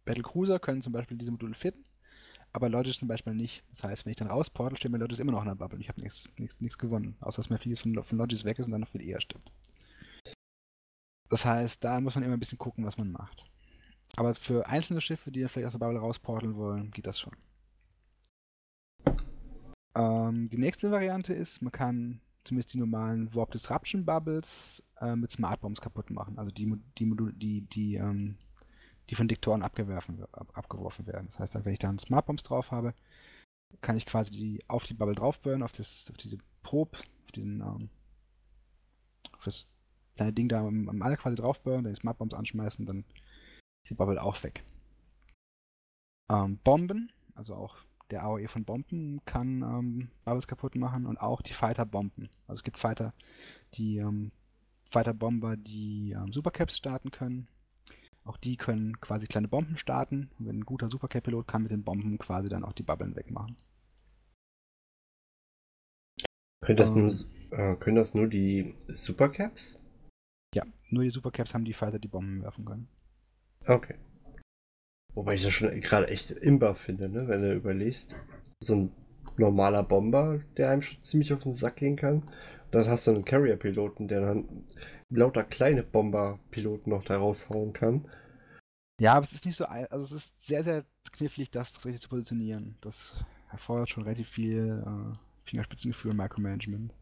Battlecruiser 0.05 0.59
können 0.59 0.83
zum 0.83 0.93
Beispiel 0.93 1.17
diese 1.17 1.31
Module 1.31 1.55
fitten, 1.55 1.85
aber 2.55 2.69
Lotus 2.69 2.99
zum 2.99 3.09
Beispiel 3.09 3.35
nicht. 3.35 3.65
Das 3.71 3.83
heißt, 3.83 4.07
wenn 4.07 4.13
ich 4.13 4.17
dann 4.17 4.29
rausportal, 4.29 4.77
steht 4.77 4.93
mein 4.93 5.01
Lotus 5.01 5.19
immer 5.19 5.33
noch 5.33 5.43
in 5.43 5.49
der 5.49 5.57
Bubble. 5.57 5.81
Ich 5.81 5.89
habe 5.89 6.01
nichts 6.01 6.79
gewonnen, 6.79 7.17
außer 7.21 7.39
dass 7.39 7.51
mein 7.51 7.59
Vieles 7.59 7.81
von, 7.81 8.03
von 8.03 8.19
Logis 8.19 8.45
weg 8.45 8.59
ist 8.61 8.67
und 8.67 8.73
dann 8.73 8.83
noch 8.83 8.89
viel 8.89 9.03
eher 9.03 9.21
stirbt. 9.21 9.51
Das 11.29 11.45
heißt, 11.45 11.83
da 11.83 12.01
muss 12.01 12.15
man 12.15 12.23
immer 12.23 12.35
ein 12.35 12.41
bisschen 12.41 12.59
gucken, 12.59 12.87
was 12.87 12.97
man 12.97 13.11
macht. 13.11 13.45
Aber 14.17 14.37
für 14.37 14.69
einzelne 14.69 15.01
Schiffe, 15.01 15.33
die 15.33 15.41
dann 15.41 15.49
vielleicht 15.49 15.67
aus 15.67 15.73
der 15.73 15.81
Bubble 15.81 15.99
rausporteln 15.99 16.55
wollen, 16.55 16.93
geht 16.93 17.07
das 17.07 17.19
schon. 17.19 17.35
Ähm, 19.97 20.49
die 20.49 20.59
nächste 20.59 20.93
Variante 20.93 21.35
ist, 21.35 21.61
man 21.61 21.73
kann 21.73 22.21
zumindest 22.45 22.75
die 22.75 22.79
normalen 22.79 23.35
Warp 23.35 23.51
Disruption 23.51 24.05
Bubbles 24.05 24.85
äh, 25.01 25.17
mit 25.17 25.33
Smart 25.33 25.61
Bombs 25.61 25.81
kaputt 25.81 26.11
machen. 26.11 26.39
Also 26.39 26.53
die, 26.53 26.73
die, 26.99 27.13
die, 27.35 27.63
die, 27.63 27.95
ähm, 27.97 28.37
die 29.11 29.15
von 29.15 29.29
Diktoren 29.29 29.63
abgeworfen, 29.63 30.25
ab, 30.33 30.51
abgeworfen 30.55 31.07
werden. 31.07 31.27
Das 31.27 31.39
heißt, 31.39 31.65
wenn 31.65 31.73
ich 31.73 31.79
da 31.79 31.89
einen 31.89 31.99
Smart 31.99 32.27
Bombs 32.27 32.43
drauf 32.43 32.71
habe, 32.71 32.95
kann 33.81 33.97
ich 33.97 34.07
quasi 34.07 34.31
die, 34.31 34.59
auf 34.69 34.85
die 34.85 34.95
Bubble 34.95 35.15
draufburnen, 35.15 35.63
auf, 35.63 35.73
das, 35.73 36.09
auf 36.11 36.17
diese 36.17 36.39
Probe, 36.63 36.99
auf 37.25 37.33
diesen, 37.33 37.61
ähm, 37.61 37.91
auf 39.33 39.45
das 39.45 39.69
kleine 40.17 40.33
Ding 40.33 40.49
da 40.49 40.67
am, 40.67 40.89
am 40.89 41.03
All 41.03 41.17
quasi 41.17 41.37
draufburnen, 41.37 41.85
dann 41.85 41.93
die 41.93 42.01
Smart 42.01 42.19
Bombs 42.19 42.35
anschmeißen, 42.35 42.87
dann 42.87 43.05
ist 43.83 43.91
die 43.91 43.95
Bubble 43.95 44.23
auch 44.23 44.43
weg. 44.43 44.65
Ähm, 46.31 46.59
Bomben, 46.59 47.13
also 47.35 47.55
auch 47.55 47.77
der 48.11 48.23
AOE 48.23 48.49
von 48.49 48.65
Bomben 48.65 49.25
kann 49.25 49.63
ähm, 49.63 50.11
Bubbles 50.25 50.47
kaputt 50.47 50.77
machen 50.77 51.07
und 51.07 51.19
auch 51.19 51.43
die 51.43 51.53
Fighter-Bomben. 51.53 52.31
Also 52.47 52.61
es 52.61 52.63
gibt 52.63 52.79
Fighter, 52.79 53.13
die 53.75 53.99
ähm, 53.99 54.33
Fighter-Bomber, 54.85 55.57
die 55.57 56.13
ähm, 56.13 56.33
Supercaps 56.33 56.77
starten 56.77 57.11
können. 57.11 57.49
Auch 58.25 58.39
die 58.39 58.57
können 58.57 59.01
quasi 59.01 59.27
kleine 59.27 59.49
Bomben 59.49 59.77
starten. 59.77 60.31
Und 60.39 60.47
wenn 60.47 60.59
ein 60.59 60.65
guter 60.65 60.89
Supercap-Pilot 60.89 61.47
kann 61.47 61.63
mit 61.63 61.73
den 61.73 61.85
Bomben 61.85 62.19
quasi 62.19 62.49
dann 62.49 62.65
auch 62.65 62.73
die 62.73 62.83
Bubbeln 62.83 63.17
wegmachen. 63.17 63.57
Können 66.63 66.79
das, 66.79 66.95
nur, 66.95 67.13
ähm. 67.53 67.75
äh, 67.75 67.77
können 67.77 67.97
das 67.97 68.15
nur 68.15 68.27
die 68.27 68.75
Supercaps? 68.77 69.79
Ja, 70.55 70.65
nur 70.89 71.03
die 71.03 71.11
Supercaps 71.11 71.53
haben 71.53 71.67
die 71.67 71.75
Fighter, 71.75 71.99
die 71.99 72.09
Bomben 72.09 72.43
werfen 72.43 72.65
können. 72.65 72.89
Okay. 73.67 73.97
Wobei 75.15 75.35
ich 75.35 75.43
das 75.43 75.53
schon 75.53 75.81
gerade 75.81 76.09
echt 76.09 76.31
imbar 76.31 76.75
finde, 76.75 77.09
ne? 77.09 77.29
wenn 77.29 77.43
du 77.43 77.55
überlegst. 77.55 78.17
So 78.61 78.75
ein 78.75 78.93
normaler 79.37 79.83
Bomber, 79.83 80.41
der 80.57 80.71
einem 80.71 80.83
schon 80.83 81.03
ziemlich 81.03 81.33
auf 81.33 81.43
den 81.43 81.53
Sack 81.53 81.77
gehen 81.77 81.97
kann. 81.97 82.23
dann 82.71 82.89
hast 82.89 83.07
du 83.07 83.13
einen 83.13 83.25
Carrier-Piloten, 83.25 84.09
der 84.09 84.21
dann 84.21 84.65
lauter 85.11 85.45
kleine 85.45 85.83
Bomber-Piloten 85.83 86.91
noch 86.91 87.05
da 87.05 87.19
raushauen 87.19 87.73
kann. 87.73 88.11
Ja, 89.01 89.15
aber 89.15 89.23
es 89.23 89.33
ist 89.33 89.45
nicht 89.45 89.57
so, 89.57 89.65
also 89.65 90.05
es 90.05 90.13
ist 90.13 90.39
sehr, 90.47 90.63
sehr 90.63 90.85
knifflig, 91.13 91.51
das 91.51 91.85
richtig 91.85 92.03
zu 92.03 92.09
positionieren. 92.09 92.77
Das 92.81 93.25
erfordert 93.51 93.91
schon 93.91 94.05
relativ 94.05 94.29
viel 94.29 94.83
äh, 94.87 95.19
Fingerspitzengefühl 95.45 96.13
und 96.13 96.17
Micromanagement. 96.17 96.95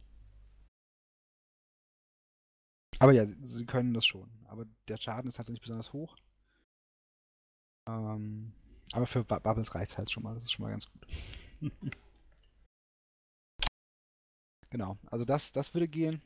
Aber 2.99 3.13
ja, 3.13 3.27
sie, 3.27 3.37
sie, 3.43 3.67
können 3.67 3.95
das 3.95 4.07
schon. 4.07 4.31
Aber 4.47 4.65
der 4.89 4.97
Schaden 4.97 5.29
ist 5.29 5.39
halt 5.39 5.49
nicht 5.49 5.61
besonders 5.61 5.93
hoch. 5.93 6.17
Ähm, 7.89 8.53
aber 8.93 9.07
für 9.07 9.25
Bubbles 9.25 9.75
reicht 9.75 9.93
es 9.93 9.99
halt 9.99 10.11
schon 10.11 10.23
mal. 10.23 10.35
Das 10.35 10.45
ist 10.45 10.53
schon 10.53 10.63
mal 10.65 10.71
ganz 10.71 10.87
gut. 10.87 11.07
genau, 14.71 14.99
also 15.11 15.25
das, 15.25 15.53
das 15.53 15.75
würde 15.75 15.89
gehen. 15.89 16.23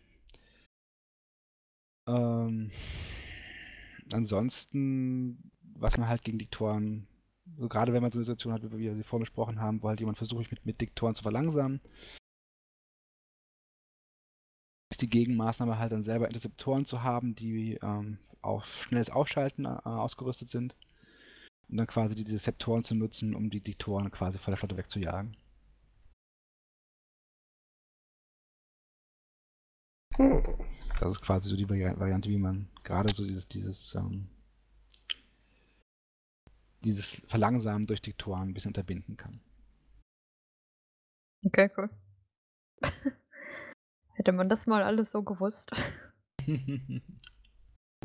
Ähm, 2.09 2.70
ansonsten, 4.12 5.50
was 5.74 5.96
man 5.98 6.09
halt 6.09 6.22
gegen 6.22 6.38
Diktoren, 6.38 7.07
so 7.59 7.68
gerade 7.68 7.92
wenn 7.92 8.02
man 8.02 8.11
so 8.11 8.18
eine 8.18 8.24
Situation 8.24 8.52
hat, 8.52 8.62
wie 8.62 8.78
wir 8.78 8.94
sie 8.94 9.02
vorhin 9.04 9.24
besprochen 9.24 9.61
haben, 9.61 9.82
wo 9.82 9.88
halt 9.88 10.00
jemand 10.00 10.18
versucht, 10.18 10.50
mit, 10.50 10.64
mit 10.66 10.80
Diktoren 10.80 11.14
zu 11.14 11.22
verlangsamen, 11.22 11.80
ist 14.90 15.02
die 15.02 15.11
Gegenmaßnahme 15.11 15.78
halt 15.78 15.92
dann 15.92 16.02
selber 16.02 16.28
Interceptoren 16.28 16.84
zu 16.84 17.02
haben, 17.02 17.34
die 17.34 17.78
ähm, 17.82 18.18
auf 18.42 18.84
schnelles 18.84 19.11
Aufschalten 19.11 19.64
äh, 19.64 19.68
ausgerüstet 19.68 20.48
sind 20.48 20.76
und 21.68 21.78
dann 21.78 21.86
quasi 21.86 22.14
diese 22.14 22.38
Septoren 22.38 22.84
zu 22.84 22.94
nutzen, 22.94 23.34
um 23.34 23.50
die 23.50 23.61
Diktoren 23.61 24.11
quasi 24.11 24.38
von 24.38 24.52
der 24.52 24.59
Flotte 24.59 24.76
wegzujagen. 24.76 25.36
Das 30.99 31.11
ist 31.11 31.22
quasi 31.22 31.49
so 31.49 31.57
die 31.57 31.68
Variante, 31.68 32.28
wie 32.28 32.38
man 32.38 32.68
gerade 32.84 33.12
so 33.12 33.26
dieses, 33.26 33.49
dieses, 33.49 33.94
ähm, 33.94 34.28
dieses 36.84 37.24
Verlangsamen 37.28 37.86
durch 37.86 38.01
Diktoren 38.01 38.49
ein 38.49 38.55
bisschen 38.55 38.70
unterbinden 38.70 39.16
kann. 39.16 39.40
Okay, 41.44 41.70
cool. 41.76 41.90
Hätte 44.14 44.32
man 44.32 44.49
das 44.49 44.66
mal 44.66 44.82
alles 44.82 45.11
so 45.11 45.22
gewusst. 45.22 45.70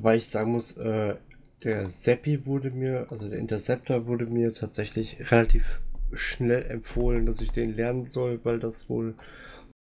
Weil 0.02 0.18
ich 0.18 0.30
sagen 0.30 0.52
muss, 0.52 0.76
äh, 0.78 1.18
der 1.64 1.86
Seppi 1.86 2.46
wurde 2.46 2.72
mir, 2.72 3.08
also 3.10 3.30
der 3.30 3.40
Interceptor 3.40 4.08
wurde 4.08 4.26
mir 4.26 4.54
tatsächlich 4.54 5.32
relativ 5.32 5.82
schnell 6.12 6.66
empfohlen, 6.66 7.26
dass 7.26 7.40
ich 7.42 7.52
den 7.52 7.74
lernen 7.74 8.04
soll, 8.04 8.44
weil 8.44 8.60
das 8.60 8.90
wohl 8.90 9.16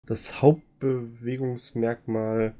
das 0.05 0.41
Hauptbewegungsmerkmal 0.41 2.53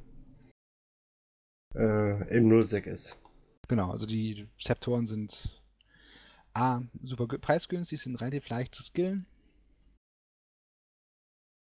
äh, 1.75 2.37
im 2.37 2.47
Nullsec 2.47 2.87
ist. 2.87 3.17
Genau, 3.67 3.91
also 3.91 4.05
die 4.05 4.47
Septoren 4.57 5.07
sind 5.07 5.61
A, 6.53 6.81
super 7.03 7.27
preisgünstig, 7.27 8.01
sind 8.01 8.19
relativ 8.19 8.49
leicht 8.49 8.75
zu 8.75 8.83
skillen, 8.83 9.25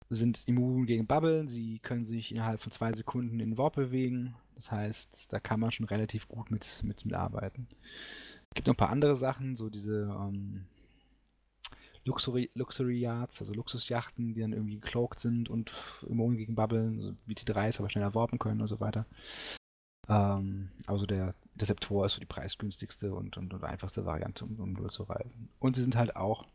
sind 0.09 0.43
immun 0.45 0.85
gegen 0.85 1.07
Bubble, 1.07 1.47
sie 1.47 1.79
können 1.79 2.03
sich 2.03 2.31
innerhalb 2.31 2.59
von 2.59 2.71
zwei 2.71 2.91
Sekunden 2.93 3.39
in 3.39 3.57
Warp 3.57 3.75
bewegen. 3.75 4.35
Das 4.55 4.71
heißt, 4.71 5.31
da 5.31 5.39
kann 5.39 5.59
man 5.59 5.71
schon 5.71 5.85
relativ 5.85 6.27
gut 6.27 6.51
mit, 6.51 6.81
mit, 6.83 7.05
mit 7.05 7.13
arbeiten. 7.13 7.67
Es 8.49 8.55
gibt 8.55 8.67
noch 8.67 8.73
ein 8.73 8.77
paar 8.77 8.89
andere 8.89 9.15
Sachen, 9.15 9.55
so 9.55 9.69
diese 9.69 10.13
ähm, 10.19 10.65
Luxury, 12.03 12.51
Luxury 12.53 12.99
Yards, 12.99 13.41
also 13.41 13.53
Luxusjachten, 13.53 14.33
die 14.33 14.41
dann 14.41 14.53
irgendwie 14.53 14.79
gecloakt 14.79 15.19
sind 15.19 15.49
und 15.49 15.71
immun 16.07 16.35
gegen 16.35 16.55
Bubble, 16.55 16.93
also 16.97 17.13
wie 17.25 17.35
die 17.35 17.45
3 17.45 17.71
aber 17.79 17.89
schneller 17.89 18.13
warpen 18.13 18.39
können 18.39 18.61
und 18.61 18.67
so 18.67 18.79
weiter. 18.81 19.05
Ähm, 20.07 20.71
also 20.87 21.05
der 21.05 21.35
Interceptor 21.53 22.05
ist 22.05 22.13
so 22.13 22.19
die 22.19 22.25
preisgünstigste 22.25 23.13
und, 23.13 23.37
und, 23.37 23.53
und 23.53 23.63
einfachste 23.63 24.05
Variante, 24.05 24.45
um, 24.45 24.59
um 24.59 24.89
zu 24.89 25.03
reisen. 25.03 25.49
Und 25.59 25.75
sie 25.75 25.81
sind 25.81 25.95
halt 25.95 26.15
auch 26.15 26.45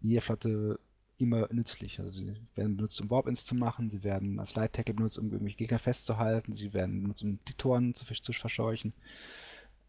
in 0.00 0.10
jeder 0.10 0.22
Flotte 0.22 0.78
immer 1.18 1.48
nützlich. 1.52 2.00
Also 2.00 2.20
sie 2.20 2.36
werden 2.54 2.76
benutzt, 2.76 3.00
um 3.00 3.10
Warp-Ins 3.10 3.44
zu 3.44 3.54
machen, 3.54 3.90
sie 3.90 4.04
werden 4.04 4.38
als 4.38 4.54
Light 4.54 4.74
Tackle 4.74 4.94
benutzt, 4.94 5.18
um 5.18 5.30
irgendwelche 5.32 5.56
Gegner 5.56 5.78
festzuhalten, 5.78 6.52
sie 6.52 6.74
werden 6.74 7.02
benutzt, 7.02 7.22
um 7.22 7.42
Diktoren 7.44 7.94
zu, 7.94 8.04
zu 8.04 8.32
verscheuchen. 8.32 8.92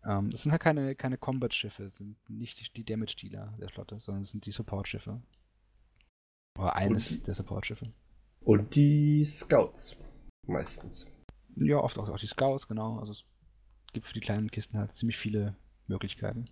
Ähm, 0.06 0.30
das 0.30 0.44
sind 0.44 0.52
halt 0.52 0.62
keine, 0.62 0.96
keine 0.96 1.18
Combat-Schiffe, 1.18 1.90
sind 1.90 2.18
nicht 2.30 2.60
die, 2.60 2.74
die 2.74 2.86
Damage-Dealer 2.86 3.56
der 3.60 3.70
Flotte, 3.70 4.00
sondern 4.00 4.22
es 4.22 4.32
sind 4.32 4.46
die 4.46 4.52
Support-Schiffe. 4.52 5.22
Oder 6.58 6.76
eines 6.76 7.22
der 7.22 7.34
Support-Schiffe. 7.34 7.92
Und 8.42 8.76
die 8.76 9.26
Scouts 9.26 9.98
meistens. 10.46 11.08
Ja, 11.60 11.78
oft 11.78 11.98
auch, 11.98 12.10
auch 12.10 12.20
die 12.20 12.28
Scouts, 12.28 12.68
genau. 12.68 13.00
Also 13.00 13.12
es 13.12 13.26
gibt 13.94 14.08
für 14.08 14.14
die 14.14 14.20
kleinen 14.20 14.52
Kisten 14.52 14.78
halt 14.78 14.92
ziemlich 14.92 15.18
viele 15.18 15.56
Möglichkeiten. 15.88 16.50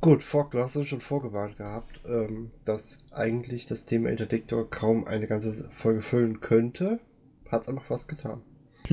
Gut, 0.00 0.22
Fogg, 0.22 0.50
du 0.50 0.58
hast 0.58 0.76
uns 0.76 0.86
schon 0.88 1.00
vorgewarnt 1.00 1.56
gehabt, 1.56 2.00
ähm, 2.04 2.52
dass 2.64 3.02
eigentlich 3.10 3.66
das 3.66 3.86
Thema 3.86 4.10
Interdiktor 4.10 4.68
kaum 4.68 5.06
eine 5.06 5.26
ganze 5.26 5.70
Folge 5.70 6.02
füllen 6.02 6.40
könnte. 6.40 7.00
Hat's 7.50 7.70
einfach 7.70 7.86
fast 7.86 8.08
getan. 8.08 8.42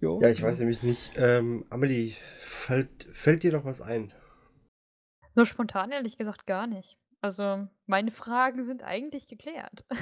jo, 0.00 0.20
ja, 0.20 0.28
ich 0.28 0.42
weiß 0.42 0.58
nämlich 0.58 0.82
nicht. 0.82 1.12
Ähm, 1.14 1.64
Amelie, 1.70 2.16
fällt, 2.40 3.06
fällt 3.12 3.44
dir 3.44 3.52
noch 3.52 3.64
was 3.64 3.80
ein? 3.80 4.12
So 5.30 5.44
spontan 5.44 5.92
ehrlich 5.92 6.18
gesagt 6.18 6.46
gar 6.46 6.66
nicht. 6.66 6.98
Also, 7.20 7.66
meine 7.86 8.10
Fragen 8.10 8.64
sind 8.64 8.82
eigentlich 8.82 9.28
geklärt. 9.28 9.84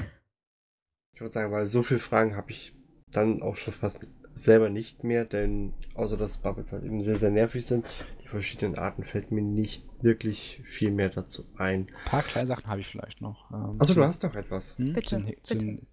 Ich 1.12 1.22
würde 1.22 1.32
sagen, 1.32 1.50
weil 1.50 1.66
so 1.66 1.82
viele 1.82 1.98
Fragen 1.98 2.36
habe 2.36 2.50
ich 2.50 2.74
dann 3.10 3.40
auch 3.40 3.56
schon 3.56 3.72
fast 3.72 4.06
selber 4.34 4.68
nicht 4.68 5.02
mehr, 5.02 5.24
denn 5.24 5.72
außer 5.94 6.18
dass 6.18 6.36
Bubbles 6.36 6.72
halt 6.72 6.84
eben 6.84 7.00
sehr, 7.00 7.16
sehr 7.16 7.30
nervig 7.30 7.64
sind, 7.64 7.86
die 8.22 8.28
verschiedenen 8.28 8.76
Arten 8.76 9.02
fällt 9.02 9.30
mir 9.30 9.40
nicht 9.40 9.82
wirklich 10.02 10.60
viel 10.66 10.90
mehr 10.90 11.08
dazu 11.08 11.46
ein. 11.56 11.86
Ein 11.86 12.04
paar 12.04 12.22
kleine 12.22 12.46
Sachen 12.46 12.66
habe 12.66 12.82
ich 12.82 12.88
vielleicht 12.88 13.22
noch. 13.22 13.50
Ähm, 13.50 13.76
also 13.78 13.94
du 13.94 14.04
hast 14.04 14.24
noch 14.24 14.34
etwas. 14.34 14.76
Hm? 14.76 14.92
Bitte, 14.92 15.24
zu, 15.42 15.42
zu 15.42 15.56
den 15.56 15.86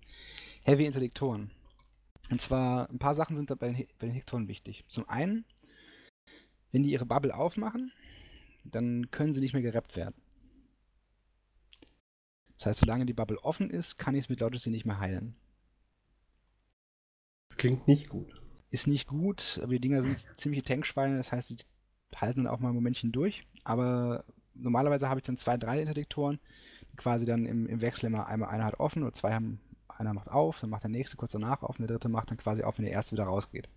Heavy 0.63 0.85
Intellektoren. 0.85 1.51
Und 2.29 2.41
zwar, 2.41 2.89
ein 2.89 2.99
paar 2.99 3.15
Sachen 3.15 3.37
sind 3.37 3.49
da 3.49 3.55
bei 3.55 3.71
den, 3.71 3.87
bei 3.99 4.07
den 4.07 4.15
Hektoren 4.15 4.49
wichtig. 4.49 4.83
Zum 4.89 5.07
einen, 5.07 5.45
wenn 6.73 6.83
die 6.83 6.91
ihre 6.91 7.05
Bubble 7.05 7.33
aufmachen, 7.33 7.93
dann 8.65 9.09
können 9.09 9.31
sie 9.31 9.39
nicht 9.39 9.53
mehr 9.53 9.61
gerappt 9.61 9.95
werden. 9.95 10.15
Das 12.63 12.69
heißt, 12.69 12.79
solange 12.79 13.05
die 13.05 13.13
Bubble 13.13 13.43
offen 13.43 13.69
ist, 13.69 13.97
kann 13.97 14.15
ich 14.15 14.21
es 14.21 14.29
mit 14.29 14.39
Lotusy 14.39 14.69
nicht 14.69 14.85
mehr 14.85 14.97
heilen. 14.97 15.35
Das 17.49 17.57
klingt 17.57 17.89
nicht 17.89 18.07
gut. 18.07 18.41
Ist 18.69 18.87
nicht 18.87 19.05
gut, 19.05 19.59
aber 19.61 19.73
die 19.73 19.81
Dinger 19.81 20.01
sind 20.01 20.17
ziemliche 20.37 20.63
Tankschweine, 20.63 21.17
das 21.17 21.33
heißt, 21.33 21.49
die 21.49 21.57
halten 22.15 22.45
dann 22.45 22.53
auch 22.53 22.61
mal 22.61 22.69
ein 22.69 22.75
Momentchen 22.75 23.11
durch. 23.11 23.45
Aber 23.65 24.23
normalerweise 24.53 25.09
habe 25.09 25.19
ich 25.19 25.25
dann 25.25 25.35
zwei, 25.35 25.57
drei 25.57 25.81
Interdiktoren, 25.81 26.39
die 26.93 26.95
quasi 26.95 27.25
dann 27.25 27.45
im, 27.45 27.67
im 27.67 27.81
Wechsel 27.81 28.05
immer 28.05 28.27
einmal 28.27 28.47
einer 28.47 28.63
hat 28.63 28.79
offen 28.79 29.03
oder 29.03 29.11
zwei 29.11 29.33
haben, 29.33 29.59
einer 29.89 30.13
macht 30.13 30.29
auf, 30.31 30.61
dann 30.61 30.69
macht 30.69 30.83
der 30.83 30.89
nächste 30.89 31.17
kurz 31.17 31.33
danach 31.33 31.63
auf 31.63 31.77
und 31.77 31.85
der 31.85 31.97
dritte 31.97 32.07
macht 32.07 32.31
dann 32.31 32.37
quasi 32.37 32.63
auf, 32.63 32.77
wenn 32.77 32.85
der 32.85 32.93
erste 32.93 33.11
wieder 33.11 33.25
rausgeht. 33.25 33.67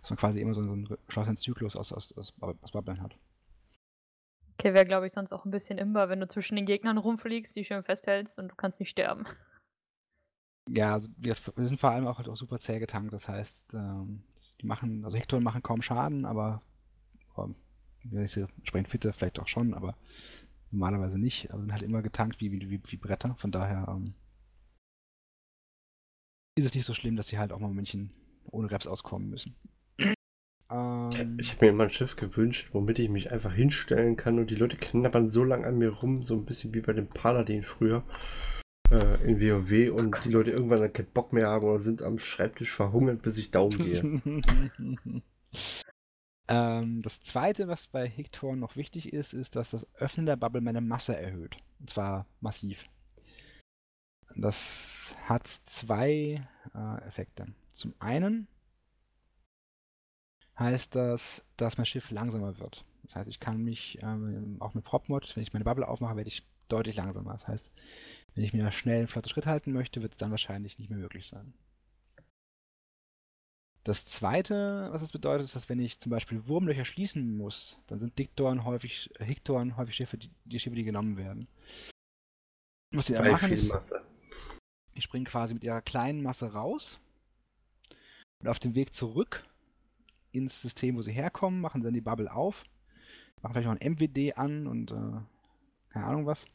Dass 0.00 0.08
man 0.08 0.16
quasi 0.16 0.40
immer 0.40 0.54
so 0.54 0.62
einen 0.62 0.88
geschlossenen 1.06 1.36
Zyklus 1.36 1.76
aus, 1.76 1.92
aus, 1.92 2.16
aus, 2.16 2.32
aus 2.40 2.72
Bubblen 2.72 3.02
hat. 3.02 3.18
Okay, 4.60 4.74
wäre 4.74 4.84
glaube 4.84 5.06
ich 5.06 5.12
sonst 5.12 5.32
auch 5.32 5.46
ein 5.46 5.50
bisschen 5.50 5.78
imbar, 5.78 6.10
wenn 6.10 6.20
du 6.20 6.28
zwischen 6.28 6.54
den 6.54 6.66
Gegnern 6.66 6.98
rumfliegst, 6.98 7.56
die 7.56 7.64
schön 7.64 7.82
festhältst 7.82 8.38
und 8.38 8.48
du 8.48 8.54
kannst 8.54 8.78
nicht 8.78 8.90
sterben. 8.90 9.24
Ja, 10.68 10.92
also 10.92 11.10
wir, 11.16 11.34
sind 11.34 11.80
vor 11.80 11.90
allem 11.90 12.06
auch 12.06 12.18
halt 12.18 12.28
auch 12.28 12.36
super 12.36 12.58
zäh 12.58 12.78
getankt, 12.78 13.14
das 13.14 13.26
heißt, 13.26 13.72
ähm, 13.72 14.22
die 14.60 14.66
machen, 14.66 15.02
also 15.06 15.16
Hektoren 15.16 15.42
machen 15.42 15.62
kaum 15.62 15.80
Schaden, 15.80 16.26
aber 16.26 16.60
ähm, 17.38 17.56
entsprechend 18.12 18.90
fitte 18.90 19.14
vielleicht 19.14 19.40
auch 19.40 19.48
schon, 19.48 19.72
aber 19.72 19.96
normalerweise 20.70 21.18
nicht. 21.18 21.50
Aber 21.50 21.62
sind 21.62 21.72
halt 21.72 21.82
immer 21.82 22.02
getankt 22.02 22.42
wie, 22.42 22.52
wie, 22.52 22.82
wie 22.84 22.96
Bretter. 22.98 23.36
Von 23.36 23.52
daher 23.52 23.86
ähm, 23.88 24.12
ist 26.54 26.66
es 26.66 26.74
nicht 26.74 26.84
so 26.84 26.92
schlimm, 26.92 27.16
dass 27.16 27.28
sie 27.28 27.38
halt 27.38 27.50
auch 27.50 27.60
mal 27.60 27.68
ein 27.68 27.74
Männchen 27.74 28.12
ohne 28.44 28.70
Reps 28.70 28.86
auskommen 28.86 29.30
müssen. 29.30 29.56
Ähm, 30.70 31.38
ich 31.40 31.52
habe 31.52 31.64
mir 31.64 31.70
immer 31.72 31.84
ein 31.84 31.90
Schiff 31.90 32.16
gewünscht, 32.16 32.70
womit 32.72 32.98
ich 32.98 33.08
mich 33.08 33.30
einfach 33.32 33.52
hinstellen 33.52 34.16
kann 34.16 34.38
und 34.38 34.50
die 34.50 34.56
Leute 34.56 34.76
knabbern 34.76 35.28
so 35.28 35.44
lange 35.44 35.66
an 35.66 35.78
mir 35.78 35.90
rum, 35.90 36.22
so 36.22 36.34
ein 36.34 36.44
bisschen 36.44 36.74
wie 36.74 36.80
bei 36.80 36.92
dem 36.92 37.08
Paladin 37.08 37.62
früher 37.62 38.04
äh, 38.90 39.28
in 39.28 39.40
WoW 39.40 39.92
und 39.92 40.16
oh 40.16 40.20
die 40.24 40.30
Leute 40.30 40.50
irgendwann 40.50 40.80
dann 40.80 40.92
keinen 40.92 41.12
Bock 41.12 41.32
mehr 41.32 41.48
haben 41.48 41.66
oder 41.66 41.78
sind 41.78 42.02
am 42.02 42.18
Schreibtisch 42.18 42.72
verhungert, 42.72 43.22
bis 43.22 43.38
ich 43.38 43.50
down 43.50 43.70
gehe. 43.70 44.22
Ähm, 46.50 47.00
das 47.00 47.20
zweite, 47.20 47.68
was 47.68 47.86
bei 47.86 48.08
Hiktor 48.08 48.56
noch 48.56 48.74
wichtig 48.74 49.12
ist, 49.12 49.34
ist, 49.34 49.54
dass 49.54 49.70
das 49.70 49.86
Öffnen 49.94 50.26
der 50.26 50.34
Bubble 50.34 50.60
meine 50.60 50.80
Masse 50.80 51.16
erhöht. 51.16 51.56
Und 51.78 51.88
zwar 51.88 52.26
massiv. 52.40 52.86
Das 54.34 55.14
hat 55.26 55.46
zwei 55.46 56.48
äh, 56.74 57.06
Effekte. 57.06 57.46
Zum 57.68 57.94
einen 58.00 58.48
heißt 60.60 60.94
das, 60.94 61.44
dass 61.56 61.78
mein 61.78 61.86
Schiff 61.86 62.10
langsamer 62.10 62.58
wird. 62.58 62.84
Das 63.02 63.16
heißt, 63.16 63.28
ich 63.28 63.40
kann 63.40 63.62
mich 63.62 63.98
ähm, 64.02 64.56
auch 64.60 64.74
mit 64.74 64.84
PropMod, 64.84 65.34
wenn 65.34 65.42
ich 65.42 65.52
meine 65.52 65.64
Bubble 65.64 65.88
aufmache, 65.88 66.16
werde 66.16 66.28
ich 66.28 66.46
deutlich 66.68 66.96
langsamer. 66.96 67.32
Das 67.32 67.48
heißt, 67.48 67.72
wenn 68.34 68.44
ich 68.44 68.52
mir 68.52 68.70
schnell 68.70 68.98
einen 68.98 69.08
flotten 69.08 69.30
Schritt 69.30 69.46
halten 69.46 69.72
möchte, 69.72 70.02
wird 70.02 70.12
es 70.12 70.18
dann 70.18 70.30
wahrscheinlich 70.30 70.78
nicht 70.78 70.90
mehr 70.90 70.98
möglich 70.98 71.26
sein. 71.26 71.52
Das 73.82 74.04
zweite, 74.04 74.88
was 74.92 75.00
es 75.00 75.10
bedeutet, 75.10 75.46
ist, 75.46 75.56
dass 75.56 75.70
wenn 75.70 75.80
ich 75.80 75.98
zum 75.98 76.10
Beispiel 76.10 76.46
Wurmlöcher 76.46 76.84
schließen 76.84 77.36
muss, 77.36 77.78
dann 77.86 77.98
sind 77.98 78.18
Diktoren 78.18 78.64
häufig, 78.64 79.10
Hiktoren 79.18 79.76
häufig 79.76 79.96
Schiffe, 79.96 80.18
die, 80.18 80.30
die 80.44 80.60
Schiffe, 80.60 80.76
die 80.76 80.84
genommen 80.84 81.16
werden. 81.16 81.48
Was 82.92 83.06
sie 83.06 83.14
da 83.14 83.22
machen 83.22 83.52
ist, 83.52 83.94
die 84.94 85.00
springen 85.00 85.24
quasi 85.24 85.54
mit 85.54 85.64
ihrer 85.64 85.80
kleinen 85.80 86.22
Masse 86.22 86.52
raus 86.52 87.00
und 88.40 88.48
auf 88.48 88.58
dem 88.58 88.74
Weg 88.74 88.92
zurück 88.92 89.44
ins 90.32 90.60
System, 90.60 90.96
wo 90.96 91.02
sie 91.02 91.12
herkommen, 91.12 91.60
machen 91.60 91.80
sie 91.80 91.86
dann 91.86 91.94
die 91.94 92.00
Bubble 92.00 92.32
auf, 92.32 92.64
machen 93.42 93.54
vielleicht 93.54 93.68
noch 93.68 93.78
ein 93.78 93.92
MWD 93.92 94.36
an 94.36 94.66
und 94.66 94.90
äh, 94.90 95.20
keine 95.90 96.06
Ahnung 96.06 96.26
was, 96.26 96.46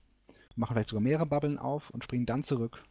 machen 0.55 0.73
vielleicht 0.73 0.89
sogar 0.89 1.01
mehrere 1.01 1.25
Bubbeln 1.25 1.57
auf 1.57 1.89
und 1.89 2.03
springen 2.03 2.25
dann 2.25 2.43
zurück 2.43 2.81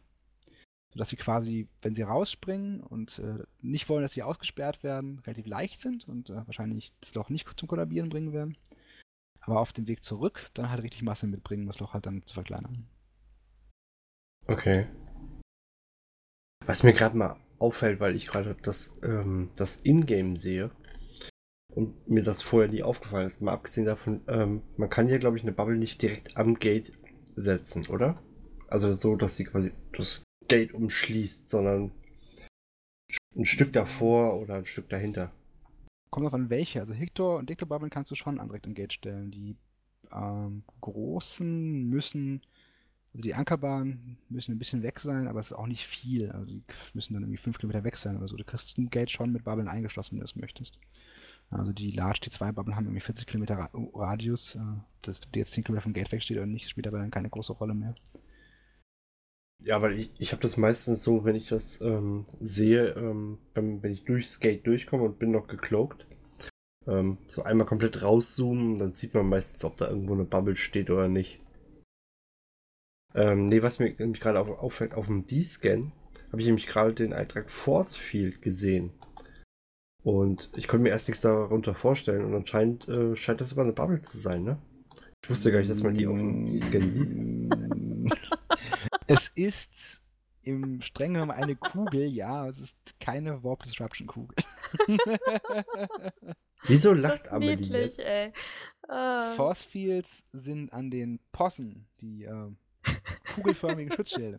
sodass 0.95 1.09
sie 1.09 1.17
quasi, 1.17 1.67
wenn 1.81 1.93
sie 1.93 2.03
rausspringen 2.03 2.79
und 2.79 3.19
äh, 3.19 3.43
nicht 3.59 3.89
wollen, 3.89 4.01
dass 4.01 4.13
sie 4.13 4.23
ausgesperrt 4.23 4.81
werden, 4.81 5.19
relativ 5.27 5.45
leicht 5.45 5.81
sind 5.81 6.07
und 6.07 6.29
äh, 6.29 6.47
wahrscheinlich 6.47 6.93
das 7.01 7.13
Loch 7.15 7.29
nicht 7.29 7.59
zum 7.59 7.67
Kollabieren 7.67 8.07
bringen 8.07 8.31
werden. 8.31 8.57
Aber 9.41 9.59
auf 9.59 9.73
dem 9.73 9.89
Weg 9.89 10.05
zurück 10.05 10.47
dann 10.53 10.69
halt 10.69 10.81
richtig 10.83 11.03
Masse 11.03 11.27
mitbringen, 11.27 11.67
das 11.67 11.79
Loch 11.79 11.93
halt 11.93 12.05
dann 12.05 12.25
zu 12.25 12.33
verkleinern. 12.33 12.87
Okay. 14.47 14.87
Was 16.65 16.83
mir 16.83 16.93
gerade 16.93 17.17
mal 17.17 17.35
auffällt, 17.59 17.99
weil 17.99 18.15
ich 18.15 18.27
gerade 18.27 18.55
das, 18.61 18.95
ähm, 19.03 19.49
das 19.55 19.81
Ingame 19.83 20.37
sehe 20.37 20.71
und 21.73 22.09
mir 22.09 22.23
das 22.23 22.41
vorher 22.41 22.69
nie 22.69 22.83
aufgefallen 22.83 23.27
ist, 23.27 23.41
mal 23.41 23.53
abgesehen 23.53 23.85
davon, 23.85 24.21
ähm, 24.27 24.61
man 24.77 24.89
kann 24.89 25.07
hier, 25.07 25.19
glaube 25.19 25.37
ich, 25.37 25.43
eine 25.43 25.51
Bubble 25.51 25.77
nicht 25.77 26.01
direkt 26.01 26.37
am 26.37 26.55
Gate 26.55 26.93
setzen, 27.35 27.87
oder? 27.87 28.21
Also 28.67 28.93
so, 28.93 29.15
dass 29.15 29.35
sie 29.35 29.45
quasi 29.45 29.71
das 29.93 30.23
Gate 30.47 30.73
umschließt, 30.73 31.49
sondern 31.49 31.91
ein 33.35 33.45
Stück 33.45 33.73
davor 33.73 34.39
oder 34.39 34.55
ein 34.55 34.65
Stück 34.65 34.89
dahinter. 34.89 35.31
Kommt 36.09 36.27
auf 36.27 36.33
an 36.33 36.49
welche. 36.49 36.79
Also 36.79 36.93
Hector 36.93 37.37
und 37.37 37.49
Dictor 37.49 37.67
Bubble 37.67 37.89
kannst 37.89 38.11
du 38.11 38.15
schon 38.15 38.39
direkt 38.39 38.65
im 38.65 38.73
Gate 38.73 38.93
stellen. 38.93 39.31
Die 39.31 39.57
ähm, 40.11 40.63
großen 40.81 41.83
müssen, 41.89 42.41
also 43.15 43.23
die 43.23 43.33
Ankerbahnen 43.33 44.17
müssen 44.27 44.51
ein 44.51 44.59
bisschen 44.59 44.83
weg 44.83 44.99
sein, 44.99 45.29
aber 45.29 45.39
es 45.39 45.47
ist 45.47 45.53
auch 45.53 45.67
nicht 45.67 45.87
viel. 45.87 46.31
Also 46.31 46.45
die 46.45 46.61
müssen 46.93 47.13
dann 47.13 47.23
irgendwie 47.23 47.37
5 47.37 47.57
Kilometer 47.57 47.85
weg 47.85 47.95
sein 47.95 48.17
oder 48.17 48.27
so. 48.27 48.35
Du 48.35 48.43
kriegst 48.43 48.77
ein 48.77 48.89
Gate 48.89 49.09
schon 49.09 49.31
mit 49.31 49.45
Bubblen 49.45 49.69
eingeschlossen, 49.69 50.15
wenn 50.15 50.19
du 50.19 50.25
es 50.25 50.35
möchtest. 50.35 50.79
Also 51.49 51.71
die 51.71 51.91
Large 51.91 52.19
T2 52.23 52.51
Bubble 52.51 52.75
haben 52.75 52.87
irgendwie 52.87 52.99
40 52.99 53.25
Kilometer 53.25 53.69
Radius. 53.93 54.55
Äh, 54.55 54.59
dass 55.01 55.21
die 55.21 55.39
jetzt 55.39 55.53
10 55.53 55.63
Kilometer 55.63 55.83
vom 55.83 55.93
Gate 55.93 56.11
wegsteht 56.11 56.35
oder 56.35 56.45
nicht, 56.45 56.67
spielt 56.67 56.87
aber 56.87 56.97
dann 56.97 57.09
keine 57.11 57.29
große 57.29 57.53
Rolle 57.53 57.73
mehr. 57.73 57.95
Ja, 59.63 59.81
weil 59.81 59.97
ich, 59.97 60.11
ich 60.17 60.33
habe 60.33 60.41
das 60.41 60.57
meistens 60.57 61.01
so, 61.01 61.23
wenn 61.23 61.37
ich 61.37 61.47
das 61.47 61.79
ähm, 61.79 62.25
sehe, 62.41 62.89
ähm, 62.97 63.37
wenn, 63.53 63.81
wenn 63.81 63.93
ich 63.93 64.03
durchs 64.03 64.41
Gate 64.41 64.67
durchkomme 64.67 65.03
und 65.03 65.19
bin 65.19 65.31
noch 65.31 65.47
gecloakt, 65.47 66.05
ähm, 66.85 67.17
so 67.27 67.43
einmal 67.43 67.65
komplett 67.65 68.01
rauszoomen, 68.01 68.77
dann 68.77 68.91
sieht 68.91 69.13
man 69.13 69.29
meistens, 69.29 69.63
ob 69.63 69.77
da 69.77 69.87
irgendwo 69.87 70.15
eine 70.15 70.25
Bubble 70.25 70.57
steht 70.57 70.89
oder 70.89 71.07
nicht. 71.07 71.39
Ähm, 73.15 73.45
nee, 73.45 73.61
was 73.61 73.79
mir 73.79 73.93
nämlich 73.97 74.19
gerade 74.19 74.39
auf, 74.39 74.49
auffällt, 74.49 74.93
auf 74.93 75.05
dem 75.07 75.25
D-Scan 75.25 75.91
habe 76.31 76.41
ich 76.41 76.47
nämlich 76.47 76.67
gerade 76.67 76.93
den 76.93 77.13
Eintrag 77.13 77.49
Force 77.49 77.95
Field 77.95 78.41
gesehen. 78.41 78.91
Und 80.03 80.51
ich 80.57 80.67
konnte 80.67 80.83
mir 80.83 80.89
erst 80.89 81.07
nichts 81.07 81.21
darunter 81.21 81.73
vorstellen 81.73 82.25
und 82.25 82.35
anscheinend 82.35 82.87
äh, 82.87 83.15
scheint 83.15 83.41
das 83.41 83.53
aber 83.53 83.63
eine 83.63 83.73
Bubble 83.73 84.01
zu 84.01 84.17
sein, 84.17 84.43
ne? 84.43 84.61
Ich 85.23 85.29
wusste 85.29 85.51
gar 85.51 85.59
nicht, 85.59 85.71
dass 85.71 85.81
man 85.81 85.95
die 85.95 86.05
auf 86.05 86.15
dem 86.15 86.45
D-Scan 86.45 86.89
sieht. 86.89 87.09
es 89.07 89.29
ist 89.29 90.03
im 90.43 90.81
streng 90.81 91.13
genommen 91.13 91.31
eine 91.31 91.55
Kugel, 91.55 92.03
ja, 92.03 92.47
es 92.47 92.59
ist 92.59 92.99
keine 92.99 93.43
Warp 93.43 93.63
Disruption 93.63 94.07
Kugel. 94.07 94.35
Wieso 96.67 96.93
lacht 96.93 97.31
Amelie 97.31 97.55
niedlich, 97.55 97.97
jetzt? 97.97 98.05
Ey. 98.05 98.31
Uh. 98.87 99.35
Force 99.35 99.63
Fields 99.63 100.27
sind 100.33 100.71
an 100.73 100.91
den 100.91 101.19
Possen, 101.31 101.87
die 102.01 102.25
äh, 102.25 102.51
kugelförmigen 103.35 103.91
Schutzschilde. 103.91 104.37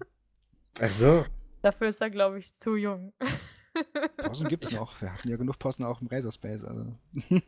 Ach 0.81 0.91
so. 0.91 1.25
Dafür 1.63 1.89
ist 1.89 2.01
er, 2.01 2.11
glaube 2.11 2.39
ich, 2.39 2.53
zu 2.55 2.77
jung. 2.77 3.13
Possen 4.17 4.49
gibt 4.49 4.67
es 4.67 4.73
noch. 4.73 5.01
Wir 5.01 5.13
hatten 5.13 5.29
ja 5.29 5.37
genug 5.37 5.59
Possen 5.59 5.85
auch 5.85 6.01
im 6.01 6.07
Razor 6.07 6.33
Space. 6.33 6.65
Also. 6.65 6.95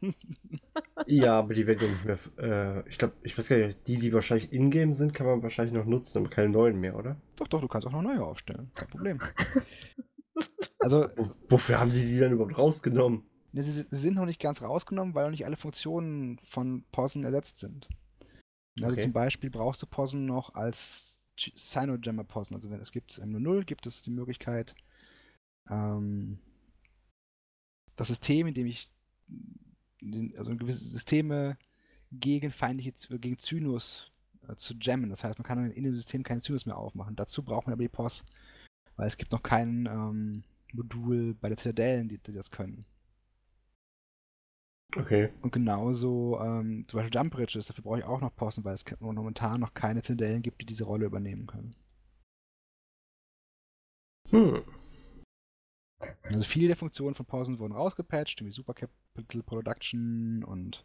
ja, 1.07 1.39
aber 1.39 1.55
die 1.55 1.67
werden 1.67 1.81
ja 1.81 1.89
nicht 1.89 2.05
mehr. 2.37 2.81
Äh, 2.85 2.89
ich 2.89 2.99
glaube, 2.99 3.15
ich 3.23 3.37
weiß 3.37 3.49
gar 3.49 3.57
nicht, 3.57 3.87
die, 3.87 3.99
die 3.99 4.13
wahrscheinlich 4.13 4.53
ingame 4.53 4.93
sind, 4.93 5.15
kann 5.15 5.27
man 5.27 5.43
wahrscheinlich 5.43 5.75
noch 5.75 5.87
nutzen, 5.87 6.19
aber 6.19 6.29
keine 6.29 6.51
neuen 6.51 6.79
mehr, 6.79 6.97
oder? 6.97 7.17
Doch, 7.37 7.49
doch, 7.49 7.61
du 7.61 7.69
kannst 7.69 7.87
auch 7.87 7.93
noch 7.93 8.03
neue 8.03 8.23
aufstellen. 8.23 8.71
Kein 8.75 8.89
Problem. 8.89 9.19
also. 10.79 11.09
Wofür 11.49 11.79
haben 11.79 11.91
sie 11.91 12.05
die 12.07 12.19
dann 12.19 12.33
überhaupt 12.33 12.59
rausgenommen? 12.59 13.23
Ne, 13.53 13.63
sie, 13.63 13.71
sie, 13.71 13.87
sind 13.91 14.17
noch 14.17 14.27
nicht 14.27 14.41
ganz 14.41 14.63
rausgenommen, 14.63 15.15
weil 15.15 15.25
noch 15.25 15.31
nicht 15.31 15.47
alle 15.47 15.57
Funktionen 15.57 16.39
von 16.43 16.85
Posen 16.93 17.25
ersetzt 17.25 17.59
sind. 17.59 17.89
Also 18.83 18.93
okay. 18.93 19.03
zum 19.03 19.13
Beispiel 19.13 19.51
brauchst 19.51 19.83
du 19.83 19.87
Posen 19.87 20.27
noch 20.27 20.55
als 20.55 21.21
Sinojammer 21.37 22.25
Posen. 22.25 22.55
Also 22.55 22.71
wenn 22.71 22.81
es 22.81 22.93
gibt 22.93 23.19
im 23.19 23.41
0 23.41 23.65
gibt 23.65 23.87
es 23.87 24.03
die 24.03 24.11
Möglichkeit, 24.11 24.75
ähm, 25.71 26.39
das 27.97 28.09
System, 28.09 28.47
in 28.47 28.55
dem 28.55 28.67
ich 28.67 28.93
also 30.37 30.57
gewisse 30.57 30.85
Systeme 30.85 31.59
gegen 32.13 32.51
feindliche, 32.51 32.93
gegen 33.19 33.39
Zynos 33.39 34.13
äh, 34.49 34.55
zu 34.55 34.75
jammen. 34.81 35.11
Das 35.11 35.25
heißt, 35.25 35.39
man 35.39 35.47
kann 35.47 35.71
in 35.71 35.85
dem 35.85 35.95
System 35.95 36.23
keine 36.23 36.41
Zynos 36.41 36.67
mehr 36.67 36.77
aufmachen. 36.77 37.17
Dazu 37.17 37.43
braucht 37.43 37.67
man 37.67 37.73
aber 37.73 37.83
die 37.83 37.89
POS, 37.89 38.25
weil 38.97 39.09
es 39.09 39.17
gibt 39.17 39.33
noch 39.33 39.43
kein 39.43 39.87
ähm, 39.87 40.45
Modul 40.73 41.35
bei 41.35 41.49
der 41.49 41.57
Zitadellen, 41.57 42.09
die, 42.09 42.19
die, 42.19 42.33
das 42.33 42.51
können. 42.51 42.85
Okay. 44.97 45.31
Und 45.43 45.53
genauso 45.53 46.41
ähm, 46.41 46.85
zum 46.89 46.99
Beispiel 46.99 47.19
Jump 47.19 47.35
Bridges, 47.35 47.67
dafür 47.67 47.85
brauche 47.85 47.99
ich 47.99 48.05
auch 48.05 48.21
noch 48.21 48.35
Posten, 48.35 48.65
weil 48.65 48.75
es 48.75 48.85
momentan 49.01 49.61
noch 49.61 49.75
keine 49.75 50.03
Zitadellen 50.03 50.43
gibt, 50.43 50.63
die 50.63 50.67
diese 50.67 50.85
Rolle 50.85 51.07
übernehmen 51.07 51.47
können. 51.47 51.77
Hm. 54.31 54.63
Also 56.23 56.45
viele 56.45 56.69
der 56.69 56.77
Funktionen 56.77 57.15
von 57.15 57.27
Pausen 57.27 57.59
wurden 57.59 57.73
rausgepatcht, 57.73 58.45
wie 58.45 58.51
Super 58.51 58.75
Capital 58.75 59.43
Production 59.43 60.45
und 60.45 60.85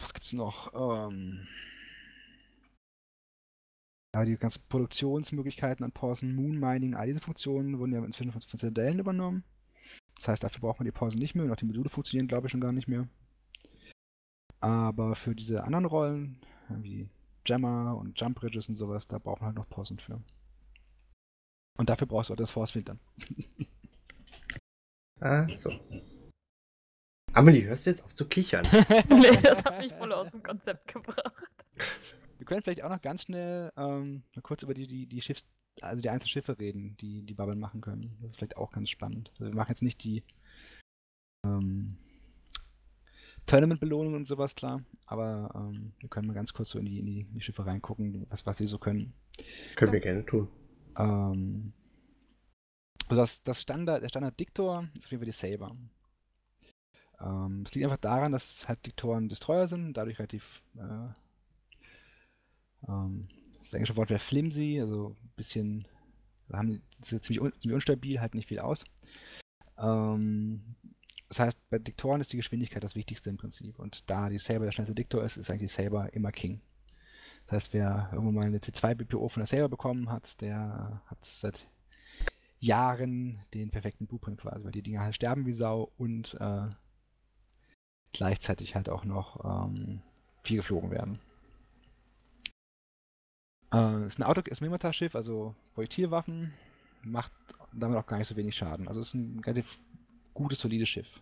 was 0.00 0.12
gibt's 0.12 0.32
noch? 0.32 0.72
Ähm, 0.74 1.46
Ja, 4.16 4.24
die 4.24 4.38
ganzen 4.38 4.62
Produktionsmöglichkeiten 4.70 5.84
an 5.84 5.92
Pausen, 5.92 6.34
Moon 6.34 6.58
Mining, 6.58 6.94
all 6.94 7.06
diese 7.06 7.20
Funktionen 7.20 7.78
wurden 7.78 7.92
ja 7.92 8.02
inzwischen 8.02 8.32
von, 8.32 8.40
Citadellen 8.40 8.98
übernommen. 8.98 9.44
Das 10.16 10.28
heißt, 10.28 10.42
dafür 10.42 10.60
braucht 10.60 10.80
man 10.80 10.86
die 10.86 10.92
Pausen 10.92 11.18
nicht 11.18 11.34
mehr 11.34 11.44
und 11.44 11.52
auch 11.52 11.56
die 11.56 11.66
Module 11.66 11.88
funktionieren, 11.88 12.28
glaube 12.28 12.46
ich, 12.46 12.50
schon 12.50 12.60
gar 12.60 12.72
nicht 12.72 12.88
mehr. 12.88 13.08
Aber 14.60 15.14
für 15.14 15.34
diese 15.34 15.64
anderen 15.64 15.84
Rollen, 15.84 16.40
wie 16.68 17.08
Jammer 17.46 17.96
und 17.96 18.18
Jump 18.18 18.40
Bridges 18.40 18.68
und 18.68 18.74
sowas, 18.74 19.06
da 19.06 19.18
braucht 19.18 19.40
man 19.40 19.48
halt 19.48 19.56
noch 19.56 19.68
Pausen 19.68 19.98
für. 19.98 20.20
Und 21.78 21.90
dafür 21.90 22.06
brauchst 22.06 22.30
du 22.30 22.34
auch 22.34 22.38
das 22.38 22.50
Force 22.50 22.72
Field 22.72 22.88
dann. 22.88 23.00
Ah, 25.18 25.48
so. 25.48 25.72
Amelie, 27.32 27.64
hörst 27.64 27.86
du 27.86 27.90
jetzt 27.90 28.04
auf 28.04 28.14
zu 28.14 28.26
kichern? 28.26 28.66
nee, 29.08 29.34
das 29.42 29.64
hat 29.64 29.78
mich 29.78 29.94
voll 29.94 30.12
aus 30.12 30.30
dem 30.30 30.42
Konzept 30.42 30.92
gebracht. 30.92 31.64
Wir 32.36 32.44
können 32.44 32.62
vielleicht 32.62 32.82
auch 32.82 32.90
noch 32.90 33.00
ganz 33.00 33.22
schnell 33.22 33.72
ähm, 33.78 34.24
kurz 34.42 34.62
über 34.62 34.74
die, 34.74 34.86
die, 34.86 35.06
die 35.06 35.22
Schiffs, 35.22 35.46
also 35.82 36.02
die 36.02 36.10
einzelnen 36.10 36.30
Schiffe 36.30 36.58
reden, 36.58 36.96
die 36.98 37.22
die 37.22 37.34
Bubble 37.34 37.56
machen 37.56 37.80
können. 37.80 38.16
Das 38.20 38.32
ist 38.32 38.36
vielleicht 38.36 38.56
auch 38.56 38.70
ganz 38.70 38.90
spannend. 38.90 39.30
Also 39.32 39.46
wir 39.46 39.54
machen 39.54 39.70
jetzt 39.70 39.82
nicht 39.82 40.02
die 40.04 40.22
ähm, 41.44 41.96
Tournament-Belohnungen 43.46 44.16
und 44.16 44.26
sowas, 44.26 44.54
klar, 44.54 44.82
aber 45.06 45.52
ähm, 45.54 45.92
wir 46.00 46.08
können 46.08 46.26
mal 46.26 46.34
ganz 46.34 46.52
kurz 46.52 46.70
so 46.70 46.78
in 46.78 46.86
die, 46.86 46.98
in 46.98 47.06
die, 47.06 47.20
in 47.20 47.34
die 47.34 47.40
Schiffe 47.40 47.64
reingucken, 47.64 48.26
was, 48.28 48.44
was 48.46 48.56
sie 48.56 48.66
so 48.66 48.78
können. 48.78 49.14
Können 49.76 49.92
wir 49.92 50.00
gerne 50.00 50.24
tun. 50.26 50.48
Ähm, 50.98 51.72
also 53.08 53.22
das, 53.22 53.42
das 53.42 53.62
Standard, 53.62 54.02
der 54.02 54.08
Standard-Diktor 54.08 54.88
ist 54.96 55.04
auf 55.04 55.10
jeden 55.10 55.20
Fall 55.20 55.26
die 55.26 55.32
Saber. 55.32 55.76
Ähm, 57.20 57.62
es 57.64 57.74
liegt 57.74 57.84
einfach 57.84 57.98
daran, 57.98 58.32
dass 58.32 58.68
halt 58.68 58.84
Diktoren 58.84 59.28
Destroyer 59.28 59.66
sind, 59.66 59.94
dadurch 59.94 60.18
relativ 60.18 60.62
äh, 60.76 61.08
ähm, 62.88 63.28
das 63.58 63.74
englische 63.74 63.96
Wort 63.96 64.10
wäre 64.10 64.20
flimsy, 64.20 64.80
also 64.80 65.10
ein 65.10 65.30
bisschen, 65.36 65.88
haben, 66.52 66.82
sind 67.00 67.22
ziemlich, 67.22 67.40
un, 67.40 67.52
ziemlich 67.58 67.74
unstabil, 67.74 68.20
halten 68.20 68.36
nicht 68.36 68.48
viel 68.48 68.60
aus. 68.60 68.84
Ähm, 69.78 70.76
das 71.28 71.40
heißt, 71.40 71.70
bei 71.70 71.78
Diktoren 71.78 72.20
ist 72.20 72.32
die 72.32 72.36
Geschwindigkeit 72.36 72.84
das 72.84 72.94
Wichtigste 72.94 73.30
im 73.30 73.36
Prinzip. 73.36 73.78
Und 73.78 74.08
da 74.10 74.28
die 74.28 74.38
Saber 74.38 74.64
der 74.64 74.72
schnellste 74.72 74.94
Diktor 74.94 75.24
ist, 75.24 75.36
ist 75.36 75.50
eigentlich 75.50 75.72
Saber 75.72 76.12
immer 76.14 76.30
King. 76.30 76.60
Das 77.46 77.52
heißt, 77.56 77.74
wer 77.74 78.10
irgendwann 78.12 78.34
mal 78.34 78.46
eine 78.46 78.58
T2 78.58 78.94
BPO 78.94 79.28
von 79.28 79.40
der 79.40 79.46
Saber 79.46 79.68
bekommen 79.68 80.10
hat, 80.10 80.40
der 80.40 81.02
hat 81.06 81.24
seit 81.24 81.68
Jahren 82.58 83.40
den 83.54 83.70
perfekten 83.70 84.06
Blueprint 84.06 84.40
quasi, 84.40 84.64
weil 84.64 84.72
die 84.72 84.82
Dinger 84.82 85.02
halt 85.02 85.14
sterben 85.14 85.46
wie 85.46 85.52
Sau 85.52 85.92
und 85.96 86.36
äh, 86.40 86.68
gleichzeitig 88.12 88.74
halt 88.74 88.88
auch 88.88 89.04
noch 89.04 89.44
ähm, 89.44 90.02
viel 90.42 90.56
geflogen 90.58 90.90
werden. 90.90 91.20
Äh, 93.76 94.06
ist 94.06 94.18
ein 94.18 94.22
Auto, 94.22 94.40
ist 94.40 94.60
ein 94.60 94.64
Mimata-Schiff, 94.64 95.14
also 95.14 95.54
Projektilwaffen, 95.74 96.52
macht 97.02 97.32
damit 97.72 97.98
auch 97.98 98.06
gar 98.06 98.18
nicht 98.18 98.28
so 98.28 98.36
wenig 98.36 98.56
Schaden. 98.56 98.88
Also 98.88 99.00
ist 99.00 99.14
ein 99.14 99.40
relativ 99.40 99.78
gutes, 100.32 100.60
solides 100.60 100.88
Schiff. 100.88 101.20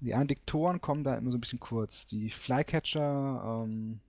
Die 0.00 0.14
anderen 0.14 0.80
kommen 0.80 1.04
da 1.04 1.16
immer 1.16 1.30
so 1.30 1.38
ein 1.38 1.40
bisschen 1.40 1.60
kurz. 1.60 2.06
Die 2.06 2.28
Flycatcher, 2.30 3.62
ähm, 3.64 4.00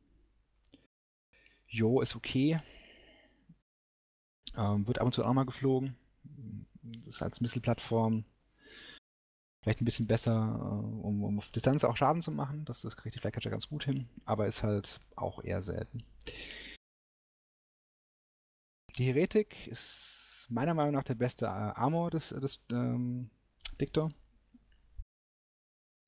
jo, 1.68 2.02
ist 2.02 2.16
okay. 2.16 2.60
Ähm, 4.58 4.88
wird 4.88 5.00
ab 5.00 5.06
und 5.06 5.14
zu 5.14 5.24
auch 5.24 5.34
mal 5.34 5.46
geflogen. 5.46 5.96
Das 6.84 7.16
ist 7.16 7.22
als 7.22 7.40
Missile-Plattform 7.40 8.26
vielleicht 9.62 9.82
ein 9.82 9.86
bisschen 9.86 10.08
besser, 10.08 10.34
äh, 10.34 11.06
um, 11.06 11.24
um, 11.24 11.38
auf 11.40 11.52
Distanz 11.52 11.84
auch 11.84 11.96
Schaden 11.96 12.22
zu 12.22 12.32
machen. 12.32 12.66
Das, 12.66 12.82
das 12.82 12.98
kriegt 12.98 13.16
die 13.16 13.20
Flycatcher 13.20 13.50
ganz 13.50 13.70
gut 13.70 13.86
hin, 13.86 14.10
aber 14.26 14.48
ist 14.48 14.64
halt 14.64 15.00
auch 15.16 15.44
eher 15.44 15.62
selten. 15.62 16.04
Die 18.98 19.06
Heretik 19.06 19.68
ist 19.68 20.48
meiner 20.50 20.74
Meinung 20.74 20.94
nach 20.94 21.04
der 21.04 21.16
beste 21.16 21.50
Armor 21.50 22.12
des, 22.12 22.30
des 22.30 22.62
ähm, 22.72 23.30
Diktor. 23.80 24.10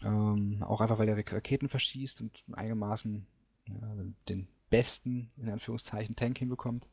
Ähm, 0.03 0.63
auch 0.63 0.79
einfach, 0.79 0.97
weil 0.97 1.09
er 1.09 1.17
Raketen 1.17 1.69
verschießt 1.69 2.21
und 2.21 2.43
einigermaßen 2.53 3.27
ja, 3.67 3.95
den 4.29 4.47
besten, 4.69 5.31
in 5.37 5.49
Anführungszeichen, 5.49 6.15
Tank 6.15 6.37
hinbekommt. 6.37 6.87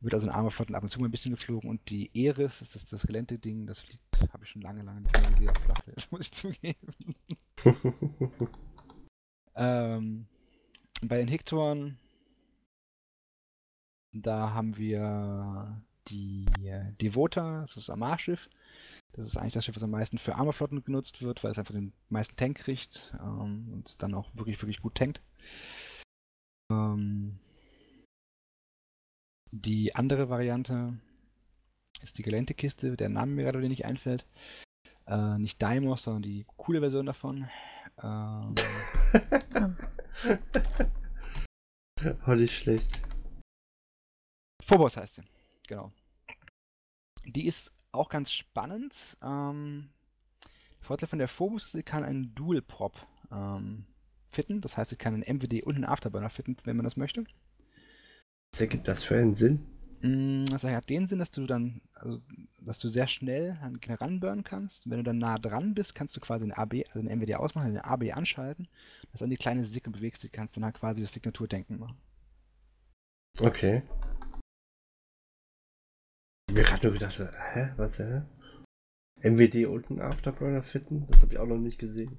Wird 0.00 0.14
also 0.14 0.26
in 0.26 0.32
Armorflotten 0.32 0.74
ab 0.74 0.82
und 0.82 0.90
zu 0.90 1.00
mal 1.00 1.08
ein 1.08 1.10
bisschen 1.10 1.34
geflogen 1.34 1.68
und 1.68 1.90
die 1.90 2.10
Eris, 2.14 2.60
das 2.60 2.76
ist 2.76 2.92
das 2.92 3.06
Gelände-Ding, 3.06 3.66
das 3.66 3.80
fliegt, 3.80 4.02
habe 4.32 4.44
ich 4.44 4.50
schon 4.50 4.62
lange, 4.62 4.82
lange 4.82 5.00
nicht 5.00 5.18
mehr 5.18 5.30
gesehen 5.30 5.48
auf 5.48 5.58
Flachwelt, 5.58 5.96
das 5.96 6.10
muss 6.10 6.20
ich 6.20 6.32
zugeben. 6.32 6.94
ähm, 9.56 10.26
bei 11.02 11.18
den 11.18 11.28
Hektoren, 11.28 11.98
da 14.22 14.52
haben 14.52 14.76
wir 14.76 15.82
die 16.08 16.46
Devota, 17.00 17.60
das 17.60 17.76
ist 17.76 17.88
das 17.88 17.90
Amar-Schiff. 17.90 18.48
Das 19.12 19.26
ist 19.26 19.36
eigentlich 19.36 19.54
das 19.54 19.64
Schiff, 19.64 19.76
was 19.76 19.82
am 19.82 19.90
meisten 19.90 20.18
für 20.18 20.34
Armorflotten 20.34 20.84
genutzt 20.84 21.22
wird, 21.22 21.42
weil 21.42 21.50
es 21.50 21.58
einfach 21.58 21.74
den 21.74 21.92
meisten 22.10 22.36
Tank 22.36 22.58
kriegt 22.58 23.14
ähm, 23.20 23.72
und 23.72 24.02
dann 24.02 24.14
auch 24.14 24.28
wirklich, 24.34 24.60
wirklich 24.60 24.82
gut 24.82 24.94
tankt. 24.96 25.22
Ähm, 26.70 27.38
die 29.52 29.94
andere 29.94 30.28
Variante 30.28 30.98
ist 32.02 32.18
die 32.18 32.22
Geläntekiste, 32.22 32.96
der 32.96 33.08
Name 33.08 33.32
mir 33.32 33.44
gerade 33.44 33.60
nicht 33.68 33.86
einfällt. 33.86 34.26
Äh, 35.06 35.38
nicht 35.38 35.62
Daimos, 35.62 36.02
sondern 36.02 36.22
die 36.22 36.44
coole 36.56 36.80
Version 36.80 37.06
davon. 37.06 37.48
Ähm, 38.02 38.54
oh, 42.26 42.34
nicht 42.34 42.54
schlecht. 42.54 43.05
Phobos 44.66 44.96
heißt 44.96 45.14
sie, 45.14 45.22
genau. 45.68 45.92
Die 47.24 47.46
ist 47.46 47.72
auch 47.92 48.08
ganz 48.08 48.32
spannend. 48.32 49.16
Ähm, 49.22 49.90
der 50.80 50.86
Vorteil 50.86 51.08
von 51.08 51.20
der 51.20 51.28
Phobos 51.28 51.66
ist, 51.66 51.72
sie 51.72 51.84
kann 51.84 52.02
einen 52.02 52.34
Dual-Prop 52.34 52.96
ähm, 53.30 53.86
fitten. 54.32 54.60
Das 54.60 54.76
heißt, 54.76 54.90
sie 54.90 54.96
kann 54.96 55.14
einen 55.14 55.36
MWD 55.36 55.62
und 55.62 55.76
einen 55.76 55.84
Afterburner 55.84 56.30
fitten, 56.30 56.56
wenn 56.64 56.76
man 56.76 56.82
das 56.82 56.96
möchte. 56.96 57.22
Was 58.52 58.60
ergibt 58.60 58.88
das 58.88 59.04
für 59.04 59.16
einen 59.16 59.34
Sinn? 59.34 59.64
Mm, 60.02 60.46
Das 60.46 60.64
hat 60.64 60.90
den 60.90 61.06
Sinn, 61.06 61.20
dass 61.20 61.30
du 61.30 61.46
dann, 61.46 61.80
also, 61.92 62.20
dass 62.60 62.80
du 62.80 62.88
sehr 62.88 63.06
schnell 63.06 63.56
ranburnen 63.86 64.42
kannst. 64.42 64.90
Wenn 64.90 64.98
du 64.98 65.04
dann 65.04 65.18
nah 65.18 65.38
dran 65.38 65.74
bist, 65.74 65.94
kannst 65.94 66.16
du 66.16 66.20
quasi 66.20 66.44
eine 66.44 66.58
AB, 66.58 66.82
also 66.88 66.98
eine 66.98 67.14
MWD 67.14 67.36
ausmachen, 67.36 67.68
eine 67.68 67.84
AB 67.84 68.12
anschalten, 68.12 68.66
dass 69.12 69.20
dann 69.20 69.30
die 69.30 69.36
kleine 69.36 69.64
Sicke 69.64 69.90
bewegst, 69.90 70.24
die 70.24 70.28
kannst 70.28 70.56
dann 70.56 70.64
halt 70.64 70.74
quasi 70.74 71.02
das 71.02 71.12
Signaturdenken 71.12 71.78
machen. 71.78 71.96
Okay. 73.40 73.82
Ich 76.48 76.54
hab 76.54 76.58
mir 76.58 76.64
gerade 76.64 76.86
nur 76.86 76.92
gedacht, 76.92 77.18
hä, 77.18 77.72
was, 77.76 77.98
hä? 77.98 78.22
MWD 79.22 79.66
und 79.66 79.90
ein 79.90 80.00
Afterburner 80.00 80.62
fitten? 80.62 81.06
Das 81.08 81.22
habe 81.22 81.32
ich 81.32 81.38
auch 81.38 81.46
noch 81.46 81.58
nicht 81.58 81.78
gesehen. 81.78 82.18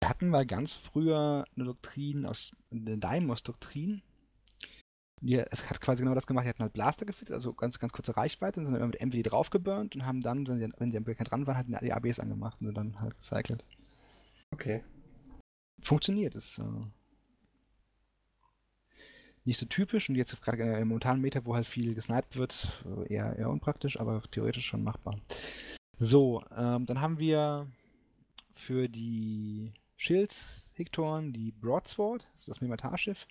Wir 0.00 0.08
hatten 0.08 0.28
mal 0.28 0.46
ganz 0.46 0.74
früher 0.74 1.44
eine 1.56 1.64
Doktrin 1.64 2.24
aus, 2.24 2.52
eine 2.70 2.98
Daimos-Doktrin. 2.98 4.02
Es 5.24 5.70
hat 5.70 5.80
quasi 5.80 6.02
genau 6.02 6.14
das 6.14 6.26
gemacht, 6.26 6.44
die 6.44 6.50
hatten 6.50 6.62
halt 6.62 6.72
Blaster 6.72 7.06
gefittet, 7.06 7.32
also 7.32 7.52
ganz, 7.54 7.78
ganz 7.78 7.92
kurze 7.92 8.16
Reichweite, 8.16 8.60
und 8.60 8.64
sind 8.64 8.74
dann 8.74 8.82
immer 8.82 8.92
mit 8.92 9.00
MWD 9.00 9.30
draufgeburnt 9.30 9.94
und 9.94 10.06
haben 10.06 10.20
dann, 10.20 10.46
wenn 10.46 10.58
sie, 10.58 10.72
wenn 10.78 10.90
sie 10.90 10.98
am 10.98 11.04
Breaker 11.04 11.24
dran 11.24 11.46
waren, 11.46 11.56
halt 11.56 11.82
die 11.82 11.92
ABs 11.92 12.20
angemacht 12.20 12.60
und 12.60 12.66
sind 12.66 12.76
dann 12.76 13.00
halt 13.00 13.16
gecycelt. 13.16 13.64
Okay. 14.52 14.84
Funktioniert, 15.80 16.34
ist 16.34 16.58
äh, 16.58 16.62
nicht 19.44 19.58
so 19.58 19.66
typisch 19.66 20.08
und 20.08 20.14
jetzt 20.14 20.40
gerade 20.42 20.62
im 20.62 20.88
momentanen 20.88 21.20
Meta, 21.20 21.44
wo 21.44 21.54
halt 21.54 21.66
viel 21.66 21.94
gesniped 21.94 22.36
wird, 22.36 22.84
äh, 22.84 23.14
eher, 23.14 23.36
eher 23.36 23.50
unpraktisch, 23.50 23.98
aber 23.98 24.22
theoretisch 24.30 24.66
schon 24.66 24.84
machbar. 24.84 25.18
So, 25.98 26.44
ähm, 26.56 26.86
dann 26.86 27.00
haben 27.00 27.18
wir 27.18 27.66
für 28.52 28.88
die 28.88 29.72
Schildhektoren 29.96 31.32
die 31.32 31.52
Broadsword, 31.52 32.26
das 32.32 32.42
ist 32.42 32.48
das 32.48 32.60
Mimatarschiff. 32.60 33.26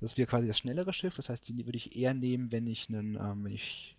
Das 0.00 0.16
wäre 0.16 0.28
quasi 0.28 0.46
das 0.46 0.58
schnellere 0.58 0.92
Schiff, 0.92 1.16
das 1.16 1.28
heißt, 1.28 1.48
die 1.48 1.66
würde 1.66 1.76
ich 1.76 1.96
eher 1.96 2.14
nehmen, 2.14 2.52
wenn 2.52 2.66
ich 2.66 2.88
einen, 2.88 3.16
ähm, 3.16 3.44
wenn 3.44 3.52
ich 3.52 3.96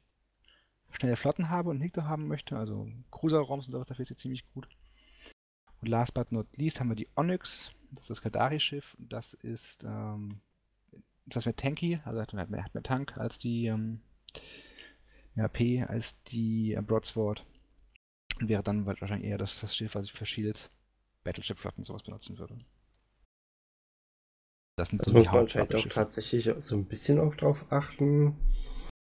schnelle 0.91 1.17
Flotten 1.17 1.49
habe 1.49 1.69
und 1.69 1.75
einen 1.75 1.83
Hektor 1.83 2.07
haben 2.07 2.27
möchte, 2.27 2.57
also 2.57 2.87
Cruiser-Raums 3.11 3.67
und 3.67 3.73
sowas, 3.73 3.87
dafür 3.87 4.03
ist 4.03 4.09
sie 4.09 4.15
ziemlich 4.15 4.47
gut. 4.53 4.67
Und 5.81 5.87
last 5.87 6.13
but 6.13 6.31
not 6.31 6.47
least 6.57 6.79
haben 6.79 6.89
wir 6.89 6.95
die 6.95 7.09
Onyx, 7.15 7.71
das 7.91 8.01
ist 8.01 8.09
das 8.09 8.21
Kadari-Schiff, 8.21 8.97
das 8.99 9.33
ist 9.33 9.83
ähm, 9.83 10.41
etwas 11.29 11.45
mehr 11.45 11.55
tanky, 11.55 11.99
also 12.03 12.21
hat 12.21 12.33
mehr, 12.33 12.63
hat 12.63 12.73
mehr 12.73 12.83
Tank 12.83 13.17
als 13.17 13.39
die 13.39 13.67
ähm, 13.67 14.01
ja, 15.35 15.47
P 15.47 15.83
als 15.83 16.21
die 16.23 16.73
äh, 16.73 16.81
Broadsword. 16.81 17.45
Und 18.39 18.49
wäre 18.49 18.63
dann 18.63 18.85
wahrscheinlich 18.85 19.29
eher 19.29 19.37
das, 19.37 19.59
das 19.59 19.75
Schiff, 19.75 19.95
was 19.95 20.05
ich 20.05 20.13
für 20.13 20.25
Shields, 20.25 20.69
Battleship-Flotten 21.23 21.83
sowas 21.83 22.03
benutzen 22.03 22.37
würde. 22.37 22.57
Das 24.77 24.89
sind 24.89 25.01
Das 25.01 25.07
so 25.07 25.13
muss 25.13 25.25
man 25.27 25.39
anscheinend 25.39 25.75
auch 25.75 25.87
tatsächlich 25.87 26.49
so 26.59 26.75
ein 26.75 26.85
bisschen 26.85 27.19
auch 27.19 27.35
drauf 27.35 27.65
achten, 27.69 28.37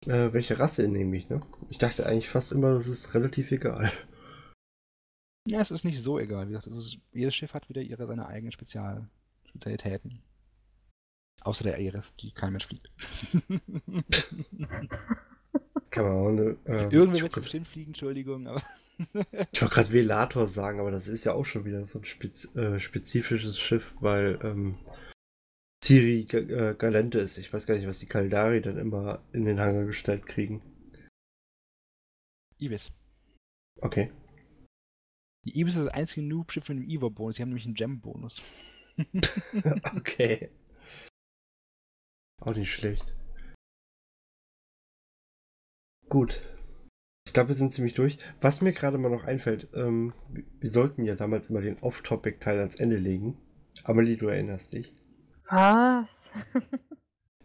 äh, 0.05 0.33
welche 0.33 0.61
Rasse 0.61 0.87
nehme 0.87 1.17
ich, 1.17 1.29
ne? 1.29 1.41
Ich 1.71 1.79
dachte 1.79 2.07
eigentlich 2.07 2.29
fast 2.29 2.53
immer, 2.53 2.73
das 2.73 2.87
ist 2.87 3.15
relativ 3.15 3.51
egal. 3.51 3.91
Ja, 5.49 5.61
es 5.61 5.71
ist 5.73 5.85
nicht 5.85 6.01
so 6.01 6.19
egal. 6.19 6.47
Wie 6.47 6.53
gesagt, 6.53 6.69
es 6.69 6.77
ist, 6.77 6.99
jedes 7.13 7.35
Schiff 7.35 7.55
hat 7.55 7.69
wieder 7.69 7.83
ihre 7.83 8.07
seine 8.07 8.27
eigenen 8.27 8.53
Spezial, 8.53 9.09
Spezialitäten. 9.45 10.23
Außer 11.47 11.63
der 11.63 11.75
Ares, 11.75 12.13
die 12.21 12.33
kein 12.33 12.51
Mensch 12.51 12.67
fliegt. 12.67 12.91
Kann 15.91 16.05
man 16.05 16.13
auch 16.13 16.29
eine. 16.29 16.57
Ähm, 16.67 16.91
Irgendwer 16.91 17.05
ich 17.05 17.23
wird 17.23 17.23
wollte 17.23 17.41
bestimmt 17.41 17.69
fliegen, 17.69 17.91
Entschuldigung, 17.91 18.49
aber. 18.49 18.61
gerade 19.53 19.93
Velator 19.93 20.49
sagen, 20.49 20.81
aber 20.81 20.91
das 20.91 21.07
ist 21.07 21.25
ja 21.25 21.35
auch 21.35 21.45
schon 21.45 21.65
wieder 21.65 21.85
so 21.85 22.01
ein 22.01 22.05
spez 22.05 22.53
äh, 22.57 22.81
spezifisches 22.81 23.61
Schiff, 23.61 23.95
weil 24.01 24.41
ähm, 24.43 24.79
Ciri 25.85 26.25
Ga 26.25 26.39
äh, 26.39 26.75
Galente 26.75 27.21
ist. 27.21 27.39
Ich 27.39 27.53
weiß 27.53 27.67
gar 27.67 27.77
nicht, 27.77 27.87
was 27.87 28.01
die 28.01 28.07
Kaldari 28.07 28.61
dann 28.61 28.77
immer 28.77 29.23
in 29.33 29.45
den 29.45 29.61
Hangar 29.61 29.85
gestellt 29.85 30.27
kriegen. 30.27 30.63
Ibis. 32.59 32.91
Okay. 33.81 34.11
Die 35.45 35.61
Ibis 35.61 35.77
ist 35.77 35.87
das 35.87 35.95
einzige 35.95 36.27
Noob-Schiff 36.27 36.69
mit 36.69 36.79
einem 36.79 36.89
Evo-Bonus. 36.89 37.37
Die 37.37 37.43
haben 37.43 37.51
nämlich 37.51 37.67
einen 37.67 37.75
Gem-Bonus. 37.75 38.43
okay. 39.97 40.51
Auch 42.41 42.55
nicht 42.55 42.73
schlecht. 42.73 43.15
Gut. 46.09 46.43
Ich 47.27 47.33
glaube, 47.33 47.49
wir 47.49 47.55
sind 47.55 47.73
ziemlich 47.73 47.95
durch. 47.95 48.19
Was 48.41 48.61
mir 48.63 48.73
gerade 48.73 48.99
mal 48.99 49.11
noch 49.11 49.25
einfällt, 49.25 49.69
ähm, 49.75 50.13
wir 50.31 50.71
sollten 50.71 51.03
ja 51.05 51.17
damals 51.17 51.51
immer 51.51 51.61
den 51.61 51.79
Off-Topic-Teil 51.81 52.59
ans 52.61 52.77
Ende 52.79 52.97
legen. 52.97 53.37
Amelie, 53.85 54.17
du 54.17 54.29
erinnerst 54.29 54.73
dich. 54.73 54.95
Was? 55.51 56.33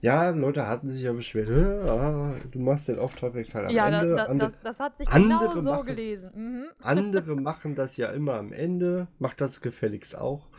Ja, 0.03 0.31
Leute 0.31 0.65
hatten 0.67 0.87
sich 0.87 1.03
ja 1.03 1.13
beschwert, 1.13 1.47
"Hä, 1.49 1.87
ah, 1.87 2.35
du 2.49 2.57
machst 2.57 2.87
den 2.87 2.97
Off-Topic-Teil 2.97 3.65
am 3.67 3.71
ja, 3.71 3.87
Ende. 3.87 4.15
da, 4.15 4.25
Ande- 4.25 4.45
das, 4.49 4.53
das 4.63 4.79
hat 4.79 4.97
sich 4.97 5.07
andere 5.09 5.49
genau 5.49 5.61
so 5.61 5.69
machen- 5.69 5.85
gelesen. 5.85 6.31
Mhm. 6.33 6.65
Andere 6.81 7.35
machen 7.35 7.75
das 7.75 7.97
ja 7.97 8.07
immer 8.09 8.33
am 8.33 8.51
Ende. 8.51 9.09
Macht 9.19 9.41
das 9.41 9.61
gefälligst 9.61 10.17
auch. 10.17 10.49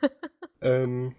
ähm, 0.62 1.14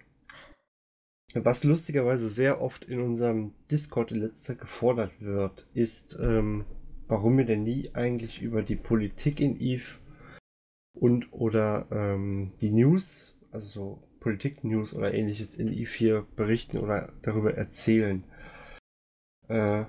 was 1.44 1.64
lustigerweise 1.64 2.28
sehr 2.28 2.60
oft 2.60 2.84
in 2.84 3.00
unserem 3.00 3.52
Discord 3.70 4.12
in 4.12 4.20
letzter 4.20 4.52
Zeit 4.54 4.60
gefordert 4.60 5.20
wird, 5.20 5.66
ist, 5.74 6.16
ähm, 6.20 6.64
warum 7.08 7.36
wir 7.38 7.44
denn 7.44 7.62
nie 7.64 7.90
eigentlich 7.94 8.42
über 8.42 8.62
die 8.62 8.76
Politik 8.76 9.40
in 9.40 9.60
Eve 9.60 9.98
und 10.98 11.32
oder 11.32 11.86
ähm, 11.90 12.52
die 12.60 12.70
News, 12.70 13.34
also 13.50 13.66
so 13.66 14.02
Politik-News 14.20 14.94
oder 14.94 15.14
ähnliches 15.14 15.56
in 15.56 15.68
Eve 15.72 15.90
hier 15.90 16.26
berichten 16.36 16.78
oder 16.78 17.12
darüber 17.22 17.54
erzählen. 17.54 18.24
Äh, 19.48 19.84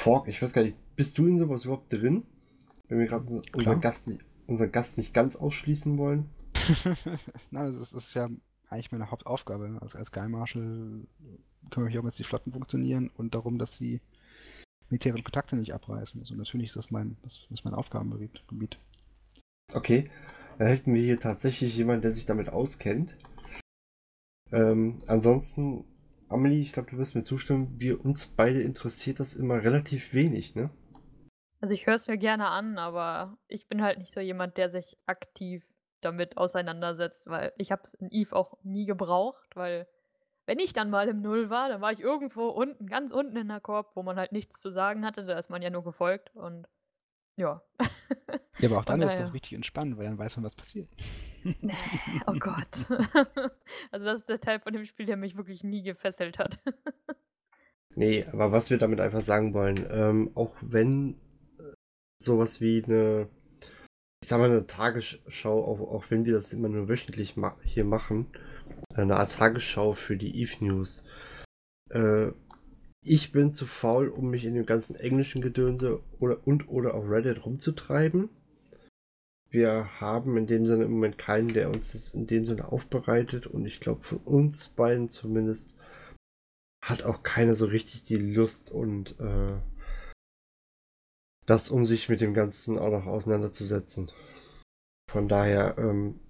Fork, 0.00 0.28
ich 0.28 0.40
weiß 0.42 0.52
gar 0.52 0.62
nicht, 0.62 0.76
bist 0.96 1.18
du 1.18 1.26
in 1.26 1.38
sowas 1.38 1.64
überhaupt 1.64 1.92
drin? 1.92 2.22
Wenn 2.88 2.98
wir 2.98 3.06
gerade 3.06 3.42
unseren. 3.54 3.80
Gast, 3.80 4.08
nicht- 4.08 4.24
unseren 4.46 4.72
Gast 4.72 4.98
nicht 4.98 5.14
ganz 5.14 5.36
ausschließen 5.36 5.98
wollen. 5.98 6.28
Nein, 7.50 7.72
das 7.78 7.92
ist 7.92 8.14
ja 8.14 8.28
eigentlich 8.72 8.92
meine 8.92 9.10
Hauptaufgabe. 9.10 9.78
Also 9.80 9.98
als 9.98 10.08
Sky 10.08 10.28
Marshal 10.28 11.06
kümmere 11.70 11.88
ich 11.88 11.94
mich 11.94 11.98
auch, 11.98 12.04
dass 12.04 12.16
die 12.16 12.24
Flotten 12.24 12.52
funktionieren 12.52 13.10
und 13.16 13.34
darum, 13.34 13.58
dass 13.58 13.78
die 13.78 14.00
militären 14.90 15.22
Kontakte 15.24 15.56
nicht 15.56 15.72
abreißen. 15.72 16.20
Also 16.20 16.34
natürlich 16.34 16.68
ist 16.68 16.76
das 16.76 16.90
mein, 16.90 17.16
das 17.22 17.46
ist 17.50 17.64
mein 17.64 17.74
Aufgabengebiet. 17.74 18.46
Gebiet. 18.48 18.78
Okay, 19.72 20.10
dann 20.58 20.68
hätten 20.68 20.94
wir 20.94 21.02
hier 21.02 21.18
tatsächlich 21.18 21.76
jemanden, 21.76 22.02
der 22.02 22.10
sich 22.12 22.26
damit 22.26 22.50
auskennt. 22.50 23.16
Ähm, 24.50 25.02
ansonsten, 25.06 25.84
Amelie, 26.28 26.60
ich 26.60 26.72
glaube, 26.72 26.90
du 26.90 26.98
wirst 26.98 27.14
mir 27.14 27.22
zustimmen, 27.22 27.74
wir 27.78 28.04
uns 28.04 28.26
beide 28.26 28.60
interessiert 28.60 29.18
das 29.18 29.34
immer 29.34 29.62
relativ 29.62 30.12
wenig, 30.12 30.54
ne? 30.54 30.70
Also 31.60 31.74
ich 31.74 31.86
höre 31.86 31.94
es 31.94 32.08
mir 32.08 32.18
gerne 32.18 32.48
an, 32.48 32.76
aber 32.76 33.38
ich 33.46 33.68
bin 33.68 33.82
halt 33.82 33.98
nicht 33.98 34.12
so 34.12 34.20
jemand, 34.20 34.56
der 34.56 34.68
sich 34.68 34.98
aktiv 35.06 35.64
damit 36.02 36.36
auseinandersetzt, 36.36 37.28
weil 37.28 37.52
ich 37.56 37.72
habe 37.72 37.82
es 37.84 37.94
in 37.94 38.10
Eve 38.10 38.36
auch 38.36 38.58
nie 38.62 38.86
gebraucht, 38.86 39.56
weil 39.56 39.86
wenn 40.46 40.58
ich 40.58 40.72
dann 40.72 40.90
mal 40.90 41.08
im 41.08 41.22
Null 41.22 41.50
war, 41.50 41.68
dann 41.68 41.80
war 41.80 41.92
ich 41.92 42.00
irgendwo 42.00 42.48
unten, 42.48 42.86
ganz 42.86 43.12
unten 43.12 43.36
in 43.36 43.48
der 43.48 43.60
Korb, 43.60 43.94
wo 43.94 44.02
man 44.02 44.16
halt 44.16 44.32
nichts 44.32 44.60
zu 44.60 44.70
sagen 44.70 45.04
hatte, 45.04 45.24
da 45.24 45.38
ist 45.38 45.50
man 45.50 45.62
ja 45.62 45.70
nur 45.70 45.84
gefolgt 45.84 46.34
und 46.34 46.68
ja. 47.36 47.62
Ja, 48.58 48.68
aber 48.68 48.78
auch 48.78 48.84
dann 48.84 49.00
ist 49.00 49.14
es 49.14 49.20
doch 49.20 49.32
wichtig 49.32 49.56
und 49.56 49.66
spannend, 49.66 49.96
weil 49.96 50.04
dann 50.04 50.18
weiß 50.18 50.36
man, 50.36 50.44
was 50.44 50.54
passiert. 50.54 50.88
Nee, 51.42 51.72
oh 52.26 52.34
Gott. 52.38 52.86
also 53.90 54.06
das 54.06 54.20
ist 54.20 54.28
der 54.28 54.40
Teil 54.40 54.60
von 54.60 54.72
dem 54.72 54.84
Spiel, 54.84 55.06
der 55.06 55.16
mich 55.16 55.36
wirklich 55.36 55.64
nie 55.64 55.82
gefesselt 55.82 56.38
hat. 56.38 56.60
Nee, 57.94 58.24
aber 58.30 58.52
was 58.52 58.70
wir 58.70 58.78
damit 58.78 59.00
einfach 59.00 59.22
sagen 59.22 59.54
wollen, 59.54 59.84
ähm, 59.90 60.30
auch 60.34 60.54
wenn 60.60 61.18
äh, 61.58 61.72
sowas 62.18 62.60
wie 62.60 62.84
eine, 62.84 63.28
ich 64.22 64.28
sag 64.28 64.38
mal, 64.38 64.50
eine 64.50 64.66
Tagesschau, 64.66 65.64
auch, 65.64 65.80
auch 65.80 66.04
wenn 66.10 66.24
wir 66.24 66.34
das 66.34 66.52
immer 66.52 66.68
nur 66.68 66.88
wöchentlich 66.88 67.36
ma 67.36 67.56
hier 67.64 67.84
machen, 67.84 68.28
eine 68.94 69.16
Art 69.16 69.32
Tagesschau 69.32 69.94
für 69.94 70.16
die 70.16 70.40
Eve 70.40 70.64
News. 70.64 71.04
Äh, 71.90 72.28
ich 73.04 73.32
bin 73.32 73.52
zu 73.52 73.66
faul, 73.66 74.08
um 74.08 74.30
mich 74.30 74.44
in 74.44 74.54
dem 74.54 74.64
ganzen 74.64 74.94
englischen 74.94 75.42
Gedönse 75.42 76.00
oder 76.20 76.46
und 76.46 76.68
oder 76.68 76.94
auf 76.94 77.08
Reddit 77.08 77.44
rumzutreiben. 77.44 78.28
Wir 79.50 80.00
haben 80.00 80.36
in 80.36 80.46
dem 80.46 80.66
Sinne 80.66 80.84
im 80.84 80.92
Moment 80.92 81.18
keinen, 81.18 81.48
der 81.48 81.68
uns 81.70 81.92
das 81.92 82.14
in 82.14 82.28
dem 82.28 82.46
Sinne 82.46 82.70
aufbereitet 82.70 83.48
und 83.48 83.66
ich 83.66 83.80
glaube 83.80 84.04
von 84.04 84.18
uns 84.18 84.68
beiden 84.68 85.08
zumindest 85.08 85.74
hat 86.80 87.02
auch 87.02 87.24
keiner 87.24 87.56
so 87.56 87.66
richtig 87.66 88.04
die 88.04 88.16
Lust 88.16 88.70
und 88.70 89.18
äh, 89.18 89.56
das, 91.46 91.70
um 91.70 91.84
sich 91.84 92.08
mit 92.08 92.20
dem 92.20 92.34
Ganzen 92.34 92.78
auch 92.78 92.90
noch 92.90 93.06
auseinanderzusetzen. 93.06 94.10
Von 95.10 95.28
daher, 95.28 95.76
ähm, 95.78 96.20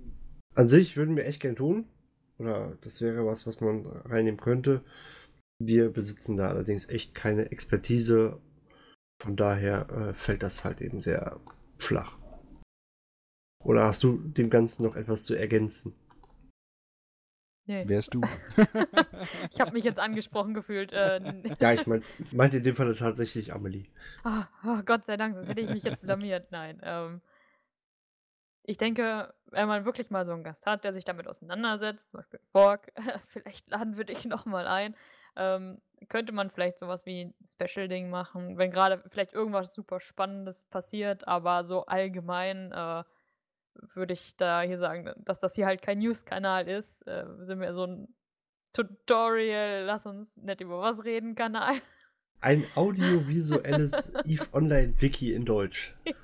an 0.54 0.68
sich 0.68 0.96
würden 0.96 1.16
wir 1.16 1.26
echt 1.26 1.40
gern 1.40 1.56
tun. 1.56 1.86
Oder 2.38 2.76
das 2.80 3.00
wäre 3.00 3.24
was, 3.26 3.46
was 3.46 3.60
man 3.60 3.86
reinnehmen 4.04 4.40
könnte. 4.40 4.82
Wir 5.60 5.90
besitzen 5.90 6.36
da 6.36 6.48
allerdings 6.48 6.88
echt 6.88 7.14
keine 7.14 7.52
Expertise. 7.52 8.40
Von 9.22 9.36
daher 9.36 9.88
äh, 9.90 10.14
fällt 10.14 10.42
das 10.42 10.64
halt 10.64 10.80
eben 10.80 11.00
sehr 11.00 11.38
flach. 11.78 12.18
Oder 13.62 13.84
hast 13.84 14.02
du 14.02 14.18
dem 14.18 14.50
Ganzen 14.50 14.82
noch 14.82 14.96
etwas 14.96 15.24
zu 15.24 15.34
ergänzen? 15.34 15.94
Nee. 17.66 17.82
Wärst 17.86 18.14
du? 18.14 18.22
ich 19.50 19.60
habe 19.60 19.72
mich 19.72 19.84
jetzt 19.84 20.00
angesprochen 20.00 20.52
gefühlt. 20.52 20.92
Äh, 20.92 21.20
Ja, 21.60 21.72
ich 21.72 21.86
mein, 21.86 22.02
meinte 22.32 22.56
in 22.56 22.64
dem 22.64 22.74
Fall 22.74 22.92
tatsächlich 22.94 23.52
Amelie. 23.54 23.86
Ah, 24.24 24.46
oh, 24.64 24.82
Gott 24.84 25.04
sei 25.04 25.16
Dank, 25.16 25.36
sonst 25.36 25.48
hätte 25.48 25.60
ich 25.60 25.70
mich 25.70 25.84
jetzt 25.84 26.02
blamiert. 26.02 26.50
Nein. 26.50 26.80
Ähm, 26.82 27.20
ich 28.64 28.78
denke, 28.78 29.32
wenn 29.46 29.68
man 29.68 29.84
wirklich 29.84 30.10
mal 30.10 30.24
so 30.26 30.32
einen 30.32 30.44
Gast 30.44 30.66
hat, 30.66 30.84
der 30.84 30.92
sich 30.92 31.04
damit 31.04 31.26
auseinandersetzt, 31.28 32.10
zum 32.10 32.18
Beispiel 32.18 32.40
Borg, 32.52 32.92
vielleicht 33.26 33.70
laden 33.70 33.96
wir 33.96 34.04
dich 34.04 34.24
nochmal 34.24 34.66
ein, 34.66 34.96
ähm, 35.36 35.80
könnte 36.08 36.32
man 36.32 36.50
vielleicht 36.50 36.78
sowas 36.78 37.06
wie 37.06 37.26
ein 37.26 37.34
Special-Ding 37.44 38.10
machen, 38.10 38.58
wenn 38.58 38.70
gerade 38.70 39.02
vielleicht 39.08 39.32
irgendwas 39.32 39.72
super 39.72 40.00
Spannendes 40.00 40.64
passiert, 40.64 41.26
aber 41.28 41.64
so 41.64 41.86
allgemein 41.86 42.72
äh, 42.72 43.04
würde 43.94 44.12
ich 44.12 44.36
da 44.36 44.62
hier 44.62 44.78
sagen, 44.78 45.10
dass 45.18 45.38
das 45.38 45.54
hier 45.54 45.66
halt 45.66 45.82
kein 45.82 45.98
News-Kanal 45.98 46.68
ist, 46.68 47.06
äh, 47.06 47.24
sind 47.40 47.60
wir 47.60 47.74
so 47.74 47.84
ein 47.84 48.08
Tutorial, 48.72 49.84
lass 49.84 50.06
uns 50.06 50.36
nicht 50.38 50.60
über 50.60 50.80
was 50.80 51.04
reden, 51.04 51.34
Kanal. 51.34 51.74
Ein 52.40 52.64
audiovisuelles 52.74 54.14
EVE 54.24 54.52
Online 54.52 54.94
Wiki 55.00 55.32
in 55.32 55.44
Deutsch. 55.44 55.94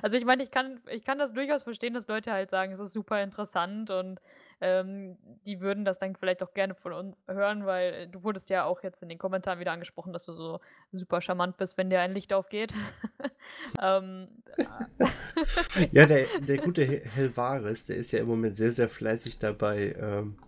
Also 0.00 0.16
ich 0.16 0.24
meine, 0.24 0.44
ich 0.44 0.52
kann, 0.52 0.80
ich 0.88 1.02
kann 1.04 1.18
das 1.18 1.32
durchaus 1.32 1.64
verstehen, 1.64 1.94
dass 1.94 2.06
Leute 2.06 2.32
halt 2.32 2.50
sagen, 2.50 2.72
es 2.72 2.78
ist 2.78 2.92
super 2.92 3.20
interessant 3.22 3.90
und 3.90 4.20
ähm, 4.60 5.18
die 5.44 5.60
würden 5.60 5.84
das 5.84 5.98
dann 5.98 6.16
vielleicht 6.16 6.42
auch 6.42 6.54
gerne 6.54 6.74
von 6.74 6.92
uns 6.92 7.24
hören, 7.28 7.66
weil 7.66 7.94
äh, 7.94 8.08
du 8.08 8.22
wurdest 8.22 8.48
ja 8.50 8.64
auch 8.64 8.82
jetzt 8.82 9.02
in 9.02 9.08
den 9.08 9.18
Kommentaren 9.18 9.58
wieder 9.60 9.72
angesprochen, 9.72 10.12
dass 10.12 10.24
du 10.24 10.32
so 10.32 10.60
super 10.92 11.20
charmant 11.20 11.56
bist, 11.56 11.76
wenn 11.76 11.90
dir 11.90 12.00
ein 12.00 12.14
Licht 12.14 12.32
aufgeht. 12.32 12.74
ähm, 13.80 14.42
äh, 14.56 15.86
Ja, 15.92 16.06
der, 16.06 16.26
der 16.40 16.58
gute 16.58 16.84
Hel- 16.84 17.04
Helvaris, 17.04 17.86
der 17.86 17.96
ist 17.96 18.12
ja 18.12 18.20
im 18.20 18.28
Moment 18.28 18.56
sehr, 18.56 18.70
sehr 18.70 18.88
fleißig 18.88 19.38
dabei, 19.38 19.94
ähm, 19.98 20.38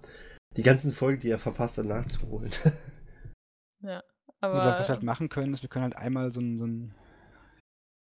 die 0.57 0.63
ganzen 0.63 0.93
Folgen, 0.93 1.21
die 1.21 1.31
er 1.31 1.39
verpasst 1.39 1.79
hat, 1.79 1.87
nachzuholen. 1.87 2.51
ja, 3.81 4.03
aber 4.41 4.65
was, 4.65 4.79
was 4.79 4.89
wir 4.89 4.95
halt 4.95 5.03
machen 5.03 5.29
können, 5.29 5.53
ist, 5.53 5.63
wir 5.63 5.69
können 5.69 5.85
halt 5.85 5.97
einmal 5.97 6.33
so 6.33 6.41
ein, 6.41 6.59
so 6.59 6.67
ein 6.67 6.95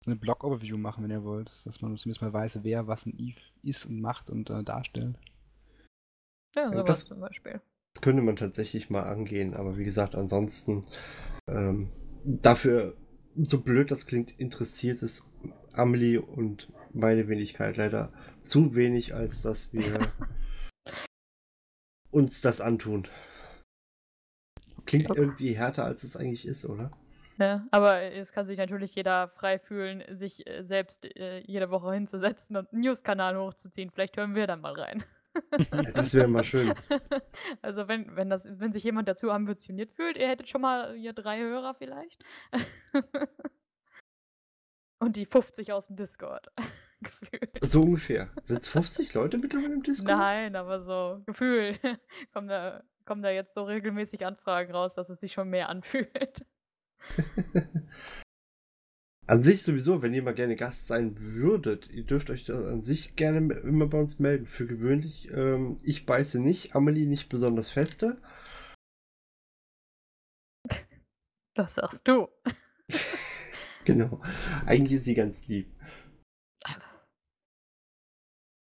eine 0.06 0.16
Blog-Overview 0.16 0.78
machen, 0.78 1.04
wenn 1.04 1.10
ihr 1.10 1.24
wollt. 1.24 1.48
Dass 1.66 1.82
man 1.82 1.96
zumindest 1.96 2.22
mal 2.22 2.32
weiß, 2.32 2.60
wer 2.62 2.86
was 2.86 3.06
in 3.06 3.18
Eve 3.18 3.40
ist 3.62 3.84
und 3.84 4.00
macht 4.00 4.30
und 4.30 4.48
äh, 4.50 4.62
darstellt. 4.64 5.16
Ja, 6.64 6.70
sowas 6.70 6.84
das- 6.86 7.04
zum 7.06 7.20
Beispiel. 7.20 7.60
Das 7.94 8.02
könnte 8.02 8.22
man 8.22 8.36
tatsächlich 8.36 8.90
mal 8.90 9.04
angehen, 9.04 9.54
aber 9.54 9.76
wie 9.76 9.84
gesagt, 9.84 10.14
ansonsten 10.14 10.86
ähm, 11.48 11.90
dafür, 12.24 12.96
so 13.36 13.60
blöd 13.60 13.90
das 13.90 14.06
klingt, 14.06 14.38
interessiert 14.38 15.02
es 15.02 15.26
Amelie 15.72 16.20
und 16.20 16.68
meine 16.92 17.28
Wenigkeit 17.28 17.76
leider 17.76 18.12
zu 18.42 18.74
wenig, 18.74 19.14
als 19.14 19.42
dass 19.42 19.72
wir 19.72 20.00
uns 22.10 22.40
das 22.40 22.60
antun. 22.60 23.08
Klingt 24.86 25.10
irgendwie 25.14 25.54
härter, 25.54 25.84
als 25.84 26.02
es 26.04 26.16
eigentlich 26.16 26.46
ist, 26.46 26.64
oder? 26.66 26.90
Ja, 27.38 27.66
aber 27.70 28.02
es 28.02 28.32
kann 28.32 28.46
sich 28.46 28.58
natürlich 28.58 28.94
jeder 28.94 29.28
frei 29.28 29.58
fühlen, 29.58 30.02
sich 30.16 30.46
äh, 30.46 30.64
selbst 30.64 31.04
äh, 31.16 31.38
jede 31.40 31.70
Woche 31.70 31.92
hinzusetzen 31.92 32.56
und 32.56 32.72
einen 32.72 32.80
News-Kanal 32.82 33.38
hochzuziehen. 33.38 33.90
Vielleicht 33.90 34.16
hören 34.16 34.34
wir 34.34 34.46
dann 34.46 34.60
mal 34.60 34.72
rein. 34.72 35.04
Das 35.94 36.14
wäre 36.14 36.28
mal 36.28 36.44
schön. 36.44 36.74
Also 37.62 37.88
wenn, 37.88 38.14
wenn, 38.16 38.28
das, 38.30 38.46
wenn 38.58 38.72
sich 38.72 38.84
jemand 38.84 39.08
dazu 39.08 39.30
ambitioniert 39.30 39.92
fühlt, 39.92 40.16
ihr 40.16 40.28
hättet 40.28 40.48
schon 40.48 40.60
mal 40.60 40.94
hier 40.96 41.12
drei 41.12 41.40
Hörer 41.40 41.74
vielleicht. 41.74 42.22
Und 45.00 45.16
die 45.16 45.26
50 45.26 45.72
aus 45.72 45.86
dem 45.86 45.96
Discord. 45.96 46.48
Gefühl. 47.00 47.48
So 47.62 47.82
ungefähr. 47.82 48.30
Sind 48.42 48.62
es 48.62 48.68
50 48.68 49.14
Leute 49.14 49.38
mittlerweile 49.38 49.74
im 49.74 49.82
Discord? 49.82 50.18
Nein, 50.18 50.56
aber 50.56 50.82
so 50.82 51.22
Gefühl. 51.26 51.78
kommen, 52.32 52.48
da, 52.48 52.82
kommen 53.04 53.22
da 53.22 53.30
jetzt 53.30 53.54
so 53.54 53.62
regelmäßig 53.62 54.26
Anfragen 54.26 54.72
raus, 54.72 54.94
dass 54.94 55.08
es 55.08 55.20
sich 55.20 55.32
schon 55.32 55.48
mehr 55.48 55.68
anfühlt. 55.68 56.44
An 59.28 59.42
sich 59.42 59.62
sowieso, 59.62 60.00
wenn 60.00 60.14
ihr 60.14 60.22
mal 60.22 60.34
gerne 60.34 60.56
Gast 60.56 60.86
sein 60.86 61.14
würdet, 61.20 61.90
ihr 61.90 62.02
dürft 62.02 62.30
euch 62.30 62.50
an 62.50 62.82
sich 62.82 63.14
gerne 63.14 63.52
immer 63.56 63.86
bei 63.86 64.00
uns 64.00 64.18
melden. 64.18 64.46
Für 64.46 64.66
gewöhnlich, 64.66 65.28
ähm, 65.30 65.78
ich 65.82 66.06
beiße 66.06 66.40
nicht, 66.40 66.74
Amelie 66.74 67.04
nicht 67.04 67.28
besonders 67.28 67.70
feste. 67.70 68.22
Das 71.54 71.74
sagst 71.74 72.06
du. 72.06 72.28
genau. 73.84 74.22
Eigentlich 74.64 74.92
ist 74.92 75.06
sie 75.06 75.14
ganz 75.16 75.48
lieb. 75.48 75.74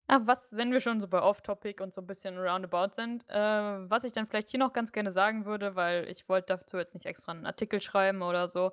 Ah, 0.08 0.20
was, 0.24 0.50
wenn 0.52 0.72
wir 0.72 0.80
schon 0.80 0.98
so 0.98 1.06
bei 1.06 1.20
Off-Topic 1.20 1.82
und 1.82 1.92
so 1.92 2.00
ein 2.00 2.06
bisschen 2.06 2.38
roundabout 2.38 2.94
sind, 2.94 3.28
äh, 3.28 3.36
was 3.36 4.04
ich 4.04 4.12
dann 4.12 4.26
vielleicht 4.26 4.48
hier 4.48 4.58
noch 4.58 4.72
ganz 4.72 4.92
gerne 4.92 5.10
sagen 5.10 5.44
würde, 5.44 5.76
weil 5.76 6.08
ich 6.08 6.26
wollte 6.26 6.56
dazu 6.56 6.78
jetzt 6.78 6.94
nicht 6.94 7.04
extra 7.04 7.32
einen 7.32 7.44
Artikel 7.44 7.82
schreiben 7.82 8.22
oder 8.22 8.48
so. 8.48 8.72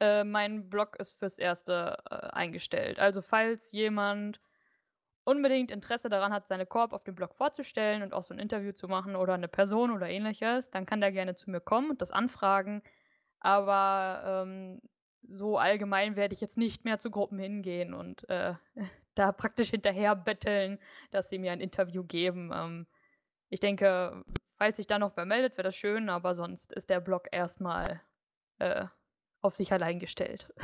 Äh, 0.00 0.24
mein 0.24 0.68
Blog 0.68 0.96
ist 0.96 1.18
fürs 1.18 1.38
Erste 1.38 1.98
äh, 2.10 2.14
eingestellt. 2.14 2.98
Also 2.98 3.22
falls 3.22 3.72
jemand 3.72 4.40
unbedingt 5.24 5.70
Interesse 5.70 6.08
daran 6.08 6.32
hat, 6.32 6.48
seine 6.48 6.66
Korb 6.66 6.92
auf 6.92 7.04
dem 7.04 7.14
Blog 7.14 7.34
vorzustellen 7.34 8.02
und 8.02 8.14
auch 8.14 8.22
so 8.24 8.32
ein 8.32 8.38
Interview 8.38 8.72
zu 8.72 8.88
machen 8.88 9.14
oder 9.16 9.34
eine 9.34 9.48
Person 9.48 9.90
oder 9.90 10.08
ähnliches, 10.08 10.70
dann 10.70 10.86
kann 10.86 11.00
der 11.00 11.12
gerne 11.12 11.36
zu 11.36 11.50
mir 11.50 11.60
kommen 11.60 11.90
und 11.90 12.00
das 12.00 12.12
anfragen. 12.12 12.82
Aber 13.40 14.22
ähm, 14.24 14.80
so 15.28 15.58
allgemein 15.58 16.16
werde 16.16 16.34
ich 16.34 16.40
jetzt 16.40 16.56
nicht 16.56 16.84
mehr 16.84 16.98
zu 16.98 17.10
Gruppen 17.10 17.38
hingehen 17.38 17.92
und 17.92 18.28
äh, 18.28 18.54
da 19.14 19.32
praktisch 19.32 19.70
hinterher 19.70 20.16
betteln, 20.16 20.78
dass 21.10 21.28
sie 21.28 21.38
mir 21.38 21.52
ein 21.52 21.60
Interview 21.60 22.04
geben. 22.04 22.50
Ähm, 22.54 22.86
ich 23.50 23.60
denke, 23.60 24.24
falls 24.56 24.76
sich 24.76 24.86
da 24.86 24.98
noch 24.98 25.16
wer 25.16 25.26
meldet, 25.26 25.58
wäre 25.58 25.68
das 25.68 25.76
schön, 25.76 26.08
aber 26.08 26.34
sonst 26.34 26.72
ist 26.72 26.88
der 26.88 27.00
Blog 27.00 27.28
erstmal 27.32 28.00
äh, 28.58 28.86
auf 29.40 29.54
sich 29.54 29.72
allein 29.72 29.98
gestellt. 29.98 30.52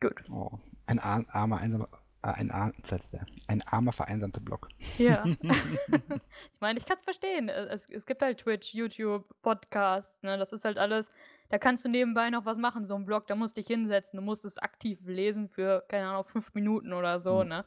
Gut. 0.00 0.24
Oh, 0.30 0.58
ein 0.86 1.00
armer, 1.00 1.58
einsamer, 1.58 1.88
äh, 2.22 2.28
ein, 2.28 2.50
ein, 2.50 3.62
armer, 3.66 3.92
vereinsamter 3.92 4.40
Blog. 4.40 4.68
Ja. 4.96 5.24
ich 5.42 6.60
meine, 6.60 6.78
ich 6.78 6.86
kann 6.86 6.98
es 6.98 7.02
verstehen. 7.02 7.48
Es, 7.48 7.88
es 7.88 8.06
gibt 8.06 8.22
halt 8.22 8.38
Twitch, 8.38 8.74
YouTube, 8.74 9.34
Podcasts, 9.42 10.22
ne? 10.22 10.38
Das 10.38 10.52
ist 10.52 10.64
halt 10.64 10.78
alles 10.78 11.10
da 11.50 11.58
kannst 11.58 11.84
du 11.84 11.88
nebenbei 11.88 12.30
noch 12.30 12.44
was 12.44 12.58
machen, 12.58 12.84
so 12.84 12.94
ein 12.94 13.06
Blog, 13.06 13.26
da 13.26 13.34
musst 13.34 13.56
du 13.56 13.60
dich 13.60 13.68
hinsetzen, 13.68 14.18
du 14.18 14.24
musst 14.24 14.44
es 14.44 14.58
aktiv 14.58 15.00
lesen 15.06 15.48
für, 15.48 15.84
keine 15.88 16.08
Ahnung, 16.08 16.26
fünf 16.26 16.52
Minuten 16.54 16.92
oder 16.92 17.18
so, 17.18 17.42
mhm. 17.42 17.48
ne? 17.48 17.64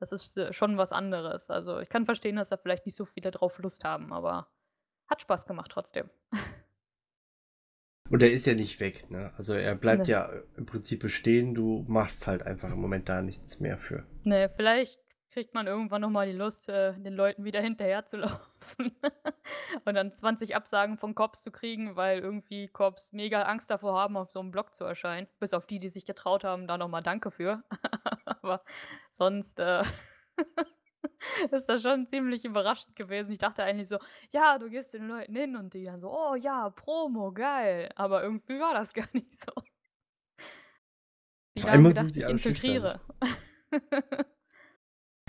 Das 0.00 0.12
ist 0.12 0.36
äh, 0.36 0.52
schon 0.52 0.76
was 0.76 0.92
anderes. 0.92 1.50
Also 1.50 1.80
ich 1.80 1.88
kann 1.88 2.04
verstehen, 2.04 2.36
dass 2.36 2.50
da 2.50 2.56
vielleicht 2.56 2.84
nicht 2.84 2.96
so 2.96 3.04
viele 3.04 3.30
drauf 3.30 3.58
Lust 3.58 3.84
haben, 3.84 4.12
aber 4.12 4.48
hat 5.08 5.22
Spaß 5.22 5.46
gemacht 5.46 5.70
trotzdem. 5.72 6.10
Und 8.10 8.22
er 8.22 8.30
ist 8.30 8.46
ja 8.46 8.54
nicht 8.54 8.80
weg, 8.80 9.10
ne? 9.10 9.32
Also 9.36 9.54
er 9.54 9.74
bleibt 9.74 10.06
ne. 10.06 10.12
ja 10.12 10.30
im 10.56 10.66
Prinzip 10.66 11.00
bestehen, 11.00 11.54
du 11.54 11.84
machst 11.88 12.26
halt 12.26 12.42
einfach 12.42 12.70
im 12.70 12.80
Moment 12.80 13.08
da 13.08 13.22
nichts 13.22 13.60
mehr 13.60 13.78
für. 13.78 14.04
Ne, 14.24 14.50
vielleicht 14.50 15.00
kriegt 15.34 15.52
man 15.52 15.66
irgendwann 15.66 16.00
nochmal 16.00 16.26
die 16.26 16.36
Lust, 16.36 16.68
äh, 16.68 16.92
den 16.92 17.14
Leuten 17.14 17.42
wieder 17.42 17.60
hinterher 17.60 18.06
zu 18.06 18.18
laufen. 18.18 18.94
und 19.84 19.94
dann 19.94 20.12
20 20.12 20.54
Absagen 20.54 20.96
von 20.96 21.16
Cops 21.16 21.42
zu 21.42 21.50
kriegen, 21.50 21.96
weil 21.96 22.20
irgendwie 22.20 22.68
Cops 22.68 23.12
mega 23.12 23.42
Angst 23.42 23.68
davor 23.68 23.98
haben, 23.98 24.16
auf 24.16 24.30
so 24.30 24.38
einem 24.38 24.52
Blog 24.52 24.76
zu 24.76 24.84
erscheinen. 24.84 25.26
Bis 25.40 25.52
auf 25.52 25.66
die, 25.66 25.80
die 25.80 25.88
sich 25.88 26.06
getraut 26.06 26.44
haben, 26.44 26.68
da 26.68 26.78
nochmal 26.78 27.02
Danke 27.02 27.32
für. 27.32 27.64
Aber 28.42 28.62
sonst 29.10 29.58
äh, 29.58 29.82
ist 31.50 31.68
das 31.68 31.82
schon 31.82 32.06
ziemlich 32.06 32.44
überraschend 32.44 32.96
gewesen. 32.96 33.32
Ich 33.32 33.38
dachte 33.38 33.62
eigentlich 33.62 33.88
so, 33.88 33.98
ja, 34.30 34.58
du 34.58 34.70
gehst 34.70 34.94
den 34.94 35.08
Leuten 35.08 35.34
hin 35.34 35.56
und 35.56 35.74
die 35.74 35.84
dann 35.84 36.00
so, 36.00 36.10
oh 36.10 36.34
ja, 36.34 36.70
Promo, 36.70 37.32
geil. 37.32 37.90
Aber 37.96 38.22
irgendwie 38.22 38.58
war 38.58 38.74
das 38.74 38.94
gar 38.94 39.08
nicht 39.12 39.32
so. 39.32 39.52
Die 41.56 41.62
Auf 41.62 41.68
einmal 41.68 41.92
gedacht, 41.92 42.04
sind 42.06 42.14
sie 42.14 42.24
alle 42.24 42.36
ich 42.36 42.46
infiltriere. 42.46 43.00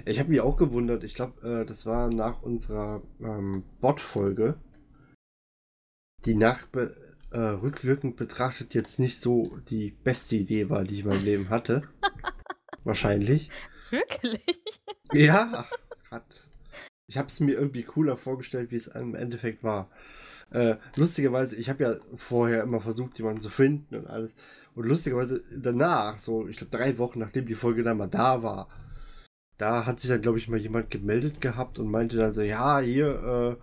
Ich 0.05 0.19
habe 0.19 0.30
mich 0.30 0.41
auch 0.41 0.55
gewundert. 0.55 1.03
Ich 1.03 1.15
glaube, 1.15 1.61
äh, 1.61 1.65
das 1.65 1.86
war 1.86 2.09
nach 2.09 2.43
unserer 2.43 3.01
ähm, 3.19 3.63
Bot-Folge, 3.82 4.59
die 6.26 6.36
nach 6.36 6.67
äh, 6.73 7.38
rückwirkend 7.38 8.15
betrachtet 8.15 8.76
jetzt 8.76 8.99
nicht 8.99 9.19
so 9.19 9.57
die 9.67 9.91
beste 9.91 10.36
Idee 10.36 10.69
war, 10.69 10.84
die 10.84 10.95
ich 10.95 10.99
in 11.01 11.09
meinem 11.09 11.26
Leben 11.26 11.49
hatte. 11.49 11.89
Wahrscheinlich. 12.84 13.49
Wirklich? 13.89 14.81
Ja, 15.13 15.67
hat. 16.11 16.47
Ich 17.07 17.17
habe 17.17 17.27
es 17.27 17.39
mir 17.39 17.53
irgendwie 17.53 17.83
cooler 17.83 18.17
vorgestellt, 18.17 18.71
wie 18.71 18.75
es 18.75 18.88
im 18.88 19.15
Endeffekt 19.15 19.63
war. 19.63 19.89
Äh, 20.51 20.77
lustigerweise, 20.95 21.55
ich 21.57 21.69
habe 21.69 21.83
ja 21.83 21.95
vorher 22.15 22.63
immer 22.63 22.81
versucht, 22.81 23.17
jemanden 23.17 23.41
zu 23.41 23.49
finden 23.49 23.95
und 23.95 24.07
alles. 24.07 24.36
Und 24.73 24.86
lustigerweise 24.86 25.43
danach, 25.55 26.17
so, 26.17 26.47
ich 26.47 26.57
glaube, 26.57 26.75
drei 26.75 26.97
Wochen 26.97 27.19
nachdem 27.19 27.45
die 27.45 27.55
Folge 27.55 27.83
dann 27.83 27.97
mal 27.97 28.07
da 28.07 28.43
war, 28.43 28.69
da 29.57 29.86
hat 29.86 29.99
sich 29.99 30.09
dann, 30.09 30.21
glaube 30.21 30.38
ich, 30.38 30.49
mal 30.49 30.59
jemand 30.59 30.91
gemeldet 30.91 31.41
gehabt 31.41 31.79
und 31.79 31.89
meinte 31.89 32.17
dann 32.17 32.33
so, 32.33 32.41
ja, 32.41 32.79
hier, 32.79 33.59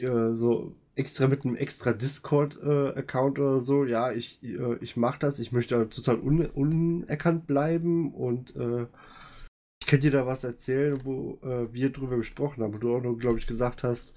äh, 0.00 0.04
äh, 0.04 0.34
so 0.34 0.76
extra 0.96 1.26
mit 1.26 1.44
einem 1.44 1.56
extra 1.56 1.92
Discord-Account 1.92 3.38
äh, 3.38 3.40
oder 3.40 3.58
so, 3.58 3.84
ja, 3.84 4.12
ich, 4.12 4.42
äh, 4.42 4.76
ich 4.80 4.96
mache 4.96 5.18
das, 5.18 5.38
ich 5.38 5.52
möchte 5.52 5.88
total 5.88 6.20
un 6.20 6.46
unerkannt 6.46 7.46
bleiben 7.46 8.12
und 8.14 8.54
äh, 8.56 8.86
ich 9.80 9.86
kann 9.86 10.00
dir 10.00 10.10
da 10.10 10.26
was 10.26 10.44
erzählen, 10.44 11.00
wo 11.04 11.38
äh, 11.42 11.72
wir 11.72 11.90
drüber 11.90 12.16
gesprochen 12.16 12.62
haben, 12.62 12.74
wo 12.74 12.78
du 12.78 12.96
auch 12.96 13.02
noch, 13.02 13.16
glaube 13.16 13.38
ich, 13.38 13.46
gesagt 13.46 13.82
hast, 13.82 14.16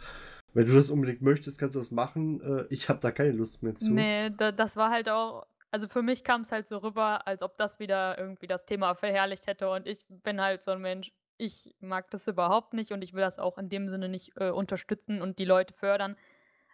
wenn 0.53 0.65
du 0.65 0.73
das 0.73 0.89
unbedingt 0.89 1.21
möchtest, 1.21 1.59
kannst 1.59 1.75
du 1.75 1.79
das 1.79 1.91
machen. 1.91 2.41
Äh, 2.41 2.65
ich 2.69 2.89
habe 2.89 2.99
da 2.99 3.11
keine 3.11 3.31
Lust 3.31 3.63
mehr 3.63 3.75
zu. 3.75 3.91
Nee, 3.91 4.29
da, 4.37 4.51
das 4.51 4.75
war 4.75 4.91
halt 4.91 5.09
auch 5.09 5.45
also 5.71 5.87
für 5.87 6.01
mich 6.01 6.23
kam 6.23 6.41
es 6.41 6.51
halt 6.51 6.67
so 6.67 6.77
rüber, 6.77 7.27
als 7.27 7.43
ob 7.43 7.57
das 7.57 7.79
wieder 7.79 8.17
irgendwie 8.17 8.47
das 8.47 8.65
Thema 8.65 8.95
verherrlicht 8.95 9.47
hätte. 9.47 9.69
Und 9.69 9.87
ich 9.87 10.05
bin 10.07 10.41
halt 10.41 10.63
so 10.63 10.71
ein 10.71 10.81
Mensch, 10.81 11.11
ich 11.37 11.75
mag 11.79 12.09
das 12.09 12.27
überhaupt 12.27 12.73
nicht 12.73 12.91
und 12.91 13.01
ich 13.01 13.13
will 13.13 13.21
das 13.21 13.39
auch 13.39 13.57
in 13.57 13.69
dem 13.69 13.89
Sinne 13.89 14.09
nicht 14.09 14.31
äh, 14.37 14.49
unterstützen 14.49 15.21
und 15.21 15.39
die 15.39 15.45
Leute 15.45 15.73
fördern. 15.73 16.15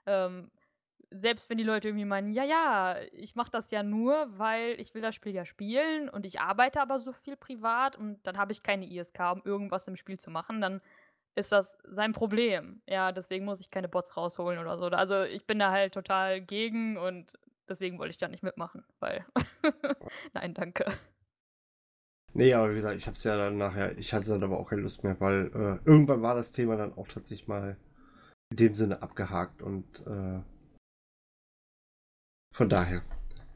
Ähm, 0.05 0.51
selbst 1.11 1.49
wenn 1.49 1.57
die 1.57 1.63
Leute 1.63 1.89
irgendwie 1.89 2.05
meinen, 2.05 2.33
ja, 2.33 2.43
ja, 2.43 2.97
ich 3.11 3.35
mache 3.35 3.51
das 3.51 3.69
ja 3.69 3.83
nur, 3.83 4.27
weil 4.39 4.79
ich 4.79 4.95
will 4.95 5.01
das 5.01 5.13
Spiel 5.13 5.33
ja 5.33 5.45
spielen 5.45 6.09
und 6.09 6.25
ich 6.25 6.41
arbeite 6.41 6.81
aber 6.81 6.99
so 6.99 7.11
viel 7.11 7.35
privat 7.37 7.95
und 7.95 8.19
dann 8.25 8.37
habe 8.37 8.51
ich 8.51 8.63
keine 8.63 8.89
ISK, 8.89 9.19
um 9.31 9.41
irgendwas 9.45 9.87
im 9.87 9.95
Spiel 9.95 10.17
zu 10.17 10.31
machen, 10.31 10.59
dann 10.59 10.81
ist 11.35 11.51
das 11.51 11.77
sein 11.83 12.13
Problem. 12.13 12.81
Ja, 12.87 13.11
deswegen 13.11 13.45
muss 13.45 13.59
ich 13.59 13.69
keine 13.69 13.89
Bots 13.89 14.17
rausholen 14.17 14.59
oder 14.59 14.77
so. 14.77 14.85
Also 14.87 15.21
ich 15.21 15.45
bin 15.45 15.59
da 15.59 15.71
halt 15.71 15.93
total 15.93 16.41
gegen 16.41 16.97
und 16.97 17.33
Deswegen 17.67 17.97
wollte 17.97 18.11
ich 18.11 18.17
da 18.17 18.27
nicht 18.27 18.43
mitmachen, 18.43 18.83
weil 18.99 19.25
nein, 20.33 20.53
danke. 20.53 20.85
Nee, 22.33 22.53
aber 22.53 22.71
wie 22.71 22.75
gesagt, 22.75 22.97
ich 22.97 23.05
habe 23.05 23.15
es 23.15 23.23
ja 23.23 23.37
dann 23.37 23.57
nachher, 23.57 23.97
ich 23.97 24.13
hatte 24.13 24.27
dann 24.27 24.43
aber 24.43 24.59
auch 24.59 24.69
keine 24.69 24.81
Lust 24.81 25.03
mehr, 25.03 25.19
weil 25.19 25.47
äh, 25.47 25.87
irgendwann 25.87 26.21
war 26.21 26.35
das 26.35 26.51
Thema 26.51 26.75
dann 26.75 26.93
auch 26.93 27.07
tatsächlich 27.07 27.47
mal 27.47 27.77
in 28.53 28.57
dem 28.57 28.75
Sinne 28.75 29.01
abgehakt 29.01 29.63
und 29.63 29.85
äh, 30.05 30.39
von 32.53 32.69
daher. 32.69 33.01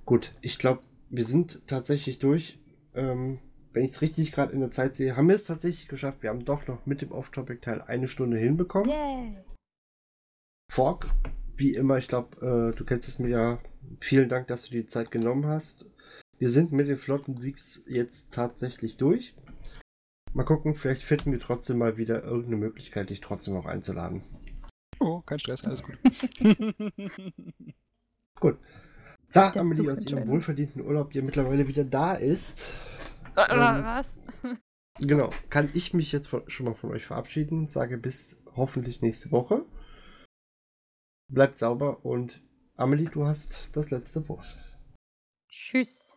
Gut, 0.06 0.34
ich 0.42 0.58
glaube, 0.58 0.82
wir 1.10 1.24
sind 1.24 1.62
tatsächlich 1.68 2.18
durch. 2.18 2.60
Ähm, 2.96 3.40
wenn 3.74 3.84
ich 3.84 3.92
es 3.92 4.02
richtig 4.02 4.32
gerade 4.32 4.54
in 4.54 4.60
der 4.60 4.72
Zeit 4.72 4.96
sehe, 4.96 5.16
haben 5.16 5.28
wir 5.28 5.36
es 5.36 5.44
tatsächlich 5.44 5.88
geschafft. 5.88 6.24
Wir 6.24 6.32
haben 6.32 6.46
doch 6.46 6.66
noch 6.68 6.88
mit 6.88 7.04
dem 7.04 7.12
Off-Topic-Teil 7.12 7.84
eine 7.84 8.08
Stunde 8.08 8.38
hinbekommen. 8.38 8.90
Yay. 8.90 9.38
Fork, 10.74 11.08
wie 11.56 11.76
immer, 11.76 12.00
ich 12.00 12.08
glaube, 12.08 12.72
äh, 12.74 12.76
du 12.76 12.84
kennst 12.84 13.08
es 13.08 13.20
mir 13.20 13.30
ja. 13.30 13.60
Vielen 14.00 14.30
Dank, 14.30 14.48
dass 14.48 14.64
du 14.64 14.72
die 14.72 14.88
Zeit 14.88 15.12
genommen 15.12 15.46
hast. 15.46 15.86
Wir 16.40 16.50
sind 16.50 16.72
mit 16.72 16.88
den 16.88 16.98
flotten 16.98 17.44
Weeks 17.44 17.84
jetzt 17.86 18.34
tatsächlich 18.34 18.98
durch. 18.98 19.36
Mal 20.34 20.44
gucken, 20.44 20.74
vielleicht 20.76 21.04
finden 21.04 21.32
wir 21.32 21.40
trotzdem 21.40 21.78
mal 21.78 21.98
wieder 21.98 22.24
irgendeine 22.24 22.58
Möglichkeit, 22.58 23.12
dich 23.12 23.22
trotzdem 23.22 23.54
noch 23.54 23.66
einzuladen. 23.68 24.24
Oh, 25.08 25.22
kein 25.22 25.40
Stress, 25.40 25.64
alles 25.64 25.82
gut. 25.84 25.98
gut. 28.42 28.60
Da 29.32 29.54
Amelie 29.54 29.90
aus 29.90 30.06
ihrem 30.06 30.28
wohlverdienten 30.28 30.82
Urlaub 30.82 31.14
hier 31.14 31.24
mittlerweile 31.24 31.66
wieder 31.66 31.86
da 31.86 32.14
ist. 32.16 32.68
Ähm, 33.38 33.60
was? 33.84 34.22
Genau, 35.00 35.30
kann 35.52 35.70
ich 35.76 35.94
mich 35.94 36.12
jetzt 36.12 36.28
von, 36.28 36.42
schon 36.50 36.66
mal 36.66 36.74
von 36.74 36.90
euch 36.90 37.06
verabschieden. 37.06 37.68
Sage 37.68 38.00
bis 38.00 38.42
hoffentlich 38.56 39.04
nächste 39.04 39.32
Woche. 39.32 39.64
Bleibt 41.32 41.56
sauber 41.60 42.04
und 42.04 42.42
Amelie, 42.76 43.08
du 43.08 43.28
hast 43.28 43.78
das 43.78 43.92
letzte 43.92 44.28
Wort. 44.28 44.58
Tschüss. 45.48 46.17